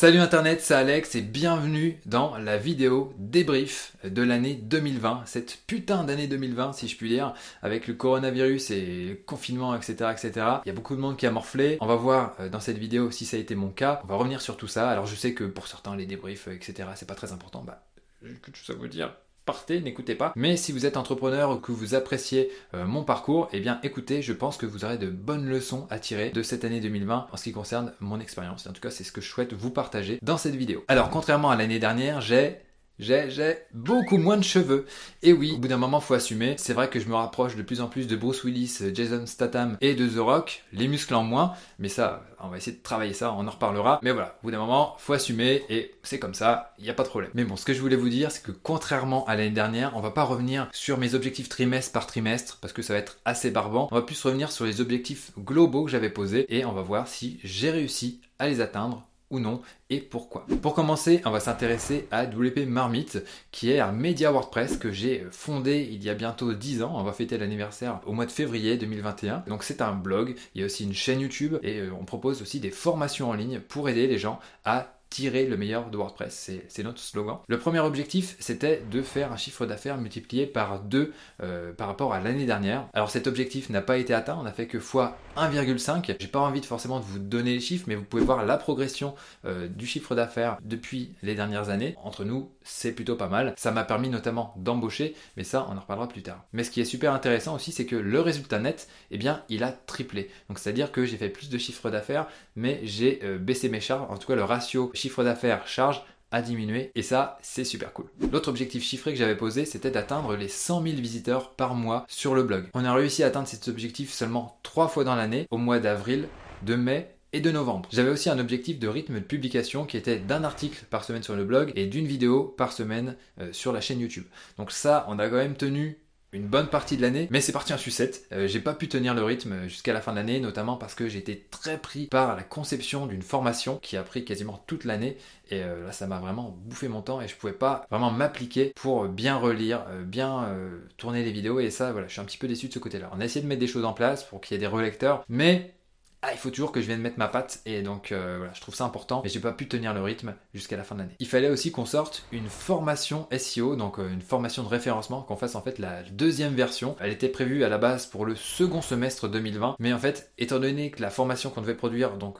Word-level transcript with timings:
Salut 0.00 0.20
Internet, 0.20 0.62
c'est 0.62 0.72
Alex 0.72 1.14
et 1.14 1.20
bienvenue 1.20 2.00
dans 2.06 2.38
la 2.38 2.56
vidéo 2.56 3.12
débrief 3.18 3.94
de 4.02 4.22
l'année 4.22 4.54
2020. 4.54 5.24
Cette 5.26 5.58
putain 5.66 6.04
d'année 6.04 6.26
2020, 6.26 6.72
si 6.72 6.88
je 6.88 6.96
puis 6.96 7.10
dire, 7.10 7.34
avec 7.60 7.86
le 7.86 7.92
coronavirus 7.92 8.70
et 8.70 9.22
confinement, 9.26 9.76
etc., 9.76 9.92
etc. 10.10 10.32
Il 10.64 10.68
y 10.68 10.70
a 10.70 10.72
beaucoup 10.72 10.96
de 10.96 11.00
monde 11.00 11.18
qui 11.18 11.26
a 11.26 11.30
morflé. 11.30 11.76
On 11.82 11.86
va 11.86 11.96
voir 11.96 12.34
euh, 12.40 12.48
dans 12.48 12.60
cette 12.60 12.78
vidéo 12.78 13.10
si 13.10 13.26
ça 13.26 13.36
a 13.36 13.40
été 13.40 13.54
mon 13.54 13.68
cas. 13.68 14.00
On 14.04 14.06
va 14.06 14.14
revenir 14.14 14.40
sur 14.40 14.56
tout 14.56 14.68
ça. 14.68 14.88
Alors 14.88 15.04
je 15.04 15.14
sais 15.14 15.34
que 15.34 15.44
pour 15.44 15.66
certains, 15.66 15.94
les 15.94 16.06
débriefs, 16.06 16.48
etc., 16.48 16.88
c'est 16.94 17.06
pas 17.06 17.14
très 17.14 17.32
important. 17.32 17.62
Bah, 17.62 17.84
que 18.22 18.50
tout 18.50 18.64
ça 18.64 18.72
vous 18.72 18.88
dire 18.88 19.12
partez, 19.44 19.80
n'écoutez 19.80 20.14
pas. 20.14 20.32
Mais 20.36 20.56
si 20.56 20.72
vous 20.72 20.86
êtes 20.86 20.96
entrepreneur 20.96 21.50
ou 21.50 21.56
que 21.56 21.72
vous 21.72 21.94
appréciez 21.94 22.50
euh, 22.74 22.86
mon 22.86 23.04
parcours, 23.04 23.48
eh 23.52 23.60
bien 23.60 23.80
écoutez, 23.82 24.22
je 24.22 24.32
pense 24.32 24.56
que 24.56 24.66
vous 24.66 24.84
aurez 24.84 24.98
de 24.98 25.08
bonnes 25.08 25.48
leçons 25.48 25.86
à 25.90 25.98
tirer 25.98 26.30
de 26.30 26.42
cette 26.42 26.64
année 26.64 26.80
2020 26.80 27.28
en 27.30 27.36
ce 27.36 27.44
qui 27.44 27.52
concerne 27.52 27.92
mon 28.00 28.20
expérience. 28.20 28.66
En 28.66 28.72
tout 28.72 28.80
cas, 28.80 28.90
c'est 28.90 29.04
ce 29.04 29.12
que 29.12 29.20
je 29.20 29.28
souhaite 29.28 29.52
vous 29.52 29.70
partager 29.70 30.18
dans 30.22 30.36
cette 30.36 30.54
vidéo. 30.54 30.84
Alors, 30.88 31.10
contrairement 31.10 31.50
à 31.50 31.56
l'année 31.56 31.78
dernière, 31.78 32.20
j'ai 32.20 32.58
j'ai 33.00 33.58
beaucoup 33.72 34.18
moins 34.18 34.36
de 34.36 34.44
cheveux. 34.44 34.86
Et 35.22 35.32
oui, 35.32 35.52
au 35.54 35.58
bout 35.58 35.68
d'un 35.68 35.76
moment, 35.76 36.00
faut 36.00 36.14
assumer. 36.14 36.54
C'est 36.58 36.74
vrai 36.74 36.88
que 36.88 37.00
je 37.00 37.08
me 37.08 37.14
rapproche 37.14 37.56
de 37.56 37.62
plus 37.62 37.80
en 37.80 37.88
plus 37.88 38.06
de 38.06 38.16
Bruce 38.16 38.44
Willis, 38.44 38.78
Jason 38.94 39.26
Statham 39.26 39.76
et 39.80 39.94
de 39.94 40.06
The 40.06 40.18
Rock, 40.18 40.64
les 40.72 40.88
muscles 40.88 41.14
en 41.14 41.22
moins. 41.22 41.54
Mais 41.78 41.88
ça, 41.88 42.24
on 42.42 42.48
va 42.48 42.56
essayer 42.56 42.76
de 42.76 42.82
travailler 42.82 43.12
ça, 43.12 43.32
on 43.32 43.46
en 43.46 43.50
reparlera. 43.50 44.00
Mais 44.02 44.12
voilà, 44.12 44.36
au 44.40 44.46
bout 44.46 44.50
d'un 44.50 44.58
moment, 44.58 44.94
faut 44.98 45.12
assumer 45.12 45.62
et 45.68 45.94
c'est 46.02 46.18
comme 46.18 46.34
ça, 46.34 46.74
il 46.78 46.84
n'y 46.84 46.90
a 46.90 46.94
pas 46.94 47.02
de 47.02 47.08
problème. 47.08 47.30
Mais 47.34 47.44
bon, 47.44 47.56
ce 47.56 47.64
que 47.64 47.74
je 47.74 47.80
voulais 47.80 47.96
vous 47.96 48.08
dire, 48.08 48.30
c'est 48.30 48.42
que 48.42 48.52
contrairement 48.52 49.24
à 49.26 49.36
l'année 49.36 49.50
dernière, 49.50 49.96
on 49.96 50.00
va 50.00 50.10
pas 50.10 50.24
revenir 50.24 50.68
sur 50.72 50.98
mes 50.98 51.14
objectifs 51.14 51.48
trimestre 51.48 51.92
par 51.92 52.06
trimestre 52.06 52.58
parce 52.60 52.72
que 52.72 52.82
ça 52.82 52.94
va 52.94 52.98
être 52.98 53.18
assez 53.24 53.50
barbant. 53.50 53.88
On 53.90 53.94
va 53.94 54.02
plus 54.02 54.22
revenir 54.22 54.52
sur 54.52 54.64
les 54.64 54.80
objectifs 54.80 55.32
globaux 55.38 55.84
que 55.84 55.90
j'avais 55.90 56.10
posés 56.10 56.46
et 56.54 56.64
on 56.64 56.72
va 56.72 56.82
voir 56.82 57.08
si 57.08 57.40
j'ai 57.44 57.70
réussi 57.70 58.20
à 58.38 58.48
les 58.48 58.60
atteindre 58.60 59.06
ou 59.30 59.40
non 59.40 59.62
et 59.88 60.00
pourquoi. 60.00 60.46
Pour 60.62 60.74
commencer, 60.74 61.20
on 61.24 61.30
va 61.30 61.40
s'intéresser 61.40 62.06
à 62.10 62.24
WP 62.24 62.66
Marmite 62.66 63.22
qui 63.50 63.70
est 63.70 63.80
un 63.80 63.92
média 63.92 64.30
WordPress 64.30 64.76
que 64.76 64.92
j'ai 64.92 65.26
fondé 65.30 65.88
il 65.90 66.02
y 66.02 66.10
a 66.10 66.14
bientôt 66.14 66.52
10 66.52 66.82
ans. 66.82 66.92
On 66.94 67.02
va 67.02 67.12
fêter 67.12 67.38
l'anniversaire 67.38 68.00
au 68.06 68.12
mois 68.12 68.26
de 68.26 68.30
février 68.30 68.76
2021. 68.76 69.44
Donc 69.48 69.64
c'est 69.64 69.82
un 69.82 69.92
blog, 69.92 70.36
il 70.54 70.60
y 70.60 70.62
a 70.62 70.66
aussi 70.66 70.84
une 70.84 70.94
chaîne 70.94 71.20
YouTube 71.20 71.56
et 71.62 71.78
euh, 71.78 71.90
on 71.98 72.04
propose 72.04 72.42
aussi 72.42 72.60
des 72.60 72.70
formations 72.70 73.30
en 73.30 73.34
ligne 73.34 73.60
pour 73.60 73.88
aider 73.88 74.06
les 74.06 74.18
gens 74.18 74.38
à 74.64 74.99
tirer 75.10 75.46
le 75.46 75.56
meilleur 75.56 75.90
de 75.90 75.96
WordPress, 75.96 76.52
c'est 76.68 76.82
notre 76.82 77.00
slogan. 77.00 77.38
Le 77.48 77.58
premier 77.58 77.80
objectif, 77.80 78.36
c'était 78.38 78.82
de 78.90 79.02
faire 79.02 79.32
un 79.32 79.36
chiffre 79.36 79.66
d'affaires 79.66 79.98
multiplié 79.98 80.46
par 80.46 80.80
2 80.80 81.12
euh, 81.42 81.72
par 81.72 81.88
rapport 81.88 82.14
à 82.14 82.20
l'année 82.20 82.46
dernière. 82.46 82.86
Alors 82.94 83.10
cet 83.10 83.26
objectif 83.26 83.70
n'a 83.70 83.82
pas 83.82 83.98
été 83.98 84.14
atteint, 84.14 84.38
on 84.40 84.46
a 84.46 84.52
fait 84.52 84.66
que 84.66 84.78
x 84.78 84.94
1,5. 85.36 86.16
J'ai 86.18 86.28
pas 86.28 86.38
envie 86.38 86.60
de 86.60 86.66
forcément 86.66 87.00
de 87.00 87.04
vous 87.04 87.18
donner 87.18 87.54
les 87.54 87.60
chiffres, 87.60 87.84
mais 87.88 87.96
vous 87.96 88.04
pouvez 88.04 88.22
voir 88.22 88.44
la 88.44 88.56
progression 88.56 89.14
euh, 89.44 89.68
du 89.68 89.86
chiffre 89.86 90.14
d'affaires 90.14 90.58
depuis 90.62 91.14
les 91.22 91.34
dernières 91.34 91.70
années. 91.70 91.94
Entre 92.02 92.24
nous, 92.24 92.50
c'est 92.62 92.92
plutôt 92.92 93.16
pas 93.16 93.28
mal. 93.28 93.54
Ça 93.56 93.72
m'a 93.72 93.84
permis 93.84 94.08
notamment 94.08 94.54
d'embaucher, 94.56 95.14
mais 95.36 95.44
ça, 95.44 95.66
on 95.70 95.76
en 95.76 95.80
reparlera 95.80 96.08
plus 96.08 96.22
tard. 96.22 96.44
Mais 96.52 96.62
ce 96.62 96.70
qui 96.70 96.80
est 96.80 96.84
super 96.84 97.12
intéressant 97.12 97.54
aussi, 97.54 97.72
c'est 97.72 97.86
que 97.86 97.96
le 97.96 98.20
résultat 98.20 98.58
net, 98.58 98.88
eh 99.10 99.18
bien, 99.18 99.42
il 99.48 99.64
a 99.64 99.72
triplé. 99.72 100.30
Donc 100.48 100.58
c'est-à-dire 100.58 100.92
que 100.92 101.04
j'ai 101.04 101.16
fait 101.16 101.28
plus 101.28 101.50
de 101.50 101.58
chiffre 101.58 101.90
d'affaires, 101.90 102.26
mais 102.60 102.80
j'ai 102.84 103.20
euh, 103.24 103.38
baissé 103.38 103.68
mes 103.68 103.80
charges. 103.80 104.06
En 104.10 104.18
tout 104.18 104.28
cas, 104.28 104.36
le 104.36 104.44
ratio 104.44 104.90
chiffre 104.94 105.24
d'affaires 105.24 105.66
charge 105.66 106.02
a 106.30 106.42
diminué 106.42 106.92
et 106.94 107.02
ça 107.02 107.38
c'est 107.42 107.64
super 107.64 107.92
cool. 107.92 108.06
L'autre 108.30 108.50
objectif 108.50 108.84
chiffré 108.84 109.12
que 109.12 109.18
j'avais 109.18 109.36
posé 109.36 109.64
c'était 109.64 109.90
d'atteindre 109.90 110.36
les 110.36 110.46
100 110.46 110.82
000 110.82 110.96
visiteurs 110.96 111.50
par 111.54 111.74
mois 111.74 112.04
sur 112.08 112.36
le 112.36 112.44
blog. 112.44 112.68
On 112.74 112.84
a 112.84 112.94
réussi 112.94 113.24
à 113.24 113.26
atteindre 113.26 113.48
cet 113.48 113.66
objectif 113.66 114.12
seulement 114.12 114.60
trois 114.62 114.86
fois 114.86 115.02
dans 115.02 115.16
l'année, 115.16 115.48
au 115.50 115.56
mois 115.56 115.80
d'avril, 115.80 116.28
de 116.62 116.76
mai 116.76 117.16
et 117.32 117.40
de 117.40 117.50
novembre. 117.50 117.88
J'avais 117.92 118.10
aussi 118.10 118.30
un 118.30 118.38
objectif 118.38 118.78
de 118.78 118.86
rythme 118.86 119.14
de 119.14 119.24
publication 119.24 119.84
qui 119.84 119.96
était 119.96 120.18
d'un 120.18 120.44
article 120.44 120.84
par 120.88 121.02
semaine 121.02 121.22
sur 121.22 121.34
le 121.34 121.44
blog 121.44 121.72
et 121.74 121.86
d'une 121.86 122.06
vidéo 122.06 122.44
par 122.44 122.72
semaine 122.72 123.16
euh, 123.40 123.52
sur 123.52 123.72
la 123.72 123.80
chaîne 123.80 124.00
YouTube. 124.00 124.26
Donc 124.56 124.70
ça 124.70 125.06
on 125.08 125.18
a 125.18 125.28
quand 125.28 125.36
même 125.36 125.56
tenu 125.56 125.98
une 126.32 126.46
bonne 126.46 126.68
partie 126.68 126.96
de 126.96 127.02
l'année, 127.02 127.28
mais 127.30 127.40
c'est 127.40 127.52
parti 127.52 127.72
en 127.72 127.78
sucette. 127.78 128.26
Euh, 128.32 128.46
j'ai 128.46 128.60
pas 128.60 128.74
pu 128.74 128.88
tenir 128.88 129.14
le 129.14 129.24
rythme 129.24 129.66
jusqu'à 129.66 129.92
la 129.92 130.00
fin 130.00 130.12
de 130.12 130.16
l'année, 130.16 130.40
notamment 130.40 130.76
parce 130.76 130.94
que 130.94 131.08
j'étais 131.08 131.44
très 131.50 131.78
pris 131.78 132.06
par 132.06 132.36
la 132.36 132.42
conception 132.42 133.06
d'une 133.06 133.22
formation 133.22 133.78
qui 133.82 133.96
a 133.96 134.02
pris 134.02 134.24
quasiment 134.24 134.62
toute 134.66 134.84
l'année. 134.84 135.16
Et 135.50 135.62
euh, 135.62 135.86
là, 135.86 135.92
ça 135.92 136.06
m'a 136.06 136.20
vraiment 136.20 136.56
bouffé 136.64 136.88
mon 136.88 137.02
temps 137.02 137.20
et 137.20 137.26
je 137.26 137.36
pouvais 137.36 137.52
pas 137.52 137.86
vraiment 137.90 138.10
m'appliquer 138.10 138.72
pour 138.76 139.06
bien 139.06 139.36
relire, 139.36 139.84
euh, 139.88 140.04
bien 140.04 140.48
tourner 140.96 141.24
les 141.24 141.32
vidéos. 141.32 141.60
Et 141.60 141.70
ça, 141.70 141.92
voilà, 141.92 142.06
je 142.06 142.12
suis 142.12 142.20
un 142.20 142.24
petit 142.24 142.38
peu 142.38 142.48
déçu 142.48 142.68
de 142.68 142.72
ce 142.72 142.78
côté-là. 142.78 143.10
On 143.14 143.20
a 143.20 143.24
essayé 143.24 143.42
de 143.42 143.48
mettre 143.48 143.60
des 143.60 143.66
choses 143.66 143.84
en 143.84 143.92
place 143.92 144.24
pour 144.24 144.40
qu'il 144.40 144.54
y 144.54 144.56
ait 144.56 144.60
des 144.60 144.66
relecteurs, 144.66 145.24
mais 145.28 145.74
ah, 146.22 146.32
il 146.32 146.38
faut 146.38 146.50
toujours 146.50 146.70
que 146.70 146.82
je 146.82 146.86
vienne 146.86 147.00
mettre 147.00 147.18
ma 147.18 147.28
patte 147.28 147.60
et 147.64 147.80
donc 147.80 148.12
euh, 148.12 148.36
voilà, 148.38 148.52
je 148.52 148.60
trouve 148.60 148.74
ça 148.74 148.84
important, 148.84 149.22
mais 149.24 149.30
j'ai 149.30 149.40
pas 149.40 149.52
pu 149.52 149.68
tenir 149.68 149.94
le 149.94 150.02
rythme 150.02 150.34
jusqu'à 150.52 150.76
la 150.76 150.84
fin 150.84 150.94
de 150.94 151.00
l'année. 151.00 151.14
Il 151.18 151.26
fallait 151.26 151.48
aussi 151.48 151.72
qu'on 151.72 151.86
sorte 151.86 152.26
une 152.30 152.48
formation 152.48 153.26
SEO, 153.36 153.74
donc 153.74 153.98
euh, 153.98 154.12
une 154.12 154.20
formation 154.20 154.62
de 154.62 154.68
référencement, 154.68 155.22
qu'on 155.22 155.36
fasse 155.36 155.54
en 155.54 155.62
fait 155.62 155.78
la 155.78 156.02
deuxième 156.02 156.54
version. 156.54 156.94
Elle 157.00 157.12
était 157.12 157.28
prévue 157.28 157.64
à 157.64 157.70
la 157.70 157.78
base 157.78 158.04
pour 158.04 158.26
le 158.26 158.34
second 158.34 158.82
semestre 158.82 159.28
2020, 159.28 159.76
mais 159.78 159.94
en 159.94 159.98
fait, 159.98 160.32
étant 160.36 160.58
donné 160.58 160.90
que 160.90 161.00
la 161.00 161.10
formation 161.10 161.48
qu'on 161.48 161.62
devait 161.62 161.74
produire 161.74 162.18
donc 162.18 162.38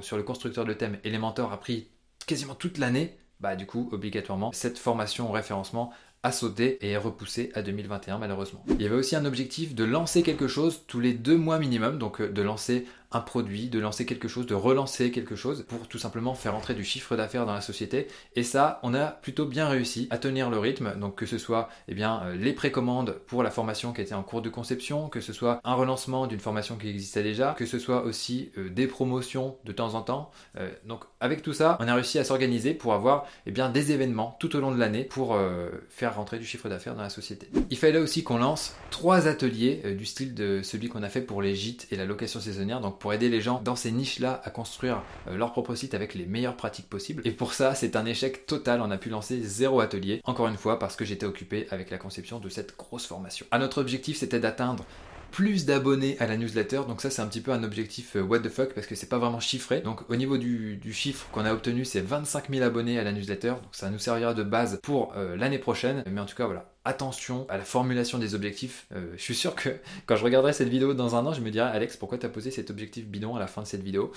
sur 0.00 0.16
le 0.16 0.22
constructeur 0.22 0.64
de 0.64 0.72
thème 0.72 0.98
Elementor 1.04 1.52
a 1.52 1.60
pris 1.60 1.88
quasiment 2.26 2.54
toute 2.54 2.78
l'année, 2.78 3.18
bah 3.40 3.56
du 3.56 3.66
coup 3.66 3.88
obligatoirement 3.92 4.50
cette 4.52 4.78
formation 4.78 5.30
référencement 5.30 5.92
a 6.22 6.32
sauté 6.32 6.78
et 6.84 6.90
est 6.90 6.96
repoussé 6.96 7.50
à 7.54 7.62
2021 7.62 8.18
malheureusement. 8.18 8.64
Il 8.68 8.82
y 8.82 8.86
avait 8.86 8.96
aussi 8.96 9.14
un 9.14 9.24
objectif 9.24 9.74
de 9.74 9.84
lancer 9.84 10.22
quelque 10.22 10.48
chose 10.48 10.82
tous 10.86 11.00
les 11.00 11.12
deux 11.12 11.36
mois 11.36 11.58
minimum, 11.58 11.98
donc 11.98 12.20
euh, 12.20 12.28
de 12.30 12.42
lancer 12.42 12.86
un 13.10 13.20
produit, 13.20 13.68
de 13.68 13.78
lancer 13.78 14.04
quelque 14.04 14.28
chose, 14.28 14.46
de 14.46 14.54
relancer 14.54 15.10
quelque 15.10 15.34
chose 15.34 15.64
pour 15.66 15.88
tout 15.88 15.98
simplement 15.98 16.34
faire 16.34 16.54
entrer 16.54 16.74
du 16.74 16.84
chiffre 16.84 17.16
d'affaires 17.16 17.46
dans 17.46 17.54
la 17.54 17.62
société. 17.62 18.06
Et 18.36 18.42
ça, 18.42 18.80
on 18.82 18.92
a 18.92 19.06
plutôt 19.06 19.46
bien 19.46 19.66
réussi 19.66 20.08
à 20.10 20.18
tenir 20.18 20.50
le 20.50 20.58
rythme. 20.58 20.94
Donc 20.98 21.14
que 21.14 21.26
ce 21.26 21.38
soit 21.38 21.70
eh 21.88 21.94
bien, 21.94 22.22
euh, 22.24 22.36
les 22.36 22.52
précommandes 22.52 23.18
pour 23.26 23.42
la 23.42 23.50
formation 23.50 23.92
qui 23.92 24.02
était 24.02 24.14
en 24.14 24.22
cours 24.22 24.42
de 24.42 24.50
conception, 24.50 25.08
que 25.08 25.20
ce 25.20 25.32
soit 25.32 25.60
un 25.64 25.74
relancement 25.74 26.26
d'une 26.26 26.40
formation 26.40 26.76
qui 26.76 26.88
existait 26.88 27.22
déjà, 27.22 27.54
que 27.54 27.64
ce 27.64 27.78
soit 27.78 28.02
aussi 28.02 28.50
euh, 28.58 28.68
des 28.68 28.86
promotions 28.86 29.56
de 29.64 29.72
temps 29.72 29.94
en 29.94 30.02
temps. 30.02 30.30
Euh, 30.58 30.70
donc 30.84 31.04
avec 31.20 31.42
tout 31.42 31.54
ça, 31.54 31.78
on 31.80 31.88
a 31.88 31.94
réussi 31.94 32.18
à 32.18 32.24
s'organiser 32.24 32.74
pour 32.74 32.92
avoir 32.92 33.26
eh 33.46 33.52
bien, 33.52 33.70
des 33.70 33.92
événements 33.92 34.36
tout 34.38 34.54
au 34.54 34.60
long 34.60 34.70
de 34.70 34.78
l'année 34.78 35.04
pour 35.04 35.36
faire 35.88 36.14
rentrer 36.14 36.38
du 36.38 36.44
chiffre 36.44 36.68
d'affaires 36.68 36.94
dans 36.94 37.02
la 37.02 37.08
société. 37.08 37.48
Il 37.70 37.76
fallait 37.76 37.98
aussi 37.98 38.22
qu'on 38.22 38.38
lance 38.38 38.76
trois 38.90 39.26
ateliers 39.26 39.94
du 39.96 40.04
style 40.04 40.34
de 40.34 40.60
celui 40.62 40.88
qu'on 40.88 41.02
a 41.02 41.08
fait 41.08 41.20
pour 41.20 41.42
les 41.42 41.54
gîtes 41.54 41.88
et 41.90 41.96
la 41.96 42.04
location 42.04 42.40
saisonnière. 42.40 42.80
Pour 42.98 43.12
aider 43.12 43.28
les 43.28 43.40
gens 43.40 43.60
dans 43.62 43.76
ces 43.76 43.90
niches-là 43.90 44.40
à 44.44 44.50
construire 44.50 45.02
euh, 45.28 45.36
leur 45.36 45.52
propre 45.52 45.74
site 45.74 45.94
avec 45.94 46.14
les 46.14 46.26
meilleures 46.26 46.56
pratiques 46.56 46.88
possibles. 46.88 47.22
Et 47.26 47.32
pour 47.32 47.54
ça, 47.54 47.74
c'est 47.74 47.96
un 47.96 48.06
échec 48.06 48.46
total. 48.46 48.80
On 48.80 48.90
a 48.90 48.98
pu 48.98 49.10
lancer 49.10 49.42
zéro 49.42 49.80
atelier, 49.80 50.20
encore 50.24 50.48
une 50.48 50.56
fois 50.56 50.78
parce 50.78 50.96
que 50.96 51.04
j'étais 51.04 51.26
occupé 51.26 51.66
avec 51.70 51.90
la 51.90 51.98
conception 51.98 52.38
de 52.40 52.48
cette 52.48 52.76
grosse 52.76 53.06
formation. 53.06 53.46
À 53.50 53.58
notre 53.58 53.80
objectif, 53.80 54.18
c'était 54.18 54.40
d'atteindre 54.40 54.84
plus 55.30 55.66
d'abonnés 55.66 56.16
à 56.20 56.26
la 56.26 56.36
newsletter. 56.36 56.82
Donc 56.88 57.00
ça 57.00 57.10
c'est 57.10 57.22
un 57.22 57.26
petit 57.26 57.40
peu 57.40 57.52
un 57.52 57.62
objectif 57.62 58.16
euh, 58.16 58.22
what 58.22 58.40
the 58.40 58.48
fuck 58.48 58.72
parce 58.74 58.86
que 58.86 58.94
c'est 58.94 59.08
pas 59.08 59.18
vraiment 59.18 59.40
chiffré. 59.40 59.80
Donc 59.80 60.08
au 60.10 60.16
niveau 60.16 60.38
du, 60.38 60.80
chiffre 60.92 61.28
qu'on 61.32 61.44
a 61.44 61.52
obtenu 61.52 61.84
c'est 61.84 62.00
25 62.00 62.50
000 62.50 62.64
abonnés 62.64 62.98
à 62.98 63.04
la 63.04 63.12
newsletter. 63.12 63.50
Donc 63.50 63.72
ça 63.72 63.90
nous 63.90 63.98
servira 63.98 64.34
de 64.34 64.42
base 64.42 64.80
pour 64.82 65.12
euh, 65.16 65.36
l'année 65.36 65.58
prochaine. 65.58 66.02
Mais 66.10 66.20
en 66.20 66.26
tout 66.26 66.36
cas 66.36 66.46
voilà, 66.46 66.72
attention 66.84 67.46
à 67.48 67.58
la 67.58 67.64
formulation 67.64 68.18
des 68.18 68.34
objectifs. 68.34 68.86
Euh, 68.94 69.12
je 69.16 69.22
suis 69.22 69.34
sûr 69.34 69.54
que 69.54 69.68
quand 70.06 70.16
je 70.16 70.24
regarderai 70.24 70.52
cette 70.52 70.68
vidéo 70.68 70.94
dans 70.94 71.16
un 71.16 71.26
an, 71.26 71.32
je 71.32 71.40
me 71.40 71.50
dirai 71.50 71.68
Alex, 71.68 71.96
pourquoi 71.96 72.18
tu 72.18 72.26
as 72.26 72.30
posé 72.30 72.50
cet 72.50 72.70
objectif 72.70 73.06
bidon 73.06 73.36
à 73.36 73.40
la 73.40 73.46
fin 73.46 73.62
de 73.62 73.66
cette 73.66 73.82
vidéo? 73.82 74.12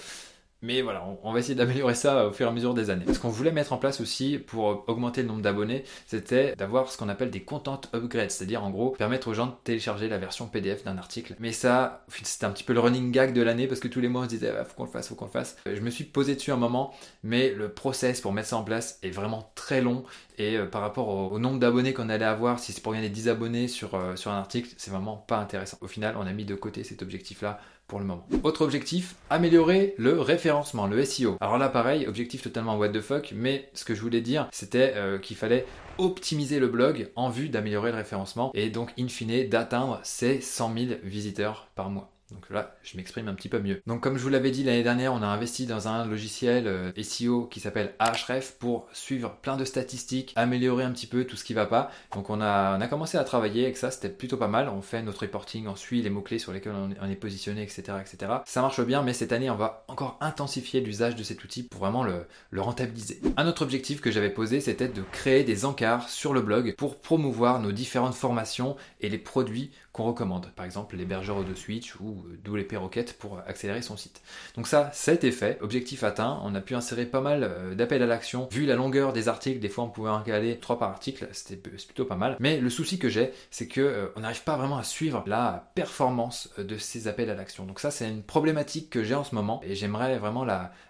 Mais 0.62 0.82
voilà, 0.82 1.04
on, 1.24 1.34
va 1.34 1.40
essayer 1.40 1.56
d'améliorer 1.56 1.96
ça 1.96 2.28
au 2.28 2.32
fur 2.32 2.46
et 2.46 2.50
à 2.50 2.52
mesure 2.52 2.74
des 2.74 2.90
années. 2.90 3.12
Ce 3.12 3.20
qu'on 3.20 3.30
voulait 3.30 3.52
mettre 3.52 3.74
en 3.74 3.78
place 3.78 4.00
aussi 4.00 4.38
pour 4.38 4.84
augmenter 4.88 5.24
le 5.24 5.28
nombre 5.28 5.42
d'abonnés, 5.42 5.84
c'était 6.06 6.56
d'avoir 6.56 6.92
ce 6.92 6.98
qu'on 6.98 7.10
appelle 7.10 7.32
des 7.32 7.42
content 7.42 7.82
upgrades, 7.94 8.30
c'est-à-dire 8.30 8.64
en 8.64 8.70
gros 8.70 8.92
permettre 8.92 9.30
aux 9.30 9.34
gens 9.34 9.48
de 9.48 9.54
télécharger 9.64 10.08
la 10.08 10.20
version 10.20 10.48
PDF 10.48 10.84
d'un 10.84 10.98
article. 10.98 11.36
Mais 11.40 11.52
ça, 11.52 12.06
c'était 12.24 12.46
un 12.46 12.52
petit 12.52 12.64
peu 12.64 12.74
le 12.74 12.80
running 12.80 13.12
gag 13.12 13.34
de 13.34 13.42
l'année 13.42 13.68
parce 13.68 13.80
que 13.80 13.88
tous 13.88 14.02
les 14.02 14.08
mois 14.08 14.22
on 14.22 14.26
se 14.26 14.30
disait 14.30 14.54
ah, 14.58 14.64
faut 14.64 14.76
qu'on 14.76 14.86
le 14.86 14.92
fasse, 14.92 15.10
faut 15.10 15.16
qu'on 15.16 15.26
le 15.26 15.32
fasse. 15.32 15.58
Je 15.66 15.82
me 15.82 15.90
suis 15.90 16.04
posé 16.04 16.36
dessus 16.36 16.52
un 16.52 16.58
moment, 16.58 16.94
mais 17.24 17.50
le 17.50 17.70
process 17.70 18.22
pour 18.22 18.32
mettre 18.32 18.50
ça 18.50 18.58
en 18.58 18.64
place 18.64 19.00
est 19.02 19.10
vraiment 19.10 19.52
très 19.56 19.82
long 19.82 20.04
et 20.42 20.58
euh, 20.58 20.66
par 20.66 20.82
rapport 20.82 21.08
au, 21.32 21.40
nombre 21.40 21.60
d'abonnés 21.60 21.94
qu'on 21.94 22.10
allait 22.10 22.26
avoir, 22.26 22.60
si 22.60 22.74
c'est 22.74 22.82
pour 22.82 22.94
gagner 22.94 23.10
10 23.10 23.30
abonnés 23.30 23.68
sur, 23.68 23.96
euh, 23.96 24.16
sur 24.16 24.32
un 24.32 24.38
article, 24.38 24.74
c'est 24.78 24.90
vraiment 24.90 25.18
pas 25.18 25.38
intéressant. 25.38 25.78
Au 25.82 25.88
final, 25.88 26.16
on 26.18 26.26
a 26.26 26.34
mis 26.34 26.46
de 26.46 26.56
côté 26.56 26.84
cet 26.84 27.02
objectif-là 27.02 27.60
le 28.00 28.06
moment. 28.06 28.28
Autre 28.44 28.64
objectif, 28.64 29.16
améliorer 29.30 29.96
le 29.98 30.20
référencement, 30.20 30.88
le 30.88 31.04
SEO. 31.04 31.38
Alors 31.42 31.58
là 31.58 31.70
pareil, 31.70 32.08
objectif 32.08 32.42
totalement 32.42 32.78
what 32.78 32.90
the 32.90 33.02
fuck, 33.02 33.34
mais 33.36 33.70
ce 33.74 33.86
que 33.86 33.96
je 33.96 34.02
voulais 34.02 34.22
dire 34.22 34.48
c'était 34.52 34.94
euh, 34.96 35.18
qu'il 35.18 35.38
fallait 35.38 35.66
optimiser 35.98 36.60
le 36.60 36.68
blog 36.68 37.10
en 37.16 37.30
vue 37.30 37.50
d'améliorer 37.50 37.92
le 37.92 37.98
référencement 37.98 38.52
et 38.54 38.70
donc 38.70 38.94
in 39.00 39.08
fine 39.08 39.48
d'atteindre 39.50 40.00
ces 40.04 40.42
100 40.42 40.74
000 40.78 40.86
visiteurs 41.04 41.68
par 41.76 41.90
mois. 41.90 42.12
Donc 42.32 42.50
là, 42.50 42.76
je 42.84 42.98
m'exprime 42.98 43.28
un 43.28 43.34
petit 43.34 43.50
peu 43.50 43.60
mieux. 43.60 43.82
Donc 43.88 44.02
comme 44.02 44.18
je 44.18 44.24
vous 44.24 44.30
l'avais 44.30 44.52
dit 44.52 44.64
l'année 44.64 44.84
dernière, 44.84 45.14
on 45.14 45.22
a 45.22 45.28
investi 45.28 45.66
dans 45.66 45.88
un 45.88 46.06
logiciel 46.06 46.68
euh, 46.68 46.92
SEO 47.02 47.46
qui 47.46 47.60
s'appelle 47.60 47.94
Ahref 48.00 48.58
pour 48.60 48.88
suivre 48.94 49.38
plein 49.42 49.58
de 49.58 49.66
statistiques, 49.66 50.34
améliorer 50.36 50.84
un 50.84 50.92
petit 50.92 51.08
peu 51.08 51.26
tout 51.26 51.36
ce 51.36 51.44
qui 51.44 51.54
va 51.54 51.66
pas. 51.66 51.92
Donc 52.14 52.30
on 52.30 52.42
a, 52.42 52.78
on 52.78 52.82
a 52.82 52.88
commencé 52.88 53.18
à 53.18 53.24
travailler 53.24 53.64
avec 53.64 53.78
ça, 53.78 53.92
c'était 53.92 54.10
plutôt 54.10 54.38
pas 54.38 54.48
mal. 54.48 54.70
On 54.70 54.82
fait 54.82 55.02
notre 55.02 55.22
reporting, 55.22 55.68
on 55.68 55.76
suit 55.76 56.02
les 56.02 56.10
mots-clés 56.10 56.40
sur 56.40 56.52
lesquels 56.52 56.74
on 56.74 57.10
est 57.10 57.16
positionné, 57.16 57.64
etc., 57.64 57.98
etc. 58.02 58.32
Ça 58.46 58.62
marche 58.62 58.82
bien, 58.86 59.04
mais 59.04 59.14
cette 59.14 59.32
année, 59.32 59.50
on 59.50 59.56
va 59.56 59.86
encore 59.88 60.18
intensifier 60.22 60.82
l'usage 60.82 61.16
de 61.16 61.24
cet 61.24 61.44
outil 61.44 61.64
pour 61.64 61.82
vraiment 61.82 62.04
le, 62.04 62.26
rentabiliser. 62.56 63.22
Un 63.38 63.48
autre 63.48 63.64
objectif 63.64 64.02
que 64.02 64.12
j'avais 64.12 64.30
posé, 64.30 64.62
c'était 64.62 64.88
de 64.88 65.02
créer 65.12 65.44
des 65.44 65.66
encarts 65.66 66.10
sur 66.10 66.34
le 66.34 66.42
blog 66.42 66.76
pour 66.78 67.02
promouvoir 67.02 67.60
nos 67.60 67.72
différentes 67.72 68.14
formations 68.14 68.76
et 69.00 69.10
les 69.10 69.18
produits 69.18 69.72
qu'on 69.92 70.04
recommande. 70.04 70.52
Par 70.56 70.66
exemple, 70.66 70.96
l'hébergeur 70.96 71.44
de 71.44 71.54
Switch 71.54 71.96
ou 72.00 72.21
euh, 72.28 72.38
d'où 72.44 72.56
les 72.56 72.64
perroquettes 72.64 73.14
pour 73.18 73.40
accélérer 73.48 73.82
son 73.82 73.98
site. 73.98 74.22
Donc 74.56 74.68
ça, 74.68 74.92
été 75.08 75.32
fait. 75.32 75.58
Objectif 75.62 76.04
atteint. 76.04 76.40
On 76.44 76.56
a 76.56 76.62
pu 76.62 76.76
insérer 76.76 77.06
pas 77.06 77.22
mal 77.22 77.44
euh, 77.44 77.76
d'appels 77.76 78.04
à 78.04 78.06
l'action. 78.06 78.48
Vu 78.52 78.66
la 78.66 78.76
longueur 78.76 79.14
des 79.14 79.28
articles, 79.28 79.60
des 79.60 79.70
fois 79.70 79.84
on 79.84 79.90
pouvait 79.90 80.10
en 80.10 80.22
caler 80.22 80.58
3 80.58 80.80
par 80.80 80.90
article. 80.90 81.28
C'était 81.32 81.56
plutôt 81.56 82.06
pas 82.06 82.16
mal. 82.16 82.38
Mais 82.40 82.60
le 82.60 82.70
souci 82.70 83.00
que 83.00 83.10
j'ai, 83.10 83.32
c'est 83.50 83.68
que 83.68 83.82
euh, 83.82 84.08
on 84.16 84.22
n'arrive 84.22 84.44
pas 84.44 84.58
vraiment 84.58 84.78
à 84.78 84.84
suivre 84.84 85.24
la 85.28 85.72
performance 85.76 86.50
de 86.58 86.78
ces 86.78 87.08
appels 87.08 87.30
à 87.30 87.36
l'action. 87.36 87.66
Donc 87.66 87.80
ça, 87.80 87.92
c'est 87.92 88.10
une 88.10 88.24
problématique 88.24 88.90
que 88.90 89.04
j'ai 89.04 89.16
en 89.16 89.24
ce 89.24 89.36
moment 89.36 89.62
et 89.64 89.76
j'aimerais 89.76 90.18
vraiment 90.18 90.46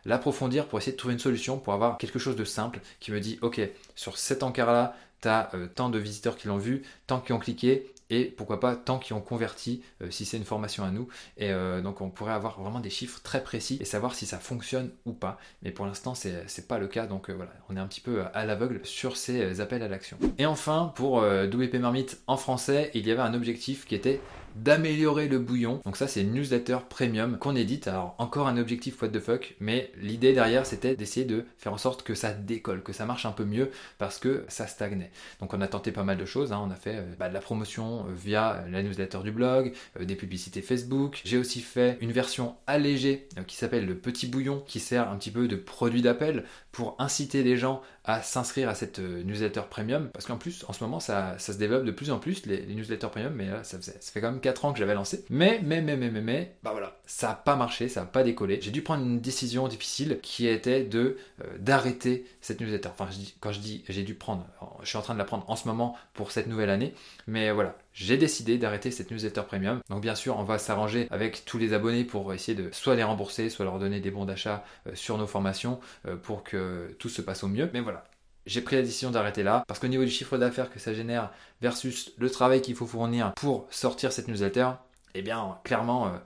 l'approfondir 0.05 0.67
pour 0.67 0.79
essayer 0.79 0.93
de 0.93 0.97
trouver 0.97 1.13
une 1.13 1.19
solution 1.19 1.57
pour 1.57 1.73
avoir 1.73 1.97
quelque 1.97 2.19
chose 2.19 2.35
de 2.35 2.45
simple 2.45 2.79
qui 2.99 3.11
me 3.11 3.19
dit, 3.19 3.39
ok, 3.41 3.61
sur 3.95 4.17
cet 4.17 4.43
encart-là, 4.43 4.95
tu 5.21 5.27
as 5.27 5.51
tant 5.75 5.89
de 5.89 5.99
visiteurs 5.99 6.35
qui 6.35 6.47
l'ont 6.47 6.57
vu, 6.57 6.81
tant 7.07 7.19
qui 7.19 7.31
ont 7.31 7.39
cliqué, 7.39 7.91
et 8.11 8.25
pourquoi 8.25 8.59
pas 8.59 8.75
tant 8.75 8.99
qui 8.99 9.13
ont 9.13 9.21
converti 9.21 9.81
euh, 10.03 10.11
si 10.11 10.25
c'est 10.25 10.37
une 10.37 10.43
formation 10.43 10.83
à 10.83 10.91
nous. 10.91 11.07
Et 11.37 11.51
euh, 11.51 11.81
donc 11.81 12.01
on 12.01 12.09
pourrait 12.09 12.33
avoir 12.33 12.61
vraiment 12.61 12.81
des 12.81 12.91
chiffres 12.91 13.21
très 13.23 13.41
précis 13.41 13.77
et 13.79 13.85
savoir 13.85 14.13
si 14.13 14.27
ça 14.27 14.37
fonctionne 14.37 14.91
ou 15.05 15.13
pas. 15.13 15.39
Mais 15.63 15.71
pour 15.71 15.87
l'instant 15.87 16.13
c'est 16.13 16.67
pas 16.67 16.77
le 16.77 16.87
cas, 16.87 17.07
donc 17.07 17.29
euh, 17.29 17.33
voilà, 17.33 17.51
on 17.69 17.77
est 17.77 17.79
un 17.79 17.87
petit 17.87 18.01
peu 18.01 18.23
à 18.33 18.45
l'aveugle 18.45 18.81
sur 18.83 19.17
ces 19.17 19.61
appels 19.61 19.81
à 19.81 19.87
l'action. 19.87 20.17
Et 20.37 20.45
enfin 20.45 20.91
pour 20.95 21.19
WP 21.21 21.75
Marmite 21.75 22.21
en 22.27 22.35
français, 22.35 22.91
il 22.93 23.07
y 23.07 23.11
avait 23.11 23.21
un 23.21 23.33
objectif 23.33 23.85
qui 23.85 23.95
était 23.95 24.19
d'améliorer 24.55 25.27
le 25.27 25.39
bouillon. 25.39 25.81
Donc 25.85 25.97
ça 25.97 26.07
c'est 26.07 26.21
une 26.21 26.33
newsletter 26.33 26.77
premium 26.89 27.37
qu'on 27.37 27.55
édite. 27.55 27.87
Alors 27.87 28.15
encore 28.17 28.47
un 28.47 28.57
objectif 28.57 29.01
what 29.01 29.09
the 29.09 29.19
fuck, 29.19 29.55
mais 29.59 29.91
l'idée 30.01 30.33
derrière 30.33 30.65
c'était 30.65 30.95
d'essayer 30.95 31.25
de 31.25 31.45
faire 31.57 31.73
en 31.73 31.77
sorte 31.77 32.03
que 32.03 32.15
ça 32.15 32.33
décolle, 32.33 32.83
que 32.83 32.93
ça 32.93 33.05
marche 33.05 33.25
un 33.25 33.31
peu 33.31 33.45
mieux 33.45 33.71
parce 33.97 34.19
que 34.19 34.45
ça 34.47 34.67
stagnait. 34.67 35.11
Donc 35.39 35.53
on 35.53 35.61
a 35.61 35.67
tenté 35.67 35.91
pas 35.91 36.03
mal 36.03 36.17
de 36.17 36.25
choses. 36.25 36.51
Hein. 36.51 36.61
On 36.65 36.71
a 36.71 36.75
fait 36.75 36.97
euh, 36.97 37.13
bah, 37.17 37.29
de 37.29 37.33
la 37.33 37.39
promotion 37.39 38.05
euh, 38.07 38.13
via 38.15 38.63
la 38.69 38.83
newsletter 38.83 39.19
du 39.23 39.31
blog, 39.31 39.73
euh, 39.99 40.05
des 40.05 40.15
publicités 40.15 40.61
Facebook. 40.61 41.21
J'ai 41.25 41.37
aussi 41.37 41.61
fait 41.61 41.97
une 42.01 42.11
version 42.11 42.55
allégée 42.67 43.27
qui 43.47 43.55
s'appelle 43.55 43.85
le 43.85 43.95
petit 43.95 44.27
bouillon 44.27 44.63
qui 44.67 44.79
sert 44.79 45.09
un 45.09 45.15
petit 45.17 45.31
peu 45.31 45.47
de 45.47 45.55
produit 45.55 46.01
d'appel 46.01 46.45
pour 46.71 46.95
inciter 46.99 47.43
les 47.43 47.57
gens 47.57 47.81
à 48.03 48.21
s'inscrire 48.21 48.69
à 48.69 48.75
cette 48.75 48.99
newsletter 48.99 49.61
premium 49.69 50.09
parce 50.11 50.25
qu'en 50.25 50.37
plus 50.37 50.65
en 50.67 50.73
ce 50.73 50.83
moment 50.83 50.99
ça, 50.99 51.37
se 51.37 51.51
développe 51.51 51.85
de 51.85 51.91
plus 51.91 52.09
en 52.09 52.17
plus 52.17 52.45
les, 52.45 52.65
newsletters 52.65 53.09
premium 53.09 53.33
mais 53.35 53.47
là 53.47 53.63
ça, 53.63 53.79
ça 53.81 53.91
fait 53.99 54.21
quand 54.21 54.31
même 54.31 54.40
4 54.41 54.65
ans 54.65 54.73
que 54.73 54.79
j'avais 54.79 54.93
lancé. 54.93 55.25
Mais, 55.29 55.59
mais, 55.63 55.81
mais, 55.81 55.95
mais, 55.95 56.09
mais, 56.09 56.21
mais, 56.21 56.55
bah 56.63 56.71
voilà, 56.71 56.97
ça 57.05 57.29
n'a 57.29 57.35
pas 57.35 57.55
marché, 57.55 57.89
ça 57.89 58.01
n'a 58.01 58.05
pas 58.05 58.23
décollé. 58.23 58.59
J'ai 58.61 58.71
dû 58.71 58.81
prendre 58.81 59.03
une 59.03 59.19
décision 59.19 59.67
difficile 59.67 60.19
qui 60.21 60.47
était 60.47 60.83
de 60.83 61.17
euh, 61.41 61.57
d'arrêter 61.59 62.25
cette 62.41 62.59
newsletter. 62.59 62.89
Enfin, 62.89 63.09
quand 63.39 63.51
je 63.51 63.59
dis 63.59 63.83
j'ai 63.87 64.03
dû 64.03 64.15
prendre, 64.15 64.45
je 64.81 64.87
suis 64.87 64.97
en 64.97 65.01
train 65.01 65.13
de 65.13 65.19
la 65.19 65.25
prendre 65.25 65.49
en 65.49 65.55
ce 65.55 65.67
moment 65.67 65.95
pour 66.13 66.31
cette 66.31 66.47
nouvelle 66.47 66.69
année. 66.69 66.93
Mais 67.27 67.51
voilà, 67.51 67.75
j'ai 67.93 68.17
décidé 68.17 68.57
d'arrêter 68.57 68.91
cette 68.91 69.11
newsletter 69.11 69.43
premium. 69.47 69.81
Donc 69.89 70.01
bien 70.01 70.15
sûr, 70.15 70.37
on 70.37 70.43
va 70.43 70.57
s'arranger 70.57 71.07
avec 71.11 71.45
tous 71.45 71.57
les 71.57 71.73
abonnés 71.73 72.03
pour 72.03 72.33
essayer 72.33 72.55
de 72.55 72.69
soit 72.71 72.95
les 72.95 73.03
rembourser, 73.03 73.49
soit 73.49 73.65
leur 73.65 73.79
donner 73.79 73.99
des 73.99 74.11
bons 74.11 74.25
d'achat 74.25 74.63
euh, 74.87 74.91
sur 74.95 75.17
nos 75.17 75.27
formations 75.27 75.79
euh, 76.07 76.15
pour 76.15 76.43
que 76.43 76.95
tout 76.99 77.09
se 77.09 77.21
passe 77.21 77.43
au 77.43 77.47
mieux. 77.47 77.69
Mais 77.73 77.81
voilà, 77.81 78.05
j'ai 78.45 78.61
pris 78.61 78.75
la 78.75 78.81
décision 78.81 79.11
d'arrêter 79.11 79.43
là 79.43 79.63
parce 79.67 79.79
qu'au 79.79 79.87
niveau 79.87 80.03
du 80.03 80.09
chiffre 80.09 80.37
d'affaires 80.37 80.71
que 80.71 80.79
ça 80.79 80.93
génère 80.93 81.31
versus 81.61 82.11
le 82.17 82.29
travail 82.29 82.61
qu'il 82.61 82.75
faut 82.75 82.87
fournir 82.87 83.33
pour 83.33 83.67
sortir 83.69 84.11
cette 84.11 84.27
newsletter, 84.27 84.69
eh 85.13 85.21
bien 85.21 85.57
clairement 85.63 86.07
euh, 86.07 86.17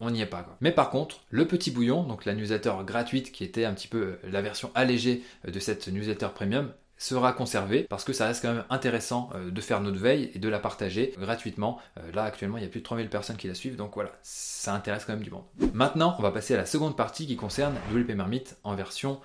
on 0.00 0.10
n'y 0.10 0.20
est 0.20 0.26
pas. 0.26 0.46
Mais 0.60 0.72
par 0.72 0.90
contre, 0.90 1.20
le 1.30 1.46
petit 1.46 1.70
bouillon, 1.70 2.02
donc 2.02 2.24
la 2.24 2.34
newsletter 2.34 2.74
gratuite 2.84 3.32
qui 3.32 3.44
était 3.44 3.64
un 3.64 3.72
petit 3.72 3.88
peu 3.88 3.98
euh, 3.98 4.18
la 4.24 4.42
version 4.42 4.70
allégée 4.74 5.24
euh, 5.46 5.50
de 5.50 5.58
cette 5.58 5.88
newsletter 5.88 6.28
premium, 6.34 6.72
sera 6.98 7.34
conservé 7.34 7.82
parce 7.82 8.04
que 8.04 8.14
ça 8.14 8.26
reste 8.26 8.40
quand 8.40 8.54
même 8.54 8.64
intéressant 8.70 9.28
de 9.50 9.60
faire 9.60 9.82
notre 9.82 9.98
veille 9.98 10.30
et 10.32 10.38
de 10.38 10.48
la 10.48 10.58
partager 10.58 11.12
gratuitement. 11.18 11.78
Là 12.14 12.22
actuellement 12.22 12.56
il 12.56 12.62
y 12.62 12.66
a 12.66 12.70
plus 12.70 12.80
de 12.80 12.86
3000 12.86 13.10
personnes 13.10 13.36
qui 13.36 13.48
la 13.48 13.54
suivent 13.54 13.76
donc 13.76 13.92
voilà, 13.92 14.12
ça 14.22 14.72
intéresse 14.72 15.04
quand 15.04 15.12
même 15.12 15.22
du 15.22 15.30
monde. 15.30 15.44
Maintenant 15.74 16.16
on 16.18 16.22
va 16.22 16.30
passer 16.30 16.54
à 16.54 16.56
la 16.56 16.64
seconde 16.64 16.96
partie 16.96 17.26
qui 17.26 17.36
concerne 17.36 17.74
WP 17.92 18.14
Marmite 18.14 18.56
en 18.64 18.74
version 18.74 19.20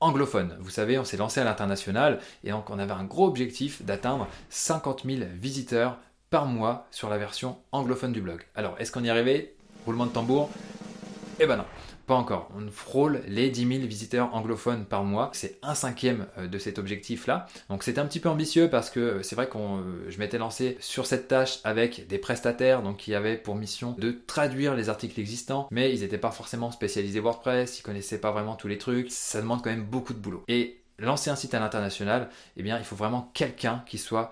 anglophone. 0.00 0.56
Vous 0.60 0.70
savez, 0.70 0.98
on 0.98 1.04
s'est 1.04 1.16
lancé 1.16 1.40
à 1.40 1.44
l'international 1.44 2.20
et 2.44 2.50
donc 2.50 2.70
on 2.70 2.78
avait 2.78 2.92
un 2.92 3.04
gros 3.04 3.26
objectif 3.26 3.82
d'atteindre 3.82 4.28
50 4.50 5.02
000 5.04 5.20
visiteurs 5.34 5.98
par 6.30 6.46
mois 6.46 6.86
sur 6.90 7.08
la 7.08 7.18
version 7.18 7.58
anglophone 7.72 8.12
du 8.12 8.20
blog. 8.20 8.42
Alors, 8.54 8.74
est-ce 8.78 8.92
qu'on 8.92 9.04
y 9.04 9.08
est 9.08 9.10
arrivé? 9.10 9.54
Roulement 9.84 10.06
de 10.06 10.10
tambour? 10.10 10.50
Eh 11.38 11.46
ben 11.46 11.56
non. 11.56 11.64
Pas 12.06 12.14
encore. 12.14 12.48
On 12.56 12.70
frôle 12.70 13.22
les 13.26 13.50
10 13.50 13.66
000 13.66 13.86
visiteurs 13.86 14.32
anglophones 14.34 14.84
par 14.84 15.02
mois. 15.02 15.30
C'est 15.32 15.58
un 15.62 15.74
cinquième 15.74 16.26
euh, 16.38 16.46
de 16.46 16.58
cet 16.58 16.78
objectif-là. 16.78 17.46
Donc 17.68 17.82
c'est 17.82 17.98
un 17.98 18.06
petit 18.06 18.20
peu 18.20 18.28
ambitieux 18.28 18.70
parce 18.70 18.90
que 18.90 19.00
euh, 19.00 19.22
c'est 19.22 19.34
vrai 19.34 19.48
que 19.48 19.58
euh, 19.58 20.08
je 20.08 20.18
m'étais 20.18 20.38
lancé 20.38 20.76
sur 20.80 21.04
cette 21.06 21.26
tâche 21.26 21.58
avec 21.64 22.06
des 22.06 22.18
prestataires 22.18 22.82
donc 22.82 22.98
qui 22.98 23.14
avaient 23.14 23.36
pour 23.36 23.56
mission 23.56 23.96
de 23.98 24.16
traduire 24.26 24.76
les 24.76 24.88
articles 24.88 25.18
existants, 25.18 25.66
mais 25.72 25.92
ils 25.92 26.00
n'étaient 26.00 26.16
pas 26.16 26.30
forcément 26.30 26.70
spécialisés 26.70 27.18
WordPress, 27.18 27.80
ils 27.80 27.82
connaissaient 27.82 28.20
pas 28.20 28.30
vraiment 28.30 28.54
tous 28.54 28.68
les 28.68 28.78
trucs. 28.78 29.10
Ça 29.10 29.40
demande 29.40 29.62
quand 29.62 29.70
même 29.70 29.84
beaucoup 29.84 30.14
de 30.14 30.18
boulot. 30.18 30.44
Et 30.46 30.80
lancer 30.98 31.30
un 31.30 31.36
site 31.36 31.54
à 31.54 31.60
l'international, 31.60 32.28
eh 32.56 32.62
bien, 32.62 32.78
il 32.78 32.84
faut 32.84 32.96
vraiment 32.96 33.30
quelqu'un 33.34 33.82
qui 33.86 33.98
soit 33.98 34.30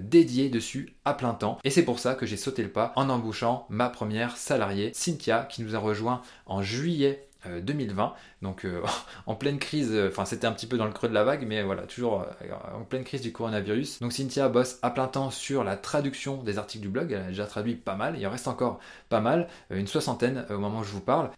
dédié 0.00 0.48
dessus 0.48 0.94
à 1.04 1.14
plein 1.14 1.34
temps. 1.34 1.58
Et 1.64 1.70
c'est 1.70 1.84
pour 1.84 1.98
ça 1.98 2.14
que 2.14 2.26
j'ai 2.26 2.36
sauté 2.36 2.62
le 2.62 2.70
pas 2.70 2.92
en 2.96 3.08
embauchant 3.08 3.66
ma 3.68 3.88
première 3.88 4.36
salariée, 4.36 4.92
Cynthia, 4.94 5.44
qui 5.44 5.62
nous 5.62 5.76
a 5.76 5.78
rejoint 5.78 6.22
en 6.46 6.62
juillet 6.62 7.26
2020, 7.62 8.04
euh, 8.04 8.08
donc 8.42 8.64
euh, 8.64 8.82
en 9.26 9.34
pleine 9.34 9.58
crise, 9.58 9.90
euh, 9.92 10.08
enfin 10.08 10.24
c'était 10.24 10.46
un 10.46 10.52
petit 10.52 10.66
peu 10.66 10.76
dans 10.76 10.86
le 10.86 10.92
creux 10.92 11.08
de 11.08 11.14
la 11.14 11.24
vague, 11.24 11.44
mais 11.46 11.62
voilà, 11.62 11.82
toujours 11.82 12.26
en 12.74 12.84
pleine 12.84 13.04
crise 13.04 13.20
du 13.20 13.32
coronavirus. 13.32 14.00
Donc 14.00 14.12
Cynthia 14.12 14.48
bosse 14.48 14.78
à 14.82 14.90
plein 14.90 15.06
temps 15.06 15.30
sur 15.30 15.64
la 15.64 15.76
traduction 15.76 16.42
des 16.42 16.58
articles 16.58 16.82
du 16.82 16.88
blog, 16.88 17.12
elle 17.12 17.22
a 17.22 17.28
déjà 17.28 17.46
traduit 17.46 17.74
pas 17.74 17.94
mal, 17.94 18.16
il 18.18 18.26
en 18.26 18.30
reste 18.30 18.48
encore 18.48 18.78
pas 19.08 19.20
mal, 19.20 19.48
une 19.70 19.86
soixantaine 19.86 20.46
au 20.50 20.58
moment 20.58 20.80
où 20.80 20.84
je 20.84 20.92
vous 20.92 21.00
parle, 21.00 21.30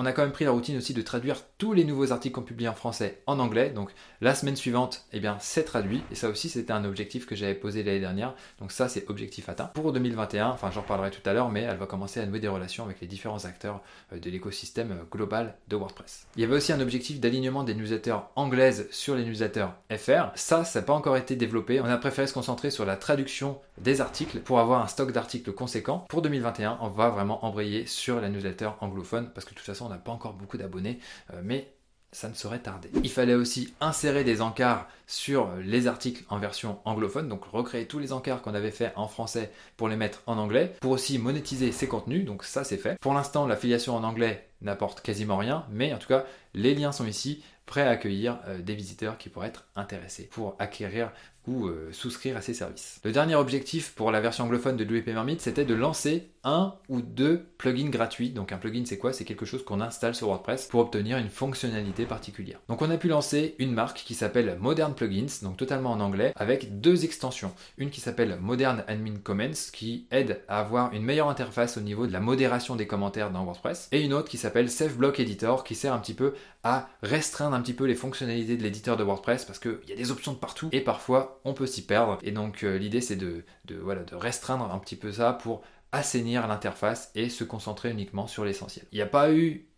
on 0.00 0.06
a 0.06 0.12
quand 0.12 0.22
même 0.22 0.32
pris 0.32 0.46
la 0.46 0.50
routine 0.50 0.78
aussi 0.78 0.94
de 0.94 1.02
traduire 1.02 1.42
tous 1.58 1.74
les 1.74 1.84
nouveaux 1.84 2.10
articles 2.10 2.34
qu'on 2.34 2.40
publie 2.40 2.66
en 2.66 2.72
français 2.72 3.20
en 3.26 3.38
anglais. 3.38 3.68
Donc 3.68 3.90
la 4.22 4.34
semaine 4.34 4.56
suivante, 4.56 5.04
eh 5.12 5.20
bien, 5.20 5.36
c'est 5.40 5.64
traduit. 5.64 6.02
Et 6.10 6.14
ça 6.14 6.30
aussi, 6.30 6.48
c'était 6.48 6.72
un 6.72 6.86
objectif 6.86 7.26
que 7.26 7.36
j'avais 7.36 7.54
posé 7.54 7.82
l'année 7.82 8.00
dernière. 8.00 8.34
Donc 8.60 8.72
ça, 8.72 8.88
c'est 8.88 9.10
objectif 9.10 9.50
atteint. 9.50 9.66
Pour 9.66 9.92
2021, 9.92 10.48
enfin, 10.48 10.70
j'en 10.70 10.80
reparlerai 10.80 11.10
tout 11.10 11.20
à 11.28 11.34
l'heure, 11.34 11.50
mais 11.50 11.60
elle 11.60 11.76
va 11.76 11.84
commencer 11.84 12.18
à 12.18 12.24
nouer 12.24 12.40
des 12.40 12.48
relations 12.48 12.84
avec 12.84 13.02
les 13.02 13.06
différents 13.06 13.44
acteurs 13.44 13.82
euh, 14.14 14.18
de 14.18 14.30
l'écosystème 14.30 14.92
euh, 14.92 15.04
global 15.12 15.54
de 15.68 15.76
WordPress. 15.76 16.26
Il 16.34 16.40
y 16.40 16.44
avait 16.44 16.56
aussi 16.56 16.72
un 16.72 16.80
objectif 16.80 17.20
d'alignement 17.20 17.62
des 17.62 17.74
newsletters 17.74 18.20
anglaises 18.36 18.88
sur 18.90 19.16
les 19.16 19.24
newsletters 19.26 19.68
FR. 19.94 20.30
Ça, 20.34 20.64
ça 20.64 20.80
n'a 20.80 20.86
pas 20.86 20.94
encore 20.94 21.18
été 21.18 21.36
développé. 21.36 21.78
On 21.78 21.84
a 21.84 21.98
préféré 21.98 22.26
se 22.26 22.32
concentrer 22.32 22.70
sur 22.70 22.86
la 22.86 22.96
traduction 22.96 23.60
des 23.80 24.00
articles 24.00 24.40
pour 24.40 24.60
avoir 24.60 24.82
un 24.82 24.86
stock 24.86 25.12
d'articles 25.12 25.52
conséquent. 25.52 26.04
Pour 26.08 26.22
2021, 26.22 26.78
on 26.80 26.88
va 26.88 27.08
vraiment 27.08 27.44
embrayer 27.44 27.86
sur 27.86 28.20
la 28.20 28.28
newsletter 28.28 28.70
anglophone 28.80 29.30
parce 29.34 29.44
que 29.44 29.50
de 29.50 29.56
toute 29.56 29.66
façon, 29.66 29.86
on 29.86 29.88
n'a 29.90 29.98
pas 29.98 30.12
encore 30.12 30.34
beaucoup 30.34 30.58
d'abonnés, 30.58 30.98
euh, 31.32 31.40
mais 31.42 31.72
ça 32.12 32.28
ne 32.28 32.34
saurait 32.34 32.58
tarder. 32.58 32.90
Il 33.04 33.10
fallait 33.10 33.34
aussi 33.34 33.72
insérer 33.80 34.24
des 34.24 34.40
encarts 34.40 34.88
sur 35.06 35.50
les 35.62 35.86
articles 35.86 36.24
en 36.28 36.38
version 36.38 36.80
anglophone, 36.84 37.28
donc 37.28 37.44
recréer 37.44 37.86
tous 37.86 38.00
les 38.00 38.12
encarts 38.12 38.42
qu'on 38.42 38.54
avait 38.54 38.72
fait 38.72 38.92
en 38.96 39.06
français 39.06 39.52
pour 39.76 39.88
les 39.88 39.96
mettre 39.96 40.22
en 40.26 40.36
anglais, 40.38 40.74
pour 40.80 40.90
aussi 40.90 41.18
monétiser 41.18 41.70
ces 41.70 41.86
contenus, 41.86 42.24
donc 42.24 42.42
ça 42.42 42.64
c'est 42.64 42.78
fait. 42.78 42.98
Pour 43.00 43.14
l'instant, 43.14 43.46
l'affiliation 43.46 43.94
en 43.94 44.02
anglais 44.02 44.48
n'apporte 44.60 45.02
quasiment 45.02 45.36
rien, 45.36 45.64
mais 45.70 45.94
en 45.94 45.98
tout 45.98 46.08
cas, 46.08 46.24
les 46.52 46.74
liens 46.74 46.92
sont 46.92 47.06
ici, 47.06 47.44
prêts 47.66 47.82
à 47.82 47.90
accueillir 47.90 48.38
euh, 48.48 48.60
des 48.60 48.74
visiteurs 48.74 49.16
qui 49.16 49.28
pourraient 49.28 49.48
être 49.48 49.66
intéressés 49.76 50.24
pour 50.24 50.56
acquérir 50.58 51.12
ou 51.46 51.66
euh, 51.66 51.90
souscrire 51.92 52.36
à 52.36 52.42
ces 52.42 52.54
services. 52.54 53.00
Le 53.04 53.12
dernier 53.12 53.34
objectif 53.34 53.92
pour 53.94 54.10
la 54.10 54.20
version 54.20 54.44
anglophone 54.44 54.76
de 54.76 54.84
WP 54.84 55.08
Marmite, 55.08 55.40
c'était 55.40 55.64
de 55.64 55.74
lancer 55.74 56.28
un 56.44 56.74
ou 56.88 57.00
deux 57.00 57.46
plugins 57.58 57.90
gratuits. 57.90 58.30
Donc 58.30 58.52
un 58.52 58.58
plugin 58.58 58.84
c'est 58.86 58.98
quoi? 58.98 59.12
C'est 59.12 59.24
quelque 59.24 59.46
chose 59.46 59.64
qu'on 59.64 59.80
installe 59.80 60.14
sur 60.14 60.28
WordPress 60.28 60.66
pour 60.66 60.80
obtenir 60.80 61.18
une 61.18 61.28
fonctionnalité 61.28 62.06
particulière. 62.06 62.60
Donc 62.68 62.82
on 62.82 62.90
a 62.90 62.96
pu 62.96 63.08
lancer 63.08 63.54
une 63.58 63.72
marque 63.72 63.98
qui 63.98 64.14
s'appelle 64.14 64.56
Modern 64.60 64.94
Plugins, 64.94 65.42
donc 65.42 65.56
totalement 65.56 65.92
en 65.92 66.00
anglais, 66.00 66.32
avec 66.36 66.80
deux 66.80 67.04
extensions. 67.04 67.52
Une 67.78 67.90
qui 67.90 68.00
s'appelle 68.00 68.38
Modern 68.40 68.84
Admin 68.86 69.18
Comments, 69.22 69.70
qui 69.72 70.06
aide 70.10 70.40
à 70.48 70.60
avoir 70.60 70.92
une 70.92 71.02
meilleure 71.02 71.28
interface 71.28 71.76
au 71.76 71.80
niveau 71.80 72.06
de 72.06 72.12
la 72.12 72.20
modération 72.20 72.76
des 72.76 72.86
commentaires 72.86 73.30
dans 73.30 73.44
WordPress, 73.44 73.88
et 73.92 74.02
une 74.02 74.12
autre 74.12 74.28
qui 74.28 74.38
s'appelle 74.38 74.70
Safe 74.70 74.96
Block 74.96 75.20
Editor, 75.20 75.64
qui 75.64 75.74
sert 75.74 75.92
un 75.92 75.98
petit 75.98 76.14
peu 76.14 76.34
à 76.62 76.88
restreindre 77.02 77.54
un 77.54 77.60
petit 77.60 77.72
peu 77.72 77.84
les 77.84 77.94
fonctionnalités 77.94 78.56
de 78.56 78.62
l'éditeur 78.62 78.96
de 78.96 79.04
WordPress, 79.04 79.44
parce 79.44 79.58
qu'il 79.58 79.78
y 79.88 79.92
a 79.92 79.96
des 79.96 80.10
options 80.10 80.32
de 80.32 80.38
partout, 80.38 80.68
et 80.72 80.80
parfois 80.80 81.40
on 81.44 81.54
peut 81.54 81.66
s'y 81.66 81.84
perdre. 81.84 82.18
Et 82.22 82.32
donc 82.32 82.62
euh, 82.62 82.78
l'idée 82.78 83.00
c'est 83.00 83.16
de, 83.16 83.44
voilà, 83.82 84.02
de 84.02 84.14
restreindre 84.14 84.70
un 84.72 84.78
petit 84.78 84.96
peu 84.96 85.12
ça 85.12 85.32
pour 85.32 85.62
assainir 85.92 86.46
l'interface 86.46 87.10
et 87.14 87.28
se 87.28 87.44
concentrer 87.44 87.90
uniquement 87.90 88.26
sur 88.26 88.44
l'essentiel. 88.44 88.86
Il 88.92 88.96
n'y 88.96 89.02
a 89.02 89.06
pas 89.06 89.32
eu 89.32 89.68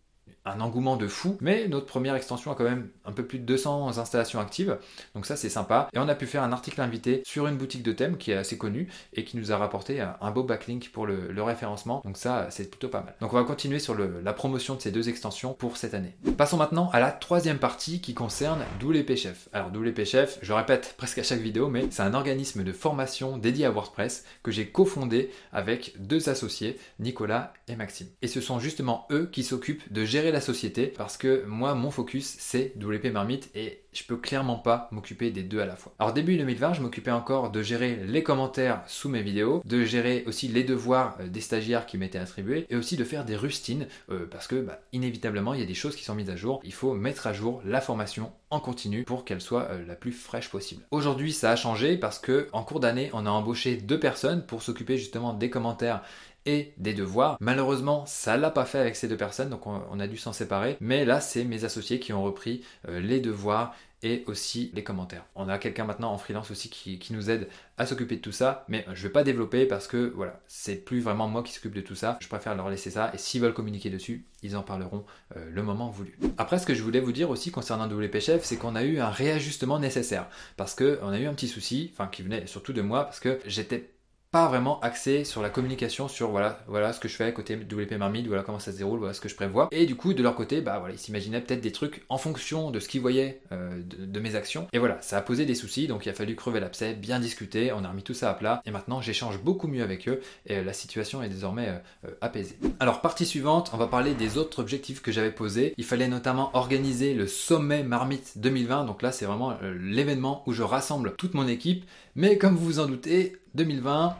un 0.45 0.59
engouement 0.59 0.97
de 0.97 1.07
fou, 1.07 1.37
mais 1.41 1.67
notre 1.67 1.85
première 1.85 2.15
extension 2.15 2.51
a 2.51 2.55
quand 2.55 2.63
même 2.63 2.89
un 3.05 3.11
peu 3.11 3.25
plus 3.25 3.39
de 3.39 3.45
200 3.45 3.97
installations 3.97 4.39
actives, 4.39 4.77
donc 5.15 5.25
ça 5.25 5.35
c'est 5.35 5.49
sympa. 5.49 5.89
Et 5.93 5.99
on 5.99 6.07
a 6.07 6.15
pu 6.15 6.25
faire 6.25 6.43
un 6.43 6.51
article 6.51 6.81
invité 6.81 7.21
sur 7.25 7.47
une 7.47 7.57
boutique 7.57 7.83
de 7.83 7.91
thème 7.91 8.17
qui 8.17 8.31
est 8.31 8.35
assez 8.35 8.57
connue 8.57 8.89
et 9.13 9.23
qui 9.23 9.37
nous 9.37 9.51
a 9.51 9.57
rapporté 9.57 10.01
un 10.01 10.31
beau 10.31 10.43
backlink 10.43 10.89
pour 10.91 11.05
le, 11.05 11.43
référencement, 11.43 12.01
donc 12.05 12.17
ça 12.17 12.47
c'est 12.51 12.69
plutôt 12.69 12.87
pas 12.87 13.01
mal. 13.01 13.15
Donc 13.19 13.33
on 13.33 13.35
va 13.35 13.43
continuer 13.43 13.79
sur 13.79 13.95
la 13.97 14.33
promotion 14.33 14.75
de 14.75 14.81
ces 14.81 14.91
deux 14.91 15.09
extensions 15.09 15.53
pour 15.53 15.75
cette 15.75 15.93
année. 15.93 16.15
Passons 16.37 16.55
maintenant 16.55 16.89
à 16.93 17.01
la 17.01 17.11
troisième 17.11 17.57
partie 17.57 17.99
qui 17.99 18.13
concerne 18.13 18.61
WP 18.81 19.15
Chef. 19.15 19.49
Alors 19.51 19.69
WP 19.69 20.05
Chef, 20.05 20.39
je 20.41 20.53
répète 20.53 20.95
presque 20.97 21.17
à 21.17 21.23
chaque 21.23 21.41
vidéo, 21.41 21.67
mais 21.67 21.87
c'est 21.89 22.01
un 22.01 22.13
organisme 22.13 22.63
de 22.63 22.71
formation 22.71 23.37
dédié 23.37 23.65
à 23.65 23.71
WordPress 23.71 24.23
que 24.41 24.51
j'ai 24.51 24.67
cofondé 24.67 25.31
avec 25.51 25.95
deux 25.99 26.29
associés, 26.29 26.79
Nicolas 26.99 27.53
et 27.67 27.75
Maxime. 27.75 28.07
Et 28.21 28.27
ce 28.27 28.39
sont 28.39 28.59
justement 28.59 29.05
eux 29.11 29.29
qui 29.31 29.43
s'occupent 29.43 29.91
de 29.91 30.05
gérer 30.05 30.31
société 30.41 30.87
parce 30.87 31.17
que 31.17 31.43
moi, 31.45 31.75
mon 31.75 31.91
focus, 31.91 32.35
c'est 32.39 32.73
WP 32.79 33.11
Marmite 33.11 33.49
et 33.55 33.83
je 33.93 34.03
peux 34.03 34.17
clairement 34.17 34.57
pas 34.57 34.87
m'occuper 34.91 35.31
des 35.31 35.43
deux 35.43 35.59
à 35.59 35.65
la 35.65 35.75
fois. 35.75 35.93
Alors 35.99 36.13
début 36.13 36.37
2020, 36.37 36.73
je 36.73 36.81
m'occupais 36.81 37.11
encore 37.11 37.51
de 37.51 37.61
gérer 37.61 37.95
les 38.07 38.23
commentaires 38.23 38.81
sous 38.87 39.09
mes 39.09 39.21
vidéos, 39.21 39.61
de 39.65 39.83
gérer 39.83 40.23
aussi 40.27 40.47
les 40.47 40.63
devoirs 40.63 41.17
euh, 41.19 41.27
des 41.27 41.41
stagiaires 41.41 41.85
qui 41.85 41.97
m'étaient 41.97 42.17
attribués 42.17 42.65
et 42.69 42.75
aussi 42.75 42.97
de 42.97 43.03
faire 43.03 43.25
des 43.25 43.35
rustines 43.35 43.87
euh, 44.09 44.25
parce 44.29 44.47
que 44.47 44.55
bah, 44.55 44.79
inévitablement, 44.91 45.53
il 45.53 45.59
y 45.59 45.63
a 45.63 45.67
des 45.67 45.73
choses 45.73 45.95
qui 45.95 46.03
sont 46.03 46.15
mises 46.15 46.29
à 46.29 46.35
jour. 46.35 46.59
Il 46.63 46.73
faut 46.73 46.93
mettre 46.93 47.27
à 47.27 47.33
jour 47.33 47.61
la 47.65 47.81
formation 47.81 48.31
en 48.49 48.59
continu 48.59 49.03
pour 49.03 49.25
qu'elle 49.25 49.41
soit 49.41 49.67
euh, 49.71 49.85
la 49.85 49.95
plus 49.95 50.11
fraîche 50.11 50.49
possible. 50.49 50.83
Aujourd'hui, 50.91 51.33
ça 51.33 51.51
a 51.51 51.55
changé 51.55 51.97
parce 51.97 52.19
que 52.19 52.47
en 52.51 52.63
cours 52.63 52.79
d'année, 52.79 53.09
on 53.13 53.25
a 53.25 53.29
embauché 53.29 53.77
deux 53.77 53.99
personnes 53.99 54.45
pour 54.45 54.61
s'occuper 54.61 54.97
justement 54.97 55.33
des 55.33 55.49
commentaires 55.49 56.03
et 56.45 56.73
des 56.77 56.93
devoirs. 56.93 57.37
Malheureusement, 57.39 58.05
ça 58.05 58.37
l'a 58.37 58.51
pas 58.51 58.65
fait 58.65 58.79
avec 58.79 58.95
ces 58.95 59.07
deux 59.07 59.17
personnes, 59.17 59.49
donc 59.49 59.67
on, 59.67 59.99
a 59.99 60.07
dû 60.07 60.17
s'en 60.17 60.33
séparer. 60.33 60.77
Mais 60.79 61.05
là, 61.05 61.21
c'est 61.21 61.43
mes 61.43 61.63
associés 61.63 61.99
qui 61.99 62.13
ont 62.13 62.23
repris 62.23 62.63
euh, 62.87 62.99
les 62.99 63.19
devoirs 63.19 63.73
et 64.03 64.23
aussi 64.27 64.69
les 64.73 64.83
commentaires. 64.83 65.25
On 65.35 65.47
a 65.47 65.57
quelqu'un 65.57 65.85
maintenant 65.85 66.11
en 66.11 66.17
freelance 66.17 66.51
aussi 66.51 66.69
qui, 66.69 66.99
nous 67.13 67.29
aide 67.29 67.47
à 67.77 67.85
s'occuper 67.85 68.17
de 68.17 68.21
tout 68.21 68.31
ça, 68.31 68.65
mais 68.67 68.85
je 68.93 69.03
vais 69.03 69.13
pas 69.13 69.23
développer 69.23 69.65
parce 69.65 69.87
que 69.87 70.11
voilà, 70.15 70.41
c'est 70.47 70.75
plus 70.75 70.99
vraiment 70.99 71.27
moi 71.27 71.41
qui 71.41 71.53
s'occupe 71.53 71.73
de 71.73 71.81
tout 71.81 71.95
ça. 71.95 72.17
Je 72.21 72.27
préfère 72.27 72.55
leur 72.55 72.69
laisser 72.69 72.91
ça 72.91 73.11
et 73.13 73.17
s'ils 73.17 73.41
veulent 73.41 73.53
communiquer 73.53 73.89
dessus, 73.89 74.25
ils 74.41 74.57
en 74.57 74.61
parleront 74.61 75.05
euh, 75.37 75.49
le 75.49 75.63
moment 75.63 75.89
voulu. 75.89 76.17
Après, 76.37 76.59
ce 76.59 76.65
que 76.65 76.73
je 76.73 76.83
voulais 76.83 76.99
vous 76.99 77.13
dire 77.13 77.29
aussi 77.29 77.51
concernant 77.51 77.87
WP 77.87 78.19
Chef, 78.19 78.43
c'est 78.43 78.57
qu'on 78.57 78.75
a 78.75 78.83
eu 78.83 78.99
un 78.99 79.09
réajustement 79.09 79.79
nécessaire 79.79 80.27
parce 80.57 80.75
que 80.75 80.99
on 81.01 81.09
a 81.09 81.19
eu 81.19 81.25
un 81.25 81.33
petit 81.33 81.47
souci, 81.47 81.91
enfin 81.93 82.07
qui 82.07 82.23
venait 82.23 82.45
surtout 82.45 82.73
de 82.73 82.81
moi 82.81 83.05
parce 83.05 83.21
que 83.21 83.39
j'étais 83.45 83.92
pas 84.33 84.47
vraiment 84.47 84.79
axé 84.79 85.25
sur 85.25 85.43
la 85.43 85.51
communication, 85.51 86.07
sur 86.07 86.31
voilà, 86.31 86.57
voilà 86.65 86.91
ce 86.91 86.99
que 86.99 87.07
je 87.07 87.15
fais 87.15 87.31
côté 87.33 87.55
WP 87.55 87.91
Marmite, 87.99 88.25
voilà 88.25 88.41
comment 88.41 88.57
ça 88.57 88.71
se 88.71 88.77
déroule, 88.77 88.97
voilà 88.97 89.13
ce 89.13 89.21
que 89.21 89.29
je 89.29 89.35
prévois. 89.35 89.67
Et 89.71 89.85
du 89.85 89.95
coup, 89.95 90.15
de 90.15 90.23
leur 90.23 90.33
côté, 90.33 90.59
bah 90.59 90.79
voilà, 90.79 90.95
ils 90.95 90.99
s'imaginaient 90.99 91.39
peut-être 91.39 91.61
des 91.61 91.71
trucs 91.71 92.03
en 92.09 92.17
fonction 92.17 92.71
de 92.71 92.79
ce 92.79 92.89
qu'ils 92.89 92.99
voyaient 92.99 93.41
euh, 93.51 93.79
de, 93.85 94.19
mes 94.19 94.33
actions. 94.33 94.67
Et 94.73 94.79
voilà, 94.79 94.97
ça 95.01 95.17
a 95.19 95.21
posé 95.21 95.45
des 95.45 95.53
soucis, 95.53 95.85
donc 95.85 96.07
il 96.07 96.09
a 96.09 96.13
fallu 96.13 96.35
crever 96.35 96.59
l'abcès, 96.59 96.95
bien 96.95 97.19
discuter, 97.19 97.71
on 97.73 97.83
a 97.83 97.89
remis 97.89 98.01
tout 98.01 98.15
ça 98.15 98.31
à 98.31 98.33
plat, 98.33 98.63
et 98.65 98.71
maintenant 98.71 99.01
j'échange 99.01 99.39
beaucoup 99.39 99.67
mieux 99.67 99.83
avec 99.83 100.07
eux, 100.09 100.19
et 100.47 100.63
la 100.63 100.73
situation 100.73 101.21
est 101.21 101.29
désormais 101.29 101.69
euh, 101.69 102.07
euh, 102.07 102.15
apaisée. 102.21 102.57
Alors, 102.79 103.01
partie 103.01 103.27
suivante, 103.27 103.69
on 103.71 103.77
va 103.77 103.85
parler 103.85 104.15
des 104.15 104.39
autres 104.39 104.59
objectifs 104.59 105.03
que 105.03 105.11
j'avais 105.11 105.29
posés. 105.29 105.75
Il 105.77 105.85
fallait 105.85 106.07
notamment 106.07 106.49
organiser 106.55 107.13
le 107.13 107.27
sommet 107.27 107.83
Marmite 107.83 108.39
2020, 108.39 108.85
donc 108.85 109.03
là 109.03 109.11
c'est 109.11 109.25
vraiment 109.25 109.55
l'événement 109.79 110.41
où 110.47 110.53
je 110.53 110.63
rassemble 110.63 111.13
toute 111.17 111.35
mon 111.35 111.47
équipe, 111.47 111.85
mais 112.15 112.37
comme 112.37 112.55
vous 112.55 112.65
vous 112.65 112.79
en 112.79 112.85
doutez, 112.85 113.37
2020, 113.55 114.15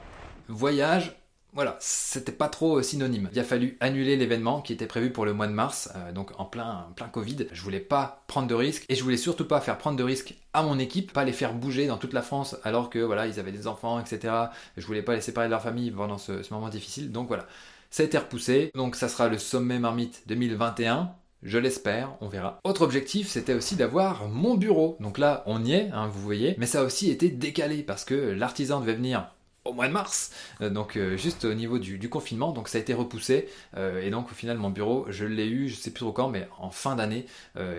voyage, 0.48 1.16
voilà, 1.54 1.78
c'était 1.80 2.32
pas 2.32 2.50
trop 2.50 2.82
synonyme. 2.82 3.30
Il 3.32 3.40
a 3.40 3.44
fallu 3.44 3.78
annuler 3.80 4.16
l'événement 4.16 4.62
qui 4.62 4.74
était 4.74 4.88
prévu 4.88 5.12
pour 5.12 5.24
le 5.26 5.34
mois 5.34 5.46
de 5.46 5.52
mars, 5.52 5.92
euh, 5.96 6.12
donc 6.12 6.32
en 6.40 6.46
plein, 6.46 6.88
Covid. 7.12 7.48
Je 7.52 7.62
voulais 7.62 7.80
pas 7.80 8.24
prendre 8.28 8.48
de 8.48 8.56
risques 8.56 8.86
et 8.90 8.96
je 8.96 9.04
voulais 9.04 9.18
surtout 9.18 9.48
pas 9.48 9.62
faire 9.62 9.78
prendre 9.78 9.96
de 9.98 10.04
risques 10.04 10.34
à 10.54 10.64
mon 10.64 10.80
équipe, 10.80 11.14
pas 11.14 11.26
les 11.26 11.32
faire 11.32 11.54
bouger 11.54 11.86
dans 11.86 11.98
toute 11.98 12.14
la 12.14 12.24
France 12.24 12.58
alors 12.64 12.90
que 12.90 12.98
voilà, 12.98 13.28
ils 13.28 13.40
avaient 13.40 13.52
des 13.52 13.68
enfants, 13.68 14.00
etc. 14.00 14.34
Je 14.78 14.86
voulais 14.88 15.04
pas 15.04 15.14
les 15.14 15.22
séparer 15.22 15.46
de 15.48 15.52
leur 15.52 15.62
famille 15.62 15.92
pendant 15.92 16.18
ce, 16.18 16.42
ce 16.42 16.54
moment 16.54 16.70
difficile. 16.70 17.12
Donc 17.12 17.28
voilà, 17.28 17.46
ça 17.92 18.02
a 18.02 18.06
été 18.08 18.18
repoussé. 18.18 18.72
Donc 18.74 18.96
ça 18.96 19.08
sera 19.08 19.28
le 19.28 19.38
sommet 19.38 19.78
Marmite 19.78 20.24
2021. 20.26 21.14
Je 21.44 21.58
l'espère, 21.58 22.16
on 22.22 22.30
verra. 22.30 22.60
Autre 22.64 22.84
objectif, 22.84 23.28
c'était 23.28 23.54
aussi 23.54 23.76
d'avoir 23.76 24.30
mon 24.30 24.56
bureau. 24.56 24.96
Donc 25.02 25.18
là, 25.18 25.44
on 25.46 25.64
y 25.66 25.74
est, 25.74 25.90
hein, 25.92 26.08
vous 26.08 26.22
voyez, 26.22 26.56
mais 26.58 26.66
ça 26.66 26.80
a 26.80 26.84
aussi 26.84 27.12
été 27.12 27.30
décalé 27.30 27.84
parce 27.84 28.06
que 28.06 28.16
l'artisan 28.16 28.80
devait 28.80 28.94
venir 28.94 29.30
au 29.66 29.74
mois 29.74 29.88
de 29.88 29.94
mars, 29.94 30.32
euh, 30.62 30.70
donc 30.70 30.98
euh, 30.98 31.16
juste 31.16 31.46
au 31.46 31.54
niveau 31.54 31.80
du, 31.80 32.10
confinement, 32.10 32.52
donc 32.52 32.68
ça 32.68 32.78
a 32.78 32.82
été 32.82 32.94
repoussé, 32.94 33.48
euh, 33.78 34.02
et 34.02 34.10
donc 34.10 34.30
au 34.32 34.36
final 34.36 34.58
mon 34.58 34.70
bureau, 34.70 35.06
je 35.10 35.26
l'ai 35.26 35.48
eu, 35.48 35.70
je 35.70 35.76
sais 35.76 35.92
plus 35.92 36.02
trop 36.02 36.12
quand, 36.12 36.30
mais 36.30 36.48
en 36.60 36.70
fin 36.70 36.96
d'année, 36.96 37.26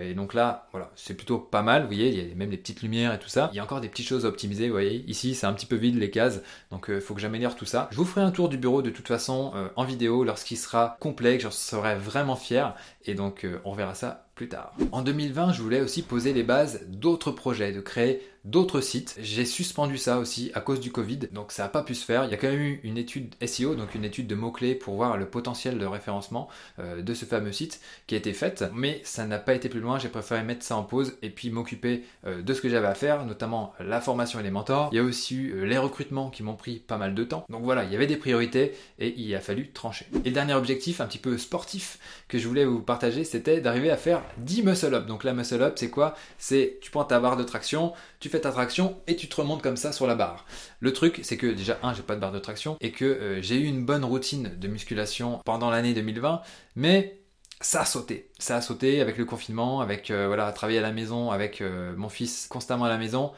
et 0.01 0.13
donc 0.13 0.33
là, 0.33 0.67
voilà, 0.71 0.91
c'est 0.95 1.13
plutôt 1.13 1.37
pas 1.37 1.61
mal, 1.61 1.83
vous 1.83 1.87
voyez, 1.87 2.09
il 2.09 2.29
y 2.29 2.31
a 2.31 2.35
même 2.35 2.49
des 2.49 2.57
petites 2.57 2.81
lumières 2.81 3.13
et 3.13 3.19
tout 3.19 3.29
ça, 3.29 3.49
il 3.53 3.57
y 3.57 3.59
a 3.59 3.63
encore 3.63 3.81
des 3.81 3.89
petites 3.89 4.07
choses 4.07 4.25
à 4.25 4.29
optimiser, 4.29 4.67
vous 4.67 4.73
voyez, 4.73 5.05
ici 5.07 5.35
c'est 5.35 5.45
un 5.45 5.53
petit 5.53 5.65
peu 5.65 5.75
vide 5.75 5.97
les 5.97 6.09
cases, 6.09 6.41
donc 6.71 6.87
il 6.89 7.01
faut 7.01 7.13
que 7.13 7.21
j'améliore 7.21 7.55
tout 7.55 7.65
ça. 7.65 7.87
Je 7.91 7.97
vous 7.97 8.05
ferai 8.05 8.21
un 8.21 8.31
tour 8.31 8.49
du 8.49 8.57
bureau 8.57 8.81
de 8.81 8.89
toute 8.89 9.07
façon 9.07 9.53
en 9.75 9.83
vidéo 9.83 10.23
lorsqu'il 10.23 10.57
sera 10.57 10.97
complet, 10.99 11.37
que 11.37 11.43
j'en 11.43 11.51
serai 11.51 11.95
vraiment 11.95 12.35
fier, 12.35 12.75
et 13.05 13.13
donc 13.13 13.45
on 13.63 13.73
verra 13.73 13.93
ça 13.93 14.24
plus 14.35 14.49
tard. 14.49 14.73
En 14.91 15.01
2020, 15.01 15.53
je 15.53 15.61
voulais 15.61 15.81
aussi 15.81 16.01
poser 16.01 16.33
les 16.33 16.43
bases 16.43 16.85
d'autres 16.89 17.31
projets, 17.31 17.71
de 17.71 17.79
créer 17.79 18.21
d'autres 18.45 18.79
sites. 18.79 19.15
J'ai 19.19 19.43
suspendu 19.43 19.97
ça 19.97 20.19
aussi 20.19 20.51
à 20.53 20.61
cause 20.61 20.79
du 20.79 20.91
Covid, 20.91 21.17
donc 21.31 21.51
ça 21.51 21.63
n'a 21.63 21.69
pas 21.69 21.81
pu 21.81 21.95
se 21.95 22.05
faire. 22.05 22.25
Il 22.25 22.31
y 22.31 22.33
a 22.33 22.37
quand 22.37 22.47
même 22.47 22.61
eu 22.61 22.79
une 22.83 22.97
étude 22.97 23.33
SEO, 23.45 23.75
donc 23.75 23.95
une 23.95 24.05
étude 24.05 24.27
de 24.27 24.35
mots-clés 24.35 24.75
pour 24.75 24.95
voir 24.95 25.17
le 25.17 25.25
potentiel 25.25 25.79
de 25.79 25.85
référencement 25.85 26.47
euh, 26.79 27.01
de 27.01 27.13
ce 27.13 27.25
fameux 27.25 27.51
site 27.51 27.81
qui 28.07 28.13
a 28.13 28.17
été 28.17 28.33
faite, 28.33 28.63
mais 28.73 29.01
ça 29.03 29.25
n'a 29.25 29.39
pas 29.39 29.55
été 29.55 29.67
plus 29.67 29.79
loin. 29.79 29.97
J'ai 29.97 30.09
préféré 30.09 30.43
mettre 30.43 30.63
ça 30.63 30.77
en 30.77 30.83
pause 30.83 31.17
et 31.23 31.31
puis 31.31 31.49
m'occuper 31.49 32.03
euh, 32.25 32.41
de 32.41 32.53
ce 32.53 32.61
que 32.61 32.69
j'avais 32.69 32.87
à 32.87 32.93
faire, 32.93 33.25
notamment 33.25 33.73
la 33.79 33.99
formation 33.99 34.39
et 34.39 34.43
les 34.43 34.51
mentors. 34.51 34.89
Il 34.91 34.97
y 34.97 34.99
a 34.99 35.03
aussi 35.03 35.35
eu 35.35 35.53
euh, 35.55 35.65
les 35.65 35.79
recrutements 35.79 36.29
qui 36.29 36.43
m'ont 36.43 36.55
pris 36.55 36.75
pas 36.75 36.97
mal 36.97 37.15
de 37.15 37.23
temps. 37.23 37.45
Donc 37.49 37.63
voilà, 37.63 37.83
il 37.83 37.91
y 37.91 37.95
avait 37.95 38.07
des 38.07 38.17
priorités 38.17 38.73
et 38.99 39.13
il 39.17 39.33
a 39.33 39.39
fallu 39.39 39.71
trancher. 39.71 40.05
Et 40.23 40.29
le 40.29 40.35
dernier 40.35 40.53
objectif, 40.53 41.01
un 41.01 41.07
petit 41.07 41.17
peu 41.17 41.37
sportif, 41.39 41.97
que 42.27 42.37
je 42.37 42.47
voulais 42.47 42.65
vous 42.65 42.81
partager, 42.81 43.23
c'était 43.23 43.59
d'arriver 43.59 43.89
à 43.89 43.97
faire 43.97 44.21
10 44.37 44.63
muscle 44.63 44.93
up. 44.93 45.05
Donc 45.05 45.23
la 45.23 45.33
muscle 45.33 45.61
up, 45.61 45.73
c'est 45.77 45.89
quoi? 45.89 46.15
C'est 46.37 46.79
tu 46.81 46.91
prends 46.91 47.03
ta 47.03 47.19
barre 47.19 47.37
de 47.37 47.43
traction, 47.43 47.93
tu 48.19 48.29
fais 48.29 48.41
ta 48.41 48.51
traction 48.51 49.01
et 49.07 49.15
tu 49.15 49.27
te 49.27 49.35
remontes 49.35 49.61
comme 49.61 49.77
ça 49.77 49.91
sur 49.91 50.07
la 50.07 50.15
barre. 50.15 50.45
Le 50.79 50.93
truc, 50.93 51.19
c'est 51.23 51.37
que 51.37 51.47
déjà, 51.47 51.77
un, 51.83 51.93
j'ai 51.93 52.03
pas 52.03 52.15
de 52.15 52.19
barre 52.19 52.31
de 52.31 52.39
traction 52.39 52.77
et 52.81 52.91
que 52.91 53.05
euh, 53.05 53.41
j'ai 53.41 53.55
eu 53.55 53.65
une 53.65 53.85
bonne 53.85 54.05
routine 54.05 54.51
de 54.57 54.67
musculation 54.67 55.39
pendant 55.45 55.69
l'année 55.69 55.93
2020, 55.93 56.41
mais 56.75 57.21
ça 57.61 57.81
a 57.81 57.85
sauté. 57.85 58.29
Ça 58.37 58.57
a 58.57 58.61
sauté 58.61 59.01
avec 59.01 59.17
le 59.17 59.25
confinement, 59.25 59.81
avec 59.81 60.11
euh, 60.11 60.27
voilà, 60.27 60.51
travailler 60.51 60.79
à 60.79 60.81
la 60.81 60.91
maison, 60.91 61.31
avec 61.31 61.61
euh, 61.61 61.93
mon 61.95 62.09
fils 62.09 62.47
constamment 62.47 62.85
à 62.85 62.89
la 62.89 62.97
maison 62.97 63.31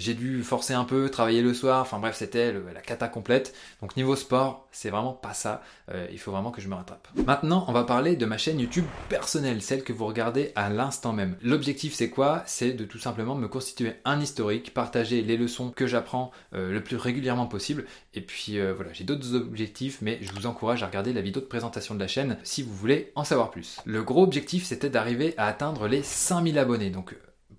j'ai 0.00 0.14
dû 0.14 0.42
forcer 0.42 0.74
un 0.74 0.84
peu, 0.84 1.08
travailler 1.10 1.42
le 1.42 1.54
soir, 1.54 1.82
enfin 1.82 1.98
bref, 1.98 2.16
c'était 2.16 2.52
la 2.52 2.80
cata 2.80 3.08
complète. 3.08 3.54
Donc 3.80 3.96
niveau 3.96 4.16
sport, 4.16 4.66
c'est 4.72 4.90
vraiment 4.90 5.12
pas 5.12 5.34
ça. 5.34 5.62
Euh, 5.90 6.06
il 6.10 6.18
faut 6.18 6.32
vraiment 6.32 6.50
que 6.50 6.60
je 6.60 6.68
me 6.68 6.74
rattrape. 6.74 7.08
Maintenant, 7.26 7.64
on 7.68 7.72
va 7.72 7.84
parler 7.84 8.16
de 8.16 8.26
ma 8.26 8.38
chaîne 8.38 8.58
YouTube 8.60 8.86
personnelle, 9.08 9.62
celle 9.62 9.84
que 9.84 9.92
vous 9.92 10.06
regardez 10.06 10.52
à 10.54 10.70
l'instant 10.70 11.12
même. 11.12 11.36
L'objectif, 11.42 11.94
c'est 11.94 12.10
quoi? 12.10 12.42
C'est 12.46 12.72
de 12.72 12.84
tout 12.84 12.98
simplement 12.98 13.34
me 13.34 13.48
constituer 13.48 13.94
un 14.04 14.20
historique, 14.20 14.74
partager 14.74 15.22
les 15.22 15.36
leçons 15.36 15.70
que 15.70 15.86
j'apprends 15.86 16.30
euh, 16.54 16.72
le 16.72 16.82
plus 16.82 16.96
régulièrement 16.96 17.46
possible. 17.46 17.84
Et 18.14 18.20
puis 18.20 18.58
euh, 18.58 18.72
voilà, 18.74 18.92
j'ai 18.92 19.04
d'autres 19.04 19.34
objectifs, 19.34 19.98
mais 20.00 20.18
je 20.22 20.32
vous 20.32 20.46
encourage 20.46 20.82
à 20.82 20.86
regarder 20.86 21.12
la 21.12 21.20
vidéo 21.20 21.42
de 21.42 21.46
présentation 21.46 21.94
de 21.94 22.00
la 22.00 22.08
chaîne 22.08 22.38
si 22.42 22.62
vous 22.62 22.74
voulez 22.74 23.12
en 23.14 23.24
savoir 23.24 23.50
plus. 23.50 23.80
Le 23.84 24.02
gros 24.02 24.22
objectif, 24.22 24.64
c'était 24.64 24.90
d'arriver 24.90 25.34
à 25.36 25.46
atteindre 25.46 25.86
les 25.86 26.02
5000 26.02 26.58
abonnés. 26.58 26.90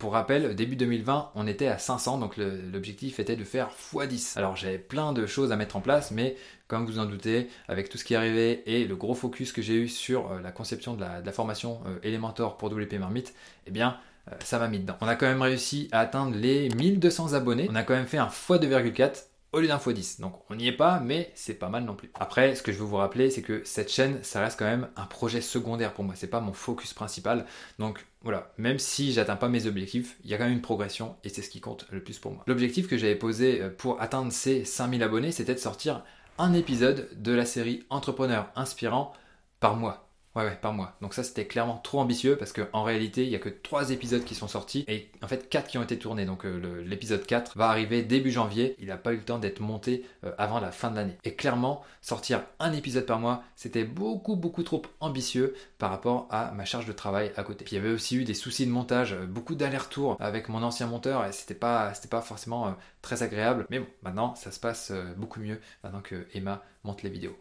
Pour 0.01 0.13
rappel, 0.13 0.55
début 0.55 0.75
2020, 0.75 1.29
on 1.35 1.45
était 1.45 1.67
à 1.67 1.77
500, 1.77 2.17
donc 2.17 2.35
l'objectif 2.35 3.19
était 3.19 3.35
de 3.35 3.43
faire 3.43 3.69
x10. 3.69 4.35
Alors 4.35 4.55
j'avais 4.55 4.79
plein 4.79 5.13
de 5.13 5.27
choses 5.27 5.51
à 5.51 5.55
mettre 5.57 5.75
en 5.75 5.79
place, 5.79 6.09
mais 6.09 6.35
comme 6.67 6.87
vous 6.87 6.97
en 6.97 7.05
doutez, 7.05 7.49
avec 7.67 7.87
tout 7.87 7.99
ce 7.99 8.03
qui 8.03 8.15
est 8.15 8.17
arrivé 8.17 8.63
et 8.65 8.85
le 8.85 8.95
gros 8.95 9.13
focus 9.13 9.51
que 9.51 9.61
j'ai 9.61 9.75
eu 9.75 9.87
sur 9.87 10.31
euh, 10.31 10.41
la 10.41 10.51
conception 10.51 10.95
de 10.95 11.01
la, 11.01 11.31
formation 11.31 11.81
euh, 11.85 11.99
Elementor 12.01 12.57
pour 12.57 12.71
WP 12.71 12.93
Marmite, 12.93 13.35
eh 13.67 13.71
bien, 13.71 13.97
euh, 14.31 14.35
ça 14.43 14.57
m'a 14.57 14.67
mis 14.67 14.79
dedans. 14.79 14.97
On 15.01 15.07
a 15.07 15.13
quand 15.13 15.27
même 15.27 15.43
réussi 15.43 15.87
à 15.91 15.99
atteindre 15.99 16.35
les 16.35 16.69
1200 16.69 17.33
abonnés. 17.33 17.67
On 17.69 17.75
a 17.75 17.83
quand 17.83 17.93
même 17.93 18.07
fait 18.07 18.17
un 18.17 18.25
x2,4 18.27 19.25
au 19.53 19.59
lieu 19.59 19.67
d'un 19.67 19.77
x10. 19.77 20.21
Donc 20.21 20.33
on 20.49 20.55
n'y 20.55 20.67
est 20.67 20.75
pas, 20.75 20.99
mais 20.99 21.31
c'est 21.35 21.53
pas 21.53 21.69
mal 21.69 21.83
non 21.83 21.95
plus. 21.95 22.11
Après, 22.15 22.55
ce 22.55 22.63
que 22.63 22.71
je 22.71 22.77
veux 22.77 22.85
vous 22.85 22.97
rappeler, 22.97 23.29
c'est 23.29 23.41
que 23.41 23.61
cette 23.65 23.91
chaîne, 23.91 24.19
ça 24.23 24.41
reste 24.41 24.57
quand 24.57 24.65
même 24.65 24.89
un 24.95 25.05
projet 25.05 25.41
secondaire 25.41 25.93
pour 25.93 26.03
moi. 26.03 26.15
C'est 26.15 26.27
pas 26.27 26.41
mon 26.41 26.53
focus 26.53 26.93
principal. 26.93 27.45
Donc 27.79 28.05
voilà, 28.23 28.53
même 28.57 28.79
si 28.79 29.11
j'atteins 29.13 29.35
pas 29.35 29.49
mes 29.49 29.65
objectifs, 29.65 30.17
il 30.23 30.29
y 30.29 30.33
a 30.33 30.37
quand 30.37 30.45
même 30.45 30.53
une 30.53 30.61
progression 30.61 31.15
et 31.23 31.29
c'est 31.29 31.41
ce 31.41 31.49
qui 31.49 31.59
compte 31.59 31.85
le 31.91 32.03
plus 32.03 32.19
pour 32.19 32.31
moi. 32.31 32.43
L'objectif 32.47 32.87
que 32.87 32.97
j'avais 32.97 33.15
posé 33.15 33.61
euh, 33.61 33.69
pour 33.69 34.01
atteindre 34.01 34.31
ces 34.31 34.63
5000 34.63 35.03
abonnés, 35.03 35.31
c'était 35.31 35.55
de 35.55 35.59
sortir 35.59 36.03
un 36.37 36.53
épisode 36.53 37.09
de 37.17 37.33
la 37.33 37.45
série 37.45 37.83
Entrepreneur 37.89 38.49
inspirant 38.55 39.13
par 39.59 39.75
mois. 39.75 40.10
Ouais, 40.33 40.45
ouais, 40.45 40.57
par 40.61 40.71
mois. 40.71 40.95
Donc 41.01 41.13
ça, 41.13 41.23
c'était 41.23 41.45
clairement 41.45 41.77
trop 41.77 41.99
ambitieux 41.99 42.37
parce 42.37 42.53
qu'en 42.53 42.83
réalité, 42.83 43.25
il 43.25 43.29
n'y 43.29 43.35
a 43.35 43.39
que 43.39 43.49
3 43.49 43.89
épisodes 43.91 44.23
qui 44.23 44.33
sont 44.33 44.47
sortis 44.47 44.85
et 44.87 45.09
en 45.21 45.27
fait 45.27 45.49
4 45.49 45.67
qui 45.67 45.77
ont 45.77 45.83
été 45.83 45.99
tournés. 45.99 46.25
Donc 46.25 46.45
euh, 46.45 46.81
l'épisode 46.85 47.25
4 47.25 47.57
va 47.57 47.67
arriver 47.67 48.01
début 48.01 48.31
janvier. 48.31 48.77
Il 48.79 48.87
n'a 48.87 48.95
pas 48.95 49.11
eu 49.11 49.17
le 49.17 49.23
temps 49.23 49.39
d'être 49.39 49.59
monté 49.59 50.05
euh, 50.23 50.31
avant 50.37 50.61
la 50.61 50.71
fin 50.71 50.89
de 50.89 50.95
l'année. 50.95 51.17
Et 51.25 51.35
clairement, 51.35 51.83
sortir 52.01 52.43
un 52.59 52.71
épisode 52.71 53.05
par 53.05 53.19
mois, 53.19 53.43
c'était 53.57 53.83
beaucoup, 53.83 54.37
beaucoup 54.37 54.63
trop 54.63 54.81
ambitieux 55.01 55.53
par 55.77 55.89
rapport 55.89 56.27
à 56.29 56.51
ma 56.51 56.63
charge 56.63 56.85
de 56.85 56.93
travail 56.93 57.33
à 57.35 57.43
côté. 57.43 57.65
Puis 57.65 57.75
il 57.75 57.79
y 57.79 57.81
avait 57.81 57.93
aussi 57.93 58.15
eu 58.15 58.23
des 58.23 58.33
soucis 58.33 58.65
de 58.65 58.71
montage, 58.71 59.11
euh, 59.11 59.25
beaucoup 59.25 59.55
d'allers-retours 59.55 60.15
avec 60.21 60.47
mon 60.47 60.63
ancien 60.63 60.87
monteur 60.87 61.25
et 61.25 61.33
c'était 61.33 61.55
pas, 61.55 61.93
c'était 61.93 62.07
pas 62.07 62.21
forcément 62.21 62.73
très 63.01 63.21
agréable. 63.21 63.65
Mais 63.69 63.79
bon, 63.79 63.87
maintenant, 64.01 64.35
ça 64.35 64.51
se 64.51 64.61
passe 64.61 64.93
beaucoup 65.17 65.41
mieux 65.41 65.59
maintenant 65.83 66.01
que 66.01 66.25
Emma 66.33 66.63
monte 66.85 67.03
les 67.03 67.09
vidéos. 67.09 67.37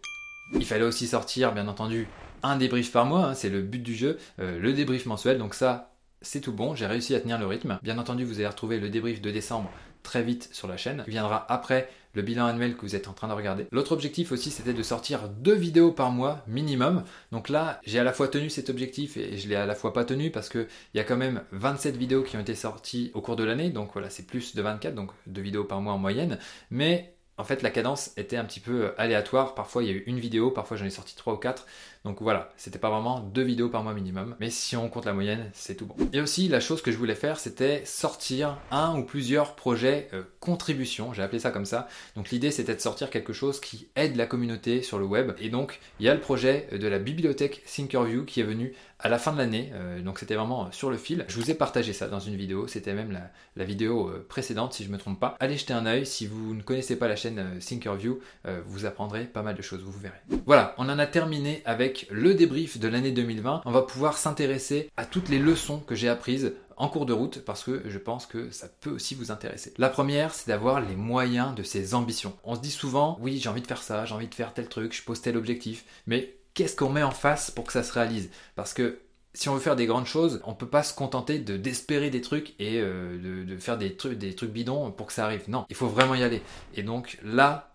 Il 0.55 0.65
fallait 0.65 0.85
aussi 0.85 1.07
sortir, 1.07 1.53
bien 1.53 1.69
entendu, 1.69 2.09
un 2.43 2.57
débrief 2.57 2.93
par 2.93 3.07
mois, 3.07 3.27
hein, 3.27 3.35
c'est 3.35 3.51
le 3.51 3.63
but 3.63 3.83
du 3.83 3.95
jeu, 3.95 4.19
euh, 4.41 4.59
le 4.59 4.73
débrief 4.73 5.07
mensuel, 5.07 5.39
donc 5.39 5.55
ça, 5.55 5.95
c'est 6.23 6.41
tout 6.41 6.53
bon, 6.53 6.75
j'ai 6.75 6.87
réussi 6.87 7.15
à 7.15 7.21
tenir 7.21 7.39
le 7.39 7.47
rythme. 7.47 7.79
Bien 7.83 7.99
entendu, 7.99 8.25
vous 8.25 8.37
allez 8.37 8.47
retrouver 8.47 8.79
le 8.79 8.89
débrief 8.89 9.21
de 9.21 9.31
décembre 9.31 9.71
très 10.03 10.23
vite 10.23 10.49
sur 10.53 10.69
la 10.69 10.77
chaîne, 10.77 11.03
qui 11.05 11.11
viendra 11.11 11.45
après 11.53 11.89
le 12.15 12.23
bilan 12.23 12.47
annuel 12.47 12.77
que 12.77 12.81
vous 12.83 12.97
êtes 12.97 13.07
en 13.09 13.13
train 13.13 13.29
de 13.29 13.33
regarder. 13.33 13.67
L'autre 13.71 13.93
objectif 13.93 14.33
aussi, 14.33 14.51
c'était 14.51 14.73
de 14.73 14.83
sortir 14.83 15.29
deux 15.29 15.55
vidéos 15.55 15.93
par 15.93 16.11
mois 16.11 16.43
minimum. 16.49 17.05
Donc 17.31 17.49
là, 17.49 17.81
j'ai 17.85 17.99
à 17.99 18.05
la 18.05 18.13
fois 18.13 18.29
tenu 18.29 18.51
cet 18.51 18.69
objectif 18.71 19.17
et 19.17 19.37
je 19.37 19.49
l'ai 19.49 19.55
à 19.55 19.67
la 19.67 19.75
fois 19.75 19.93
pas 19.93 20.05
tenu 20.05 20.31
parce 20.31 20.49
qu'il 20.49 20.67
y 20.95 20.99
a 20.99 21.05
quand 21.05 21.17
même 21.17 21.43
27 21.53 21.97
vidéos 21.97 22.23
qui 22.23 22.37
ont 22.37 22.41
été 22.41 22.55
sorties 22.55 23.11
au 23.15 23.21
cours 23.21 23.37
de 23.37 23.45
l'année. 23.45 23.71
Donc 23.71 23.91
voilà, 23.93 24.11
c'est 24.11 24.27
plus 24.27 24.57
de 24.57 24.63
24, 24.63 24.95
donc 24.95 25.11
deux 25.27 25.43
vidéos 25.43 25.65
par 25.65 25.81
mois 25.81 25.93
en 25.93 25.99
moyenne. 25.99 26.39
Mais 26.71 27.15
en 27.41 27.45
fait, 27.45 27.63
la 27.63 27.71
cadence 27.71 28.13
était 28.19 28.37
un 28.37 28.45
petit 28.45 28.61
peu 28.61 28.93
aléatoire. 28.99 29.55
Parfois, 29.55 29.83
il 29.83 29.89
y 29.89 29.93
a 29.93 29.95
eu 29.95 30.05
une 30.07 30.21
vidéo, 30.21 30.51
parfois 30.51 30.77
j'en 30.77 30.85
ai 30.85 30.91
sorti 30.91 31.17
trois 31.17 31.33
ou 31.35 31.39
quatre. 31.39 31.67
Donc 32.05 32.23
voilà, 32.23 32.51
c'était 32.57 32.79
pas 32.79 32.89
vraiment 32.89 33.21
deux 33.21 33.43
vidéos 33.43 33.69
par 33.69 33.83
mois 33.83 33.93
minimum, 33.93 34.35
mais 34.41 34.49
si 34.49 34.75
on 34.75 34.89
compte 34.89 35.05
la 35.05 35.13
moyenne, 35.13 35.51
c'est 35.53 35.75
tout 35.75 35.85
bon. 35.85 35.97
Et 36.15 36.21
aussi, 36.23 36.49
la 36.49 36.59
chose 36.59 36.81
que 36.81 36.91
je 36.91 36.97
voulais 36.97 37.15
faire, 37.15 37.39
c'était 37.39 37.83
sortir 37.85 38.57
un 38.71 38.97
ou 38.97 39.05
plusieurs 39.05 39.55
projets 39.55 40.09
euh, 40.15 40.23
contribution, 40.41 41.13
j'ai 41.13 41.23
appelé 41.23 41.41
ça 41.41 41.51
comme 41.51 41.67
ça. 41.67 41.89
Donc 42.17 42.31
l'idée, 42.31 42.51
c'était 42.51 42.75
de 42.75 42.81
sortir 42.81 43.11
quelque 43.11 43.35
chose 43.35 43.61
qui 43.61 43.89
aide 43.97 44.17
la 44.17 44.25
communauté 44.25 44.81
sur 44.81 44.99
le 44.99 45.05
web. 45.05 45.33
Et 45.39 45.51
donc, 45.51 45.79
il 45.99 46.07
y 46.07 46.09
a 46.09 46.15
le 46.15 46.21
projet 46.21 46.69
de 46.73 46.89
la 46.89 46.99
bibliothèque 46.99 47.63
Thinkerview 47.67 48.25
qui 48.25 48.41
est 48.41 48.45
venu 48.45 48.73
à 49.03 49.09
la 49.09 49.19
fin 49.19 49.33
de 49.33 49.39
l'année, 49.39 49.71
euh, 49.75 50.03
donc 50.03 50.19
c'était 50.19 50.35
vraiment 50.35 50.71
sur 50.73 50.91
le 50.91 50.99
fil. 50.99 51.25
Je 51.29 51.37
vous 51.37 51.51
ai 51.51 51.55
partagé 51.55 51.95
ça 51.95 52.09
dans 52.09 52.21
une 52.21 52.37
vidéo, 52.37 52.67
c'était 52.67 52.93
même 52.93 53.19
la, 53.57 53.65
vidéo 53.65 54.09
euh, 54.09 54.27
précédente 54.29 54.75
si 54.75 54.85
je 54.85 54.91
me 54.91 54.99
trompe 54.99 55.19
pas. 55.19 55.37
Allez 55.41 55.57
jeter 55.57 55.73
un 55.73 55.87
œil, 55.87 56.05
si 56.05 56.27
vous 56.27 56.55
ne 56.55 56.63
connaissez 56.63 56.97
pas 56.97 57.09
la 57.09 57.17
chaîne 57.17 57.59
Thinkerview, 57.61 58.21
vous 58.67 58.85
apprendrez 58.85 59.25
pas 59.25 59.43
mal 59.43 59.55
de 59.55 59.63
choses, 59.63 59.81
vous 59.83 59.99
verrez. 59.99 60.21
Voilà, 60.45 60.75
on 60.77 60.89
en 60.89 60.99
a 60.99 61.07
terminé 61.07 61.63
le 62.11 62.35
débrief 62.35 62.79
de 62.79 62.89
l'année 62.89 63.13
2020, 63.13 63.63
on 63.65 63.71
va 63.71 63.83
pouvoir 63.83 64.17
s'intéresser 64.17 64.91
à 64.97 65.05
toutes 65.05 65.29
les 65.29 65.39
leçons 65.39 65.81
que 65.81 65.95
j'ai 65.95 66.09
apprises 66.09 66.55
en 66.77 66.89
cours 66.89 67.07
de 67.07 67.13
route 67.13 67.45
parce 67.45 67.63
que 67.63 67.83
je 67.87 67.99
pense 67.99 68.27
que 68.27 68.51
ça 68.51 68.69
peut 68.81 68.91
aussi 68.91 69.15
vous 69.15 69.31
intéresser. 69.31 69.75
La 69.77 69.91
première, 69.91 70.33
c'est 70.33 70.49
d'avoir 70.49 70.81
les 70.81 70.97
moyens 70.97 71.55
de 71.55 71.63
ses 71.63 71.95
ambitions. 71.95 72.35
On 72.43 72.55
se 72.55 72.61
dit 72.61 72.71
souvent, 72.71 73.19
oui, 73.21 73.39
j'ai 73.39 73.51
envie 73.51 73.61
de 73.61 73.67
faire 73.67 73.83
ça, 73.83 74.07
j'ai 74.07 74.15
envie 74.15 74.29
de 74.29 74.35
faire 74.35 74.55
tel 74.55 74.69
truc, 74.69 74.95
je 74.95 75.03
pose 75.03 75.21
tel 75.21 75.37
objectif, 75.37 75.85
mais 76.07 76.35
qu'est-ce 76.55 76.77
qu'on 76.77 76.89
met 76.89 77.03
en 77.03 77.11
face 77.11 77.51
pour 77.51 77.65
que 77.65 77.73
ça 77.73 77.83
se 77.83 77.93
réalise? 77.93 78.31
Parce 78.57 78.73
que 78.73 79.01
si 79.35 79.49
on 79.49 79.55
veut 79.55 79.61
faire 79.61 79.77
des 79.77 79.87
grandes 79.87 80.07
choses, 80.07 80.41
on 80.45 80.55
peut 80.55 80.67
pas 80.67 80.83
se 80.83 80.95
contenter 80.95 81.39
de 81.39 81.57
d'espérer 81.57 82.11
des 82.11 82.21
trucs 82.21 82.55
et 82.59 82.81
euh, 82.81 83.45
de, 83.45 83.57
faire 83.59 83.79
des 83.79 83.95
trucs, 83.95 84.19
des 84.19 84.35
trucs 84.35 84.51
bidons 84.51 84.91
pour 84.91 85.07
que 85.07 85.13
ça 85.13 85.25
arrive. 85.25 85.49
Non, 85.49 85.67
il 85.69 85.77
faut 85.77 85.87
vraiment 85.87 86.15
y 86.15 86.23
aller. 86.23 86.43
Et 86.75 86.83
donc 86.83 87.19
là, 87.23 87.70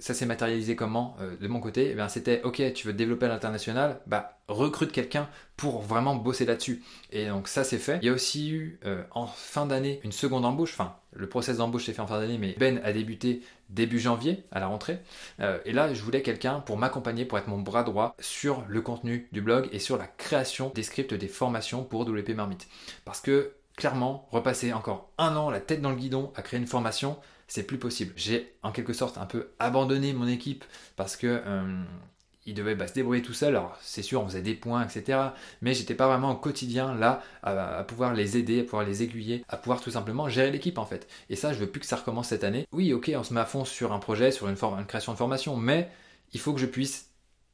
ça 0.00 0.14
s'est 0.14 0.26
matérialisé 0.26 0.74
comment 0.76 1.16
euh, 1.20 1.36
de 1.36 1.48
mon 1.48 1.60
côté? 1.60 1.94
Eh 1.96 2.08
C'était 2.08 2.42
ok, 2.42 2.72
tu 2.72 2.86
veux 2.86 2.92
développer 2.92 3.26
à 3.26 3.28
l'international, 3.28 4.00
bah, 4.06 4.38
recrute 4.48 4.92
quelqu'un 4.92 5.28
pour 5.56 5.82
vraiment 5.82 6.16
bosser 6.16 6.44
là-dessus. 6.44 6.82
Et 7.12 7.28
donc 7.28 7.48
ça 7.48 7.64
c'est 7.64 7.78
fait. 7.78 7.98
Il 8.02 8.06
y 8.06 8.08
a 8.08 8.12
aussi 8.12 8.50
eu 8.50 8.80
euh, 8.84 9.02
en 9.12 9.26
fin 9.26 9.66
d'année 9.66 10.00
une 10.02 10.12
seconde 10.12 10.44
embauche, 10.44 10.72
enfin 10.72 10.96
le 11.12 11.28
process 11.28 11.58
d'embauche 11.58 11.86
s'est 11.86 11.92
fait 11.92 12.02
en 12.02 12.06
fin 12.06 12.20
d'année, 12.20 12.38
mais 12.38 12.56
Ben 12.58 12.80
a 12.82 12.92
débuté 12.92 13.42
début 13.68 13.98
janvier 13.98 14.44
à 14.50 14.60
la 14.60 14.66
rentrée. 14.66 15.00
Euh, 15.40 15.58
et 15.64 15.72
là 15.72 15.92
je 15.92 16.02
voulais 16.02 16.22
quelqu'un 16.22 16.60
pour 16.60 16.76
m'accompagner, 16.76 17.24
pour 17.24 17.38
être 17.38 17.48
mon 17.48 17.58
bras 17.58 17.82
droit 17.82 18.16
sur 18.18 18.64
le 18.68 18.80
contenu 18.80 19.28
du 19.32 19.42
blog 19.42 19.68
et 19.72 19.78
sur 19.78 19.98
la 19.98 20.06
création 20.06 20.72
des 20.74 20.82
scripts 20.82 21.14
des 21.14 21.28
formations 21.28 21.84
pour 21.84 22.08
WP 22.08 22.30
Marmite. 22.30 22.68
Parce 23.04 23.20
que 23.20 23.52
clairement, 23.76 24.28
repasser 24.30 24.72
encore 24.72 25.10
un 25.18 25.36
an 25.36 25.50
la 25.50 25.60
tête 25.60 25.80
dans 25.80 25.90
le 25.90 25.96
guidon 25.96 26.32
à 26.36 26.42
créer 26.42 26.60
une 26.60 26.66
formation, 26.66 27.16
c'est 27.50 27.64
plus 27.64 27.78
possible. 27.78 28.12
J'ai 28.16 28.54
en 28.62 28.70
quelque 28.70 28.92
sorte 28.92 29.18
un 29.18 29.26
peu 29.26 29.48
abandonné 29.58 30.12
mon 30.12 30.28
équipe 30.28 30.64
parce 30.96 31.16
que 31.16 31.42
euh, 31.44 31.82
il 32.46 32.54
devait 32.54 32.76
bah, 32.76 32.86
se 32.86 32.94
débrouiller 32.94 33.22
tout 33.22 33.34
seul. 33.34 33.56
Alors 33.56 33.76
c'est 33.82 34.02
sûr, 34.02 34.22
on 34.22 34.26
faisait 34.26 34.40
des 34.40 34.54
points, 34.54 34.86
etc. 34.86 35.18
Mais 35.60 35.74
j'étais 35.74 35.96
pas 35.96 36.06
vraiment 36.06 36.30
au 36.30 36.36
quotidien 36.36 36.94
là 36.94 37.22
à, 37.42 37.82
pouvoir 37.82 38.14
les 38.14 38.36
aider, 38.36 38.60
à 38.60 38.62
pouvoir 38.62 38.84
les 38.84 39.02
aiguiller, 39.02 39.44
à 39.48 39.56
pouvoir 39.56 39.80
tout 39.80 39.90
simplement 39.90 40.28
gérer 40.28 40.52
l'équipe 40.52 40.78
en 40.78 40.86
fait. 40.86 41.08
Et 41.28 41.34
ça, 41.34 41.52
je 41.52 41.58
veux 41.58 41.66
plus 41.66 41.80
que 41.80 41.86
ça 41.86 41.96
recommence 41.96 42.28
cette 42.28 42.44
année. 42.44 42.68
Oui, 42.70 42.92
ok, 42.92 43.10
on 43.16 43.24
se 43.24 43.34
met 43.34 43.40
à 43.40 43.46
fond 43.46 43.64
sur 43.64 43.92
un 43.92 43.98
projet, 43.98 44.30
sur 44.30 44.48
une, 44.48 44.56
création 44.86 45.12
de 45.12 45.18
formation, 45.18 45.56
mais 45.56 45.90
il 46.32 46.38
faut 46.38 46.54
que 46.54 46.60
je 46.60 46.66
puisse 46.66 47.08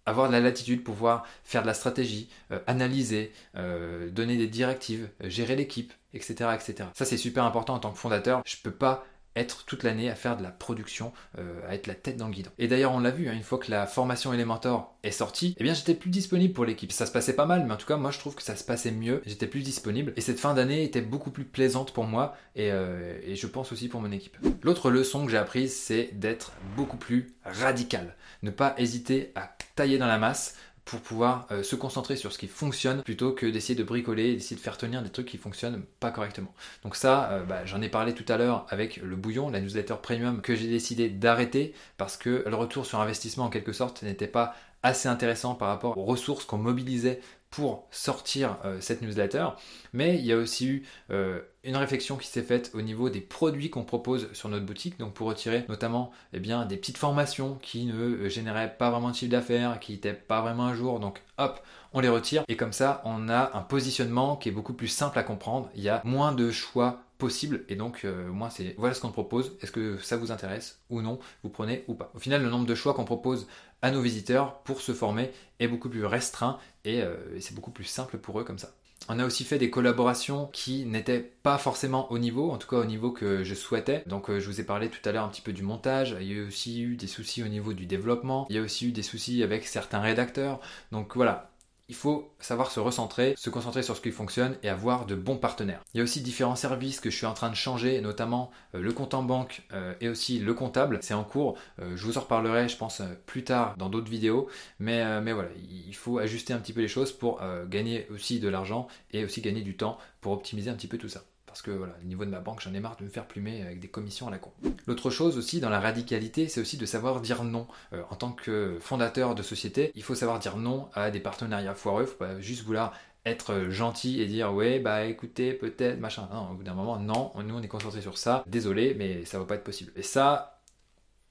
avoir 0.05 0.29
de 0.29 0.33
la 0.33 0.41
latitude 0.41 0.85
pouvoir 0.85 1.27
faire 1.43 1.63
de 1.63 1.67
la 1.67 1.75
stratégie, 1.75 2.29
euh, 2.53 2.61
analyser, 2.67 3.33
euh, 3.57 4.11
donner 4.11 4.37
des 4.37 4.47
directives, 4.47 5.09
gérer 5.25 5.57
l'équipe, 5.57 5.93
etc., 6.13 6.51
etc. 6.55 6.91
Ça 6.95 7.07
c'est 7.07 7.17
super 7.17 7.45
important 7.45 7.75
en 7.75 7.79
tant 7.79 7.91
que 7.91 7.99
fondateur. 7.99 8.43
Je 8.45 8.57
peux 8.63 8.71
pas 8.71 9.05
être 9.37 9.65
toute 9.65 9.83
l'année 9.83 10.11
à 10.11 10.15
faire 10.15 10.37
de 10.37 10.43
la 10.43 10.51
production, 10.51 11.13
euh, 11.39 11.61
à 11.69 11.75
être 11.75 11.87
la 11.87 11.95
tête 11.95 12.17
dans 12.17 12.27
le 12.27 12.33
guidon. 12.33 12.51
Et 12.59 12.69
d'ailleurs, 12.69 12.93
on 12.93 13.01
l'a 13.01 13.11
vu, 13.11 13.29
hein, 13.29 13.33
une 13.33 13.43
fois 13.43 13.59
que 13.59 13.71
la 13.71 13.87
formation 13.87 14.33
Elementor 14.33 14.97
est 15.03 15.11
sortie, 15.11 15.55
eh 15.59 15.63
bien 15.63 15.75
j'étais 15.75 15.95
plus 15.95 16.11
disponible 16.11 16.55
pour 16.55 16.65
l'équipe. 16.65 16.93
Ça 16.93 17.07
se 17.07 17.13
passait 17.13 17.37
pas 17.37 17.47
mal, 17.47 17.65
mais 17.67 17.73
en 17.73 17.77
tout 17.77 17.87
cas, 17.87 17.97
moi 17.97 18.11
je 18.11 18.19
trouve 18.19 18.35
que 18.35 18.43
ça 18.43 18.57
se 18.57 18.65
passait 18.65 18.91
mieux. 18.91 19.23
J'étais 19.27 19.47
plus 19.47 19.63
disponible. 19.63 20.13
Et 20.17 20.21
cette 20.21 20.41
fin 20.41 20.55
d'année 20.55 20.83
était 20.83 21.03
beaucoup 21.03 21.31
plus 21.31 21.45
plaisante 21.45 21.93
pour 21.93 22.05
moi 22.05 22.35
et, 22.55 22.73
euh, 22.73 23.19
et 23.25 23.37
je 23.37 23.47
pense 23.47 23.73
aussi 23.73 23.89
pour 23.89 24.01
mon 24.01 24.11
équipe. 24.11 24.37
L'autre 24.63 24.91
leçon 24.91 25.25
que 25.25 25.31
j'ai 25.31 25.39
apprise, 25.39 25.77
c'est 25.77 26.11
d'être 26.15 26.53
beaucoup 26.77 26.97
plus 26.97 27.35
radical. 27.45 28.17
Ne 28.43 28.51
pas 28.51 28.75
hésiter 28.79 29.33
à 29.35 29.57
tailler 29.75 29.99
dans 29.99 30.07
la 30.07 30.19
masse, 30.19 30.57
pour 30.87 31.01
pouvoir 31.01 31.47
euh, 31.51 31.65
se 31.65 31.75
concentrer 31.75 32.15
sur 32.15 32.33
ce 32.33 32.39
qui 32.39 32.47
fonctionne 32.47 33.03
plutôt 33.03 33.33
que 33.33 33.45
d'essayer 33.45 33.75
de 33.75 33.83
bricoler, 33.83 34.35
d'essayer 34.35 34.55
de 34.57 34.61
faire 34.61 34.79
tenir 34.79 35.03
des 35.03 35.11
trucs 35.11 35.27
qui 35.27 35.37
fonctionnent 35.37 35.83
pas 35.99 36.13
correctement. 36.13 36.55
Donc 36.85 36.95
ça, 36.95 37.29
euh, 37.33 37.43
bah, 37.43 37.67
j'en 37.67 37.83
ai 37.83 37.89
parlé 37.89 38.15
tout 38.15 38.25
à 38.33 38.39
l'heure 38.39 38.67
avec 38.71 38.99
le 38.99 39.17
bouillon, 39.17 39.51
la 39.51 39.61
newsletter 39.61 39.97
premium 40.01 40.41
que 40.41 40.55
j'ai 40.55 40.69
décidé 40.69 41.11
d'arrêter 41.11 41.75
parce 41.99 42.17
que 42.17 42.45
le 42.47 42.55
retour 42.55 42.87
sur 42.87 43.01
investissement 43.01 43.47
en 43.47 43.51
quelque 43.51 43.73
sorte 43.73 44.05
n'était 44.05 44.29
pas 44.29 44.55
assez 44.85 45.09
intéressant 45.09 45.57
par 45.57 45.69
rapport 45.69 45.99
aux 45.99 46.05
ressources 46.05 46.45
qu'on 46.45 46.59
mobilisait 46.59 47.21
pour 47.57 47.87
sortir 47.91 48.59
euh, 48.67 48.77
cette 48.83 49.01
newsletter. 49.01 49.47
Mais 49.95 50.17
il 50.17 50.27
y 50.27 50.33
a 50.35 50.37
aussi 50.37 50.67
eu 50.67 50.87
euh, 51.11 51.41
une 51.65 51.77
réflexion 51.77 52.19
qui 52.19 52.29
s'est 52.29 52.43
faite 52.43 52.71
au 52.75 52.83
niveau 52.83 53.09
des 53.09 53.23
produits 53.23 53.71
qu'on 53.71 53.83
propose 53.83 54.31
sur 54.35 54.51
notre 54.51 54.67
boutique, 54.67 54.99
donc 54.99 55.15
pour 55.15 55.27
retirer 55.27 55.65
notamment 55.71 56.13
eh 56.35 56.39
bien, 56.39 56.67
des 56.67 56.77
petites 56.77 56.99
formations 56.99 57.55
qui 57.63 57.87
ne 57.87 57.95
euh, 57.95 58.29
généraient 58.29 58.77
pas 58.77 58.91
vraiment 58.91 59.09
de 59.09 59.15
chiffre 59.15 59.31
d'affaires, 59.31 59.81
qui 59.81 59.93
n'étaient 59.93 60.13
pas 60.13 60.43
vraiment 60.43 60.67
à 60.67 60.75
jour, 60.75 61.01
donc 61.01 61.23
hop, 61.39 61.63
on 61.95 62.01
les 62.01 62.11
retire. 62.11 62.45
Et 62.49 62.57
comme 62.57 62.75
ça 62.75 63.01
on 63.07 63.31
a 63.31 63.53
un 63.55 63.63
positionnement 63.63 64.37
qui 64.37 64.51
est 64.51 64.53
beaucoup 64.53 64.75
plus 64.75 64.89
simple 64.89 65.19
à 65.19 65.23
comprendre, 65.23 65.71
il 65.75 65.83
y 65.83 65.89
a 65.89 66.03
moins 66.05 66.33
de 66.33 66.51
choix 66.51 67.05
possible 67.17 67.65
et 67.71 67.77
donc 67.77 68.07
moi 68.31 68.51
c'est 68.51 68.75
voilà 68.77 68.93
ce 68.93 69.01
qu'on 69.01 69.11
propose. 69.11 69.57
Est-ce 69.63 69.73
que 69.73 69.97
ça 69.97 70.19
vous 70.19 70.33
intéresse 70.33 70.83
ou 70.91 71.01
non? 71.01 71.19
Vous 71.43 71.49
prenez 71.49 71.83
ou 71.89 71.95
pas. 71.95 72.11
Au 72.15 72.19
final 72.19 72.43
le 72.43 72.51
nombre 72.51 72.67
de 72.67 72.75
choix 72.75 72.93
qu'on 72.93 73.07
propose 73.07 73.47
à 73.83 73.91
nos 73.91 74.01
visiteurs 74.01 74.59
pour 74.63 74.81
se 74.81 74.93
former 74.93 75.31
est 75.61 75.69
beaucoup 75.69 75.89
plus 75.89 76.05
restreint 76.05 76.59
euh, 76.87 77.17
et, 77.35 77.41
c'est 77.41 77.55
beaucoup 77.55 77.71
plus 77.71 77.85
simple 77.85 78.19
pour 78.19 78.41
eux 78.41 78.45
comme 78.45 78.59
ça. 78.59 78.73
On 79.09 79.19
a 79.19 79.27
aussi 79.27 79.45
fait 79.45 79.59
des 79.59 79.71
collaborations 79.71 80.47
qui 80.53 80.85
n'étaient 80.85 81.21
pas 81.21 81.59
forcément 81.59 82.11
au 82.11 82.19
niveau, 82.19 82.51
en 82.51 82.59
tout 82.59 82.67
cas 82.67 82.79
au 82.79 82.85
niveau 82.85 83.13
que 83.13 83.45
je 83.45 83.55
souhaitais. 83.55 84.03
Donc 84.07 84.31
euh, 84.31 84.41
je 84.41 84.47
vous 84.49 84.61
ai 84.61 84.65
parlé 84.65 84.89
tout 84.89 85.07
à 85.07 85.13
l'heure 85.13 85.25
un 85.25 85.29
petit 85.29 85.43
peu 85.43 85.53
du 85.53 85.63
montage, 85.63 86.17
il 86.21 86.33
y 86.33 86.41
a 86.41 86.45
aussi 86.45 86.83
eu 86.83 86.97
des 86.97 87.07
soucis 87.07 87.43
au 87.43 87.49
niveau 87.49 87.73
du 87.73 87.87
développement, 87.87 88.47
il 88.51 88.57
y 88.57 88.59
a 88.59 88.63
aussi 88.63 88.89
eu 88.89 88.93
des 88.93 89.03
soucis 89.03 89.43
avec 89.43 89.67
certains 89.67 90.01
rédacteurs. 90.01 90.61
Donc 90.93 91.15
voilà, 91.15 91.51
il 91.89 91.95
faut 91.95 92.35
savoir 92.41 92.71
se 92.71 92.81
recentrer, 92.81 93.35
se 93.37 93.51
concentrer 93.51 93.83
sur 93.83 93.97
ce 93.97 94.01
qui 94.01 94.11
fonctionne 94.11 94.57
et 94.63 94.69
avoir 94.69 95.07
de 95.07 95.15
bons 95.15 95.37
partenaires. 95.37 95.83
Il 95.95 95.99
y 95.99 96.01
a 96.01 96.05
aussi 96.05 96.21
différents 96.21 96.57
services 96.57 97.01
que 97.01 97.11
je 97.11 97.17
suis 97.17 97.27
en 97.27 97.35
train 97.35 97.51
de 97.51 97.55
changer, 97.55 98.01
notamment 98.01 98.51
euh, 98.75 98.81
le 98.81 98.93
compte 98.93 99.15
en 99.15 99.23
banque 99.23 99.63
euh, 99.73 99.95
et 100.01 100.09
aussi 100.09 100.39
le 100.39 100.55
comptable. 100.55 100.99
C'est 101.03 101.15
en 101.15 101.25
cours. 101.25 101.57
Euh, 101.81 101.97
je 101.97 102.05
vous 102.05 102.19
en 102.19 102.23
reparlerai, 102.23 102.69
je 102.69 102.77
pense, 102.77 103.03
plus 103.27 103.45
tard 103.45 103.77
dans 103.77 103.89
d'autres 103.89 104.11
vidéos. 104.11 104.49
Mais, 104.79 105.21
mais 105.21 105.33
voilà, 105.33 105.51
il 105.71 105.95
faut 105.95 106.19
ajuster 106.19 106.53
un 106.53 106.59
petit 106.59 106.73
peu 106.73 106.81
les 106.81 106.89
choses 106.89 107.13
pour 107.13 107.41
gagner 107.69 108.07
aussi 108.11 108.41
de 108.41 108.49
l'argent 108.49 108.89
et 109.13 109.25
aussi 109.25 109.41
gagner 109.41 109.63
du 109.63 109.77
temps 109.77 109.99
pour 110.21 110.33
optimiser 110.33 110.71
un 110.71 110.75
petit 110.75 110.89
peu 110.89 110.99
tout 110.99 111.09
ça 111.09 111.25
parce 111.57 111.63
que 111.63 111.71
voilà, 111.71 111.95
au 112.03 112.05
niveau 112.05 112.27
de 112.27 112.31
ma 112.31 112.41
banque, 112.41 112.61
j'en 112.61 112.75
ai 112.75 112.81
marre 112.81 112.99
de 112.99 113.05
me 113.05 113.09
faire 113.09 113.27
plumer 113.27 113.63
avec 113.63 113.81
des 113.81 113.89
commissions 113.89 114.29
à 114.29 114.31
la 114.31 114.37
con. 114.37 114.53
L'autre 114.87 115.09
chose 115.09 115.39
aussi 115.39 115.59
dans 115.59 115.71
la 115.71 115.81
radicalité, 115.81 116.49
c'est 116.49 116.61
aussi 116.61 116.77
de 116.77 116.85
savoir 116.85 117.23
dire 117.23 117.45
non. 117.45 117.67
Euh, 117.95 118.03
en 118.11 118.15
tant 118.15 118.33
que 118.33 118.77
fondateur 118.83 119.35
de 119.35 119.43
société, 119.43 119.91
il 119.95 120.03
faut 120.03 120.15
savoir 120.15 120.39
dire 120.39 120.59
non 120.59 120.91
à 120.93 121.11
des 121.11 121.19
partenariats 121.19 121.75
foireux, 121.75 122.05
faut 122.05 122.19
pas 122.19 122.39
juste 122.43 122.63
vouloir 122.65 122.93
être 123.25 123.71
gentil 123.71 124.21
et 124.21 124.27
dire 124.27 124.53
ouais 124.53 124.81
bah 124.81 125.07
écoutez 125.07 125.55
peut-être 125.55 125.99
machin 125.99 126.29
non 126.31 126.51
au 126.51 126.55
bout 126.55 126.63
d'un 126.63 126.75
moment 126.75 126.97
non 127.01 127.33
nous 127.43 127.57
on 127.57 127.63
est 127.63 127.67
concentré 127.67 128.01
sur 128.01 128.19
ça 128.19 128.45
désolé 128.47 128.95
mais 128.97 129.25
ça 129.25 129.41
va 129.41 129.47
pas 129.47 129.57
être 129.57 129.65
possible 129.65 129.91
et 129.97 130.03
ça 130.03 130.57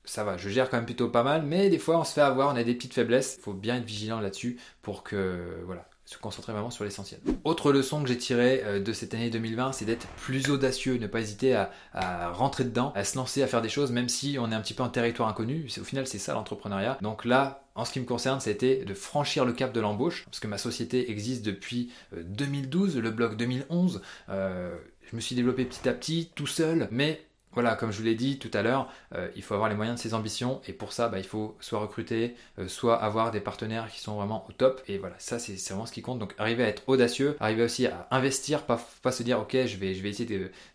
ça 0.04 0.24
va, 0.24 0.38
je 0.38 0.50
gère 0.50 0.70
quand 0.70 0.78
même 0.78 0.86
plutôt 0.86 1.10
pas 1.10 1.24
mal, 1.24 1.44
mais 1.44 1.70
des 1.70 1.80
fois 1.80 1.98
on 1.98 2.04
se 2.04 2.14
fait 2.14 2.22
avoir, 2.22 2.54
on 2.54 2.56
a 2.56 2.64
des 2.64 2.76
petites 2.76 2.94
faiblesses. 2.94 3.38
Il 3.40 3.42
faut 3.42 3.54
bien 3.54 3.78
être 3.78 3.86
vigilant 3.86 4.20
là-dessus 4.20 4.60
pour 4.84 5.04
que 5.04 5.62
voilà, 5.66 5.88
se 6.06 6.18
concentrer 6.20 6.54
vraiment 6.54 6.70
sur 6.70 6.84
l'essentiel. 6.84 7.20
Autre 7.44 7.72
leçon 7.72 8.02
que 8.02 8.08
j'ai 8.08 8.18
tirée 8.18 8.62
euh, 8.64 8.80
de 8.80 8.94
cette 8.94 9.14
année 9.14 9.30
2020, 9.30 9.72
c'est 9.72 9.86
d'être 9.86 10.08
plus 10.18 10.50
audacieux, 10.50 10.98
ne 10.98 11.08
pas 11.08 11.20
hésiter 11.20 11.56
à, 11.56 12.32
rentrer 12.32 12.64
dedans, 12.64 12.94
à 12.96 13.04
se 13.04 13.18
lancer, 13.18 13.42
à 13.42 13.48
faire 13.48 13.62
des 13.62 13.70
choses, 13.70 13.92
même 13.92 14.10
si 14.10 14.38
on 14.40 14.52
est 14.52 14.56
un 14.56 14.62
petit 14.62 14.76
peu 14.76 14.84
en 14.84 14.90
territoire 14.90 15.28
inconnu. 15.28 15.68
Au 15.80 15.84
final, 15.84 16.06
c'est 16.06 16.20
ça 16.20 16.34
l'entrepreneuriat. 16.34 17.00
Donc 17.02 17.26
là, 17.26 17.66
en 17.74 17.86
ce 17.86 17.92
qui 17.92 18.00
me 18.00 18.06
concerne, 18.06 18.40
c'était 18.40 18.86
de 18.86 18.94
franchir 18.94 19.46
le 19.46 19.54
cap 19.54 19.74
de 19.74 19.80
l'embauche, 19.80 20.26
parce 20.26 20.40
que 20.40 20.48
ma 20.48 20.58
société 20.58 21.10
existe 21.10 21.44
depuis 21.44 21.92
2012, 22.16 22.98
euh, 22.98 23.02
le 23.02 23.12
blog 23.12 23.36
2011. 23.36 24.02
Euh, 24.30 24.78
je 25.10 25.16
me 25.16 25.22
suis 25.22 25.36
développé 25.36 25.66
petit 25.66 25.90
à 25.90 25.94
petit, 25.94 26.32
tout 26.36 26.48
seul, 26.48 26.88
mais 26.92 27.26
voilà, 27.56 27.76
comme 27.76 27.92
je 27.92 27.98
vous 27.98 28.04
l'ai 28.04 28.16
dit 28.16 28.38
tout 28.38 28.52
à 28.54 28.62
l'heure, 28.62 28.92
euh, 29.16 29.28
il 29.36 29.42
faut 29.42 29.54
avoir 29.54 29.70
les 29.70 29.76
moyens 29.76 29.98
de 29.98 30.02
ses 30.02 30.14
ambitions 30.14 30.62
et 30.68 30.74
pour 30.74 30.94
ça, 30.94 31.08
bah, 31.08 31.18
il 31.18 31.26
faut 31.26 31.56
soit 31.60 31.80
recruter, 31.80 32.36
euh, 32.60 32.68
soit 32.68 33.02
avoir 33.02 33.32
des 33.32 33.40
partenaires 33.40 33.90
qui 33.92 34.00
sont 34.00 34.16
vraiment 34.16 34.46
au 34.48 34.52
top. 34.52 34.84
Et 34.88 34.98
voilà, 34.98 35.16
ça 35.18 35.40
c'est 35.40 35.56
vraiment 35.70 35.86
ce 35.86 35.94
qui 35.94 36.02
compte. 36.02 36.20
Donc 36.20 36.36
arriver 36.38 36.64
à 36.64 36.68
être 36.68 36.84
audacieux, 36.88 37.36
arriver 37.40 37.64
aussi 37.64 37.88
à 37.88 38.08
investir, 38.12 38.64
pas, 38.64 38.80
pas 39.02 39.12
se 39.12 39.24
dire 39.24 39.40
ok, 39.40 39.56
je 39.66 39.78
vais, 39.78 39.92
essayer 39.92 40.26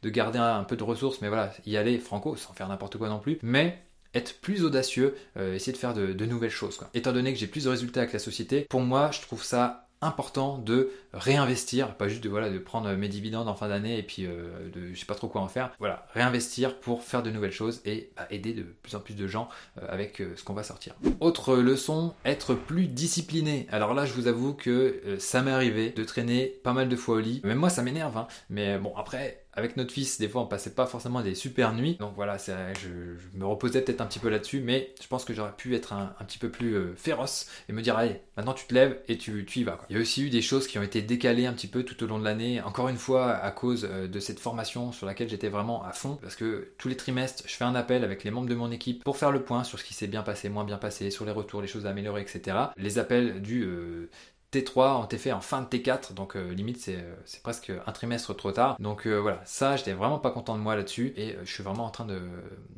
de, 0.02 0.10
garder 0.10 0.38
un, 0.38 0.64
peu 0.64 0.76
de 0.76 0.82
ressources, 0.82 1.20
mais 1.20 1.28
voilà, 1.28 1.52
y 1.66 1.76
aller 1.76 1.98
franco, 1.98 2.34
sans 2.36 2.54
faire 2.54 2.68
n'importe 2.68 2.96
quoi 2.96 3.08
non 3.08 3.20
plus. 3.20 3.38
Mais 3.42 3.78
être 4.14 4.40
plus 4.40 4.64
audacieux, 4.64 5.16
euh, 5.36 5.54
essayer 5.54 5.72
de 5.72 5.78
faire 5.78 5.94
de 5.94 6.24
nouvelles 6.24 6.50
choses. 6.50 6.80
Étant 6.94 7.12
donné 7.12 7.32
que 7.32 7.38
j'ai 7.38 7.46
plus 7.46 7.64
de 7.64 7.68
résultats 7.68 8.00
avec 8.00 8.12
la 8.12 8.18
société, 8.18 8.66
pour 8.68 8.80
moi, 8.80 9.10
je 9.12 9.20
trouve 9.20 9.44
ça 9.44 9.89
important 10.02 10.58
de 10.58 10.90
réinvestir, 11.12 11.94
pas 11.96 12.08
juste 12.08 12.22
de, 12.22 12.28
voilà, 12.28 12.50
de 12.50 12.58
prendre 12.58 12.90
mes 12.94 13.08
dividendes 13.08 13.48
en 13.48 13.54
fin 13.54 13.68
d'année 13.68 13.98
et 13.98 14.02
puis 14.02 14.26
euh, 14.26 14.68
de 14.72 14.94
je 14.94 14.98
sais 14.98 15.06
pas 15.06 15.14
trop 15.14 15.28
quoi 15.28 15.40
en 15.40 15.48
faire. 15.48 15.72
Voilà, 15.78 16.06
réinvestir 16.14 16.78
pour 16.80 17.02
faire 17.02 17.22
de 17.22 17.30
nouvelles 17.30 17.52
choses 17.52 17.80
et 17.84 18.10
bah, 18.16 18.26
aider 18.30 18.54
de 18.54 18.62
plus 18.62 18.94
en 18.94 19.00
plus 19.00 19.14
de 19.14 19.26
gens 19.26 19.48
euh, 19.78 19.86
avec 19.88 20.20
euh, 20.20 20.32
ce 20.36 20.44
qu'on 20.44 20.54
va 20.54 20.62
sortir. 20.62 20.94
Autre 21.20 21.56
leçon, 21.56 22.14
être 22.24 22.54
plus 22.54 22.86
discipliné. 22.86 23.66
Alors 23.70 23.94
là, 23.94 24.06
je 24.06 24.12
vous 24.14 24.26
avoue 24.26 24.54
que 24.54 25.16
ça 25.18 25.42
m'est 25.42 25.50
arrivé 25.50 25.90
de 25.90 26.04
traîner 26.04 26.46
pas 26.46 26.72
mal 26.72 26.88
de 26.88 26.96
fois 26.96 27.16
au 27.16 27.20
lit. 27.20 27.40
Même 27.44 27.58
moi, 27.58 27.70
ça 27.70 27.82
m'énerve, 27.82 28.16
hein. 28.16 28.26
mais 28.48 28.78
bon, 28.78 28.94
après, 28.96 29.44
avec 29.52 29.76
notre 29.76 29.92
fils, 29.92 30.18
des 30.18 30.28
fois, 30.28 30.42
on 30.42 30.46
passait 30.46 30.74
pas 30.74 30.86
forcément 30.86 31.22
des 31.22 31.34
super 31.34 31.72
nuits. 31.72 31.96
Donc 31.98 32.14
voilà, 32.14 32.36
je, 32.38 33.38
me 33.38 33.44
reposais 33.44 33.82
peut-être 33.82 34.00
un 34.00 34.06
petit 34.06 34.18
peu 34.18 34.28
là-dessus, 34.28 34.60
mais 34.60 34.94
je 35.00 35.06
pense 35.06 35.24
que 35.24 35.34
j'aurais 35.34 35.54
pu 35.56 35.74
être 35.74 35.92
un, 35.92 36.14
petit 36.26 36.38
peu 36.38 36.50
plus 36.50 36.94
féroce 36.96 37.48
et 37.68 37.72
me 37.72 37.82
dire, 37.82 37.96
allez, 37.96 38.20
maintenant 38.36 38.54
tu 38.54 38.66
te 38.66 38.74
lèves 38.74 39.00
et 39.08 39.18
tu, 39.18 39.44
tu 39.44 39.60
y 39.60 39.64
vas. 39.64 39.80
Il 39.88 39.96
y 39.96 39.98
a 39.98 40.02
aussi 40.02 40.22
eu 40.22 40.30
des 40.30 40.42
choses 40.42 40.66
qui 40.66 40.78
ont 40.78 40.82
été 40.82 41.02
décalées 41.02 41.46
un 41.46 41.52
petit 41.52 41.66
peu 41.66 41.82
tout 41.82 42.02
au 42.02 42.06
long 42.06 42.18
de 42.18 42.24
l'année, 42.24 42.60
encore 42.60 42.88
une 42.88 42.96
fois 42.96 43.32
à 43.32 43.50
cause 43.50 43.86
euh, 43.90 44.06
de 44.06 44.20
cette 44.20 44.40
formation 44.40 44.92
sur 44.92 45.06
laquelle 45.06 45.28
j'étais 45.28 45.48
vraiment 45.48 45.82
à 45.84 45.92
fond, 45.92 46.18
parce 46.22 46.36
que 46.36 46.72
tous 46.78 46.88
les 46.88 46.96
trimestres, 46.96 47.44
je 47.46 47.54
fais 47.54 47.64
un 47.64 47.74
appel 47.74 48.04
avec 48.04 48.24
les 48.24 48.30
membres 48.30 48.48
de 48.48 48.54
mon 48.54 48.70
équipe 48.70 49.04
pour 49.04 49.16
faire 49.16 49.32
le 49.32 49.42
point 49.42 49.64
sur 49.64 49.78
ce 49.78 49.84
qui 49.84 49.94
s'est 49.94 50.06
bien 50.06 50.22
passé, 50.22 50.48
moins 50.48 50.64
bien 50.64 50.78
passé, 50.78 51.10
sur 51.10 51.24
les 51.24 51.32
retours, 51.32 51.62
les 51.62 51.68
choses 51.68 51.86
à 51.86 51.90
améliorer, 51.90 52.22
etc. 52.22 52.56
Les 52.76 52.98
appels 52.98 53.42
du 53.42 53.64
euh, 53.64 54.10
T3 54.52 55.00
ont 55.00 55.04
été 55.04 55.18
faits 55.18 55.32
en 55.32 55.40
fin 55.40 55.62
de 55.62 55.66
T4, 55.66 56.14
donc 56.14 56.36
euh, 56.36 56.52
limite 56.52 56.78
c'est 56.78 57.42
presque 57.42 57.72
un 57.86 57.92
trimestre 57.92 58.34
trop 58.34 58.52
tard. 58.52 58.76
Donc 58.80 59.06
voilà, 59.06 59.40
ça 59.44 59.76
j'étais 59.76 59.92
vraiment 59.92 60.18
pas 60.18 60.30
content 60.30 60.56
de 60.56 60.62
moi 60.62 60.76
là-dessus 60.76 61.12
et 61.16 61.36
je 61.44 61.52
suis 61.52 61.62
vraiment 61.62 61.86
en 61.86 61.90
train 61.90 62.06
de, 62.06 62.20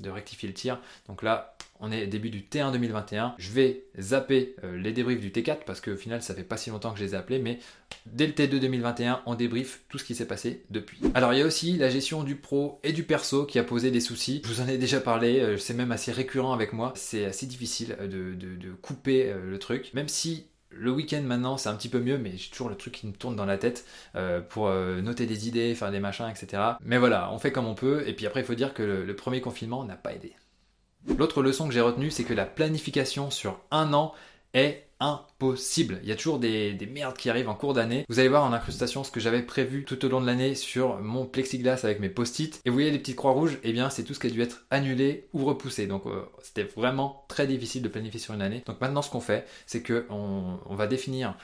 de 0.03 0.11
rectifier 0.11 0.49
le 0.49 0.55
tir. 0.55 0.79
Donc 1.09 1.23
là, 1.23 1.57
on 1.83 1.91
est 1.91 2.07
début 2.07 2.31
du 2.31 2.43
T1 2.43 2.73
2021. 2.73 3.35
Je 3.39 3.51
vais 3.51 3.85
zapper 3.99 4.55
euh, 4.63 4.79
les 4.79 4.93
débriefs 4.93 5.21
du 5.21 5.31
T4 5.31 5.65
parce 5.67 5.81
qu'au 5.81 5.97
final, 5.97 6.23
ça 6.23 6.33
fait 6.33 6.45
pas 6.45 6.57
si 6.57 6.71
longtemps 6.71 6.93
que 6.93 6.99
je 6.99 7.05
les 7.05 7.15
ai 7.15 7.17
appelés, 7.17 7.41
mais 7.41 7.59
dès 8.07 8.29
le 8.29 8.33
T2 8.33 8.61
2021, 8.61 9.23
on 9.27 9.35
débrief 9.35 9.81
tout 9.89 9.99
ce 9.99 10.05
qui 10.05 10.15
s'est 10.15 10.29
passé 10.29 10.63
depuis. 10.71 11.01
Alors, 11.15 11.33
il 11.35 11.41
y 11.41 11.43
a 11.43 11.45
aussi 11.45 11.77
la 11.77 11.91
gestion 11.91 12.23
du 12.23 12.37
pro 12.37 12.79
et 12.85 12.93
du 12.93 13.03
perso 13.03 13.47
qui 13.47 13.59
a 13.59 13.65
posé 13.65 13.91
des 13.91 14.01
soucis. 14.01 14.43
Je 14.45 14.49
vous 14.49 14.61
en 14.61 14.69
ai 14.69 14.79
déjà 14.79 15.01
parlé, 15.01 15.41
euh, 15.41 15.59
c'est 15.59 15.75
même 15.75 15.91
assez 15.91 16.13
récurrent 16.13 16.53
avec 16.53 16.73
moi. 16.73 16.93
C'est 16.95 17.25
assez 17.25 17.47
difficile 17.47 17.97
de, 18.01 18.37
couper 18.81 19.31
euh, 19.31 19.51
le 19.51 19.59
truc, 19.59 19.93
même 19.93 20.09
si 20.09 20.47
le 20.75 20.91
week-end 20.91 21.23
maintenant 21.23 21.57
c'est 21.57 21.69
un 21.69 21.75
petit 21.75 21.89
peu 21.89 22.01
mieux, 22.01 22.19
mais 22.19 22.37
j'ai 22.37 22.51
toujours 22.51 22.69
le 22.69 22.77
truc 22.77 22.95
qui 22.95 23.07
me 23.07 23.13
tourne 23.13 23.37
dans 23.37 23.47
la 23.47 23.59
tête 23.59 23.85
pour 24.49 24.69
noter 24.71 25.27
des 25.27 25.49
idées, 25.49 25.75
faire 25.75 25.91
des 25.91 26.01
machins, 26.01 26.29
etc. 26.29 26.63
Mais 26.81 26.99
voilà, 26.99 27.31
on 27.33 27.39
fait 27.39 27.53
comme 27.53 27.67
on 27.67 27.75
peut. 27.75 28.05
Et 28.07 28.15
puis 28.15 28.27
après, 28.27 28.41
il 28.41 28.47
faut 28.47 28.55
dire 28.55 28.75
que 28.75 28.83
le 28.83 29.17
premier 29.17 29.41
confinement 29.41 29.85
n'a 29.85 29.97
pas 29.97 30.13
aidé. 30.13 30.35
L'autre 31.19 31.43
leçon 31.43 31.67
que 31.67 31.75
j'ai 31.75 31.81
retenue, 31.81 32.11
c'est 32.11 32.25
que 32.25 32.35
la 32.35 32.47
planification 32.47 33.31
sur 33.31 33.61
un 33.71 33.93
an 33.93 34.15
est 34.55 34.87
impossible. 35.03 35.99
Il 36.03 36.09
y 36.09 36.13
a 36.13 36.17
toujours 36.17 36.39
des, 36.39 36.79
merdes 36.91 37.17
qui 37.17 37.29
arrivent 37.29 37.49
en 37.49 37.55
cours 37.55 37.75
d'année. 37.75 38.05
Vous 38.09 38.21
allez 38.21 38.29
voir 38.29 38.45
en 38.45 38.53
incrustation 38.53 39.03
ce 39.03 39.11
que 39.11 39.19
j'avais 39.19 39.43
prévu 39.43 39.85
tout 39.85 40.05
au 40.05 40.09
long 40.09 40.21
de 40.21 40.27
l'année 40.27 40.55
sur 40.55 41.01
mon 41.01 41.27
plexiglas 41.27 41.81
avec 41.83 41.99
mes 41.99 42.09
post-it. 42.09 42.61
Et 42.65 42.71
vous 42.71 42.75
voyez 42.75 42.91
les 42.91 42.99
petites 42.99 43.17
croix 43.17 43.33
rouges, 43.33 43.59
eh 43.65 43.73
bien 43.73 43.91
c'est 43.91 44.05
tout 44.05 44.15
ce 44.15 44.21
qui 44.21 44.29
a 44.29 44.31
dû 44.31 44.41
être 44.41 44.65
annulé 44.71 45.29
ou 45.33 45.45
repoussé. 45.45 45.87
Donc 45.87 46.07
euh, 46.07 46.23
c'était 46.43 46.63
vraiment 46.63 47.25
très 47.29 47.47
difficile 47.49 47.83
de 47.83 47.89
planifier 47.89 48.21
sur 48.21 48.35
une 48.35 48.43
année. 48.43 48.63
Donc 48.67 48.81
maintenant 48.81 49.03
ce 49.03 49.11
qu'on 49.11 49.21
fait, 49.21 49.47
c'est 49.67 49.83
qu'on 49.83 50.61
on 50.65 50.75
va 50.77 50.87
définir 50.87 51.37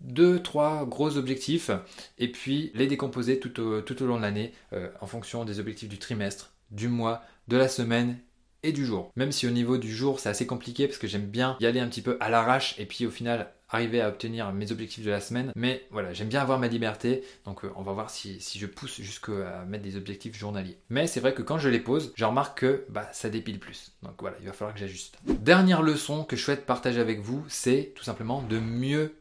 deux, 0.00 0.40
trois 0.40 0.86
gros 0.86 1.16
objectifs 1.16 1.70
et 2.18 2.30
puis 2.30 2.70
les 2.74 2.86
décomposer 2.86 3.38
tout 3.38 3.60
au, 3.60 3.80
tout 3.82 4.02
au 4.02 4.06
long 4.06 4.16
de 4.16 4.22
l'année 4.22 4.52
euh, 4.72 4.88
en 5.00 5.06
fonction 5.06 5.44
des 5.44 5.58
objectifs 5.60 5.88
du 5.88 5.98
trimestre, 5.98 6.52
du 6.70 6.88
mois, 6.88 7.22
de 7.48 7.56
la 7.56 7.68
semaine 7.68 8.18
et 8.62 8.72
du 8.72 8.84
jour. 8.84 9.10
Même 9.16 9.32
si 9.32 9.46
au 9.46 9.50
niveau 9.50 9.78
du 9.78 9.94
jour 9.94 10.20
c'est 10.20 10.28
assez 10.28 10.46
compliqué 10.46 10.86
parce 10.86 10.98
que 10.98 11.06
j'aime 11.06 11.26
bien 11.26 11.56
y 11.60 11.66
aller 11.66 11.80
un 11.80 11.88
petit 11.88 12.02
peu 12.02 12.16
à 12.20 12.28
l'arrache 12.28 12.74
et 12.78 12.86
puis 12.86 13.06
au 13.06 13.10
final 13.10 13.52
arriver 13.70 14.00
à 14.00 14.08
obtenir 14.08 14.52
mes 14.52 14.72
objectifs 14.72 15.04
de 15.04 15.10
la 15.10 15.20
semaine. 15.20 15.52
Mais 15.56 15.86
voilà, 15.90 16.12
j'aime 16.12 16.28
bien 16.28 16.40
avoir 16.40 16.58
ma 16.58 16.68
liberté, 16.68 17.22
donc 17.44 17.64
euh, 17.64 17.72
on 17.76 17.82
va 17.82 17.92
voir 17.92 18.10
si, 18.10 18.40
je 18.40 18.66
pousse 18.66 19.00
jusqu'à 19.00 19.64
mettre 19.66 19.84
des 19.84 19.96
objectifs 19.96 20.36
journaliers. 20.36 20.76
Mais 20.88 21.06
c'est 21.06 21.20
vrai 21.20 21.34
que 21.34 21.42
quand 21.42 21.58
je 21.58 21.68
les 21.68 21.80
pose, 21.80 22.12
je 22.16 22.24
remarque 22.24 22.60
que 22.60 22.84
bah, 22.88 23.08
ça 23.12 23.30
dépile 23.30 23.58
plus. 23.58 23.92
Donc 24.02 24.14
voilà, 24.18 24.36
il 24.40 24.46
va 24.46 24.52
falloir 24.52 24.74
que 24.74 24.80
j'ajuste. 24.80 25.18
Dernière 25.24 25.82
leçon 25.82 26.24
que 26.24 26.36
je 26.36 26.42
souhaite 26.42 26.66
partager 26.66 27.00
avec 27.00 27.20
vous, 27.20 27.44
c'est 27.48 27.92
tout 27.94 28.04
simplement 28.04 28.42
de 28.42 28.58
mieux 28.58 29.14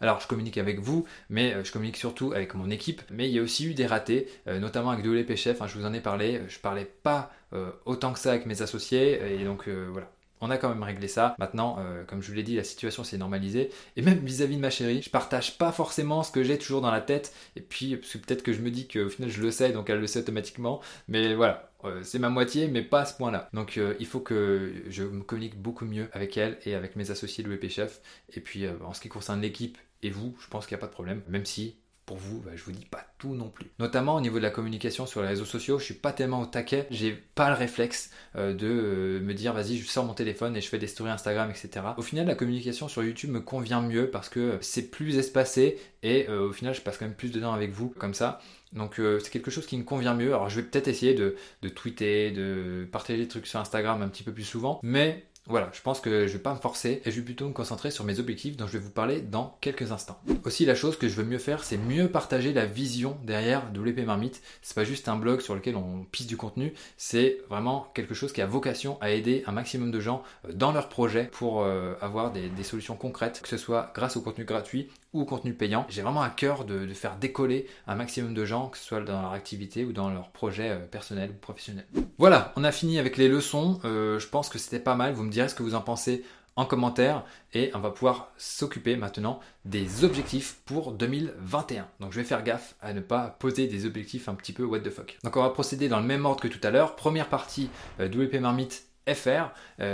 Alors 0.00 0.20
je 0.20 0.26
communique 0.26 0.58
avec 0.58 0.80
vous, 0.80 1.06
mais 1.30 1.54
euh, 1.54 1.64
je 1.64 1.72
communique 1.72 1.96
surtout 1.96 2.32
avec 2.32 2.54
mon 2.54 2.70
équipe. 2.70 3.02
Mais 3.10 3.28
il 3.28 3.34
y 3.34 3.38
a 3.38 3.42
aussi 3.42 3.66
eu 3.66 3.74
des 3.74 3.86
ratés, 3.86 4.28
euh, 4.46 4.58
notamment 4.58 4.90
avec 4.90 5.04
WP 5.04 5.36
Chef, 5.36 5.62
hein, 5.62 5.66
je 5.66 5.78
vous 5.78 5.86
en 5.86 5.92
ai 5.92 6.00
parlé. 6.00 6.42
Je 6.48 6.58
parlais 6.58 6.84
pas 6.84 7.32
euh, 7.52 7.70
autant 7.86 8.12
que 8.12 8.18
ça 8.18 8.30
avec 8.30 8.46
mes 8.46 8.62
associés, 8.62 9.20
et 9.40 9.44
donc 9.44 9.68
voilà. 9.68 10.10
On 10.40 10.50
a 10.50 10.58
quand 10.58 10.68
même 10.68 10.82
réglé 10.82 11.08
ça. 11.08 11.34
Maintenant, 11.38 11.78
comme 12.06 12.22
je 12.22 12.28
vous 12.28 12.34
l'ai 12.34 12.42
dit, 12.42 12.56
la 12.56 12.64
situation 12.64 13.04
s'est 13.04 13.18
normalisée. 13.18 13.70
Et 13.96 14.02
même 14.02 14.18
vis-à-vis 14.18 14.56
de 14.56 14.60
ma 14.60 14.70
chérie, 14.70 15.02
je 15.02 15.10
partage 15.10 15.58
pas 15.58 15.72
forcément 15.72 16.22
ce 16.22 16.30
que 16.30 16.42
j'ai 16.42 16.58
toujours 16.58 16.80
dans 16.80 16.90
la 16.90 17.00
tête. 17.00 17.32
Et 17.56 17.60
puis, 17.60 17.96
peut-être 17.96 18.42
que 18.42 18.52
je 18.52 18.60
me 18.60 18.70
dis 18.70 18.88
qu'au 18.88 19.08
final, 19.08 19.30
je 19.30 19.42
le 19.42 19.50
sais, 19.50 19.72
donc 19.72 19.90
elle 19.90 20.00
le 20.00 20.06
sait 20.06 20.20
automatiquement. 20.20 20.80
Mais 21.08 21.34
voilà, 21.34 21.68
euh, 21.84 22.02
c'est 22.02 22.18
ma 22.18 22.28
moitié, 22.28 22.68
mais 22.68 22.82
pas 22.82 23.02
à 23.02 23.04
ce 23.04 23.14
point-là. 23.16 23.48
Donc 23.52 23.78
euh, 23.78 23.94
il 24.00 24.06
faut 24.06 24.20
que 24.20 24.72
je 24.88 25.04
me 25.04 25.22
communique 25.22 25.60
beaucoup 25.60 25.84
mieux 25.84 26.08
avec 26.12 26.36
elle 26.36 26.58
et 26.64 26.74
avec 26.74 26.96
mes 26.96 27.10
associés 27.10 27.44
de 27.44 27.68
Chef. 27.68 28.00
Et 28.34 28.40
puis 28.40 28.66
euh, 28.66 28.72
en 28.84 28.94
ce 28.94 29.00
qui 29.00 29.08
concerne 29.08 29.40
l'équipe 29.40 29.78
et 30.02 30.10
vous, 30.10 30.36
je 30.40 30.48
pense 30.48 30.66
qu'il 30.66 30.76
n'y 30.76 30.80
a 30.80 30.82
pas 30.82 30.86
de 30.86 30.92
problème, 30.92 31.22
même 31.28 31.44
si 31.44 31.76
pour 32.08 32.16
vous, 32.16 32.40
bah, 32.40 32.52
je 32.56 32.64
vous 32.64 32.72
dis 32.72 32.86
pas 32.86 33.04
tout 33.18 33.34
non 33.34 33.50
plus. 33.50 33.66
Notamment 33.78 34.14
au 34.14 34.20
niveau 34.22 34.38
de 34.38 34.42
la 34.42 34.50
communication 34.50 35.04
sur 35.04 35.20
les 35.20 35.28
réseaux 35.28 35.44
sociaux, 35.44 35.78
je 35.78 35.84
suis 35.84 35.94
pas 35.94 36.12
tellement 36.12 36.40
au 36.40 36.46
taquet, 36.46 36.86
j'ai 36.90 37.12
pas 37.12 37.50
le 37.50 37.54
réflexe 37.54 38.10
de 38.34 39.20
me 39.22 39.34
dire 39.34 39.52
vas-y, 39.52 39.76
je 39.76 39.86
sors 39.86 40.04
mon 40.04 40.14
téléphone 40.14 40.56
et 40.56 40.60
je 40.60 40.68
fais 40.68 40.78
des 40.78 40.86
stories 40.86 41.10
Instagram, 41.10 41.50
etc. 41.50 41.86
Au 41.96 42.02
final, 42.02 42.26
la 42.26 42.34
communication 42.34 42.88
sur 42.88 43.02
YouTube 43.02 43.30
me 43.30 43.40
convient 43.40 43.82
mieux 43.82 44.10
parce 44.10 44.28
que 44.28 44.56
c'est 44.62 44.90
plus 44.90 45.18
espacé 45.18 45.78
et 46.02 46.28
au 46.28 46.52
final, 46.52 46.74
je 46.74 46.80
passe 46.80 46.96
quand 46.96 47.06
même 47.06 47.14
plus 47.14 47.32
de 47.32 47.40
temps 47.40 47.52
avec 47.52 47.72
vous 47.72 47.88
comme 47.88 48.14
ça. 48.14 48.40
Donc 48.72 49.00
euh, 49.00 49.18
c'est 49.18 49.30
quelque 49.30 49.50
chose 49.50 49.66
qui 49.66 49.76
me 49.76 49.84
convient 49.84 50.14
mieux. 50.14 50.28
Alors 50.28 50.48
je 50.48 50.60
vais 50.60 50.66
peut-être 50.66 50.88
essayer 50.88 51.14
de, 51.14 51.36
tweeter, 51.68 52.30
de 52.30 52.86
partager 52.90 53.18
des 53.18 53.28
trucs 53.28 53.46
sur 53.46 53.60
Instagram 53.60 54.02
un 54.02 54.08
petit 54.08 54.22
peu 54.22 54.32
plus 54.32 54.44
souvent, 54.44 54.78
mais 54.82 55.24
voilà, 55.48 55.70
je 55.72 55.80
pense 55.80 56.00
que 56.00 56.26
je 56.26 56.32
vais 56.34 56.38
pas 56.38 56.52
me 56.52 56.58
forcer 56.58 57.00
et 57.04 57.10
je 57.10 57.16
vais 57.16 57.24
plutôt 57.24 57.48
me 57.48 57.52
concentrer 57.52 57.90
sur 57.90 58.04
mes 58.04 58.20
objectifs 58.20 58.56
dont 58.56 58.66
je 58.66 58.72
vais 58.72 58.78
vous 58.78 58.90
parler 58.90 59.20
dans 59.20 59.56
quelques 59.60 59.92
instants. 59.92 60.20
Aussi, 60.44 60.66
la 60.66 60.74
chose 60.74 60.98
que 60.98 61.08
je 61.08 61.14
veux 61.14 61.24
mieux 61.24 61.38
faire, 61.38 61.64
c'est 61.64 61.78
mieux 61.78 62.08
partager 62.08 62.52
la 62.52 62.66
vision 62.66 63.16
derrière 63.24 63.62
WP 63.74 64.04
Marmite. 64.04 64.42
C'est 64.62 64.74
pas 64.74 64.84
juste 64.84 65.08
un 65.08 65.16
blog 65.16 65.40
sur 65.40 65.54
lequel 65.54 65.76
on 65.76 66.04
pisse 66.12 66.26
du 66.26 66.36
contenu, 66.36 66.74
c'est 66.96 67.38
vraiment 67.48 67.90
quelque 67.94 68.14
chose 68.14 68.32
qui 68.32 68.42
a 68.42 68.46
vocation 68.46 68.98
à 69.00 69.10
aider 69.10 69.42
un 69.46 69.52
maximum 69.52 69.90
de 69.90 70.00
gens 70.00 70.22
euh, 70.46 70.52
dans 70.52 70.72
leurs 70.72 70.88
projets 70.88 71.24
pour 71.24 71.62
euh, 71.62 71.94
avoir 72.00 72.32
des, 72.32 72.50
solutions 72.62 72.96
concrètes, 72.96 73.40
que 73.40 73.48
ce 73.48 73.56
soit 73.56 73.92
grâce 73.94 74.16
au 74.16 74.20
contenu 74.20 74.44
gratuit 74.44 74.88
ou 75.12 75.24
contenu 75.24 75.54
payant. 75.54 75.86
J'ai 75.88 76.02
vraiment 76.02 76.22
à 76.22 76.30
cœur 76.30 76.64
de, 76.64 76.86
faire 76.88 77.16
décoller 77.16 77.66
un 77.86 77.94
maximum 77.94 78.34
de 78.34 78.44
gens, 78.44 78.68
que 78.68 78.78
ce 78.78 78.84
soit 78.84 79.00
dans 79.00 79.22
leur 79.22 79.32
activité 79.32 79.84
ou 79.84 79.92
dans 79.92 80.10
leur 80.10 80.30
projet 80.30 80.70
euh, 80.70 80.78
personnel 80.86 81.30
ou 81.30 81.34
professionnel. 81.34 81.86
Voilà, 82.18 82.52
on 82.56 82.64
a 82.64 82.72
fini 82.72 82.98
avec 82.98 83.16
les 83.16 83.28
leçons. 83.28 83.80
je 83.84 84.26
pense 84.26 84.48
que 84.48 84.58
c'était 84.58 84.80
pas 84.80 84.94
mal. 84.94 85.14
Vous 85.14 85.22
me 85.22 85.32
ce 85.32 85.54
que 85.54 85.62
vous 85.62 85.74
en 85.74 85.80
pensez 85.80 86.24
en 86.58 86.64
commentaire 86.64 87.24
et 87.54 87.70
on 87.72 87.78
va 87.78 87.92
pouvoir 87.92 88.32
s'occuper 88.36 88.96
maintenant 88.96 89.38
des 89.64 90.02
objectifs 90.02 90.56
pour 90.66 90.90
2021. 90.90 91.86
Donc 92.00 92.12
je 92.12 92.18
vais 92.18 92.24
faire 92.24 92.42
gaffe 92.42 92.74
à 92.80 92.92
ne 92.92 93.00
pas 93.00 93.36
poser 93.38 93.68
des 93.68 93.86
objectifs 93.86 94.28
un 94.28 94.34
petit 94.34 94.52
peu 94.52 94.64
what 94.64 94.80
the 94.80 94.90
fuck. 94.90 95.18
Donc 95.22 95.36
on 95.36 95.42
va 95.42 95.50
procéder 95.50 95.88
dans 95.88 96.00
le 96.00 96.06
même 96.06 96.26
ordre 96.26 96.40
que 96.40 96.48
tout 96.48 96.58
à 96.64 96.70
l'heure. 96.70 96.96
Première 96.96 97.28
partie, 97.28 97.70
euh, 98.00 98.08
WP 98.08 98.40
Marmite 98.40 98.87
FR. 99.14 99.50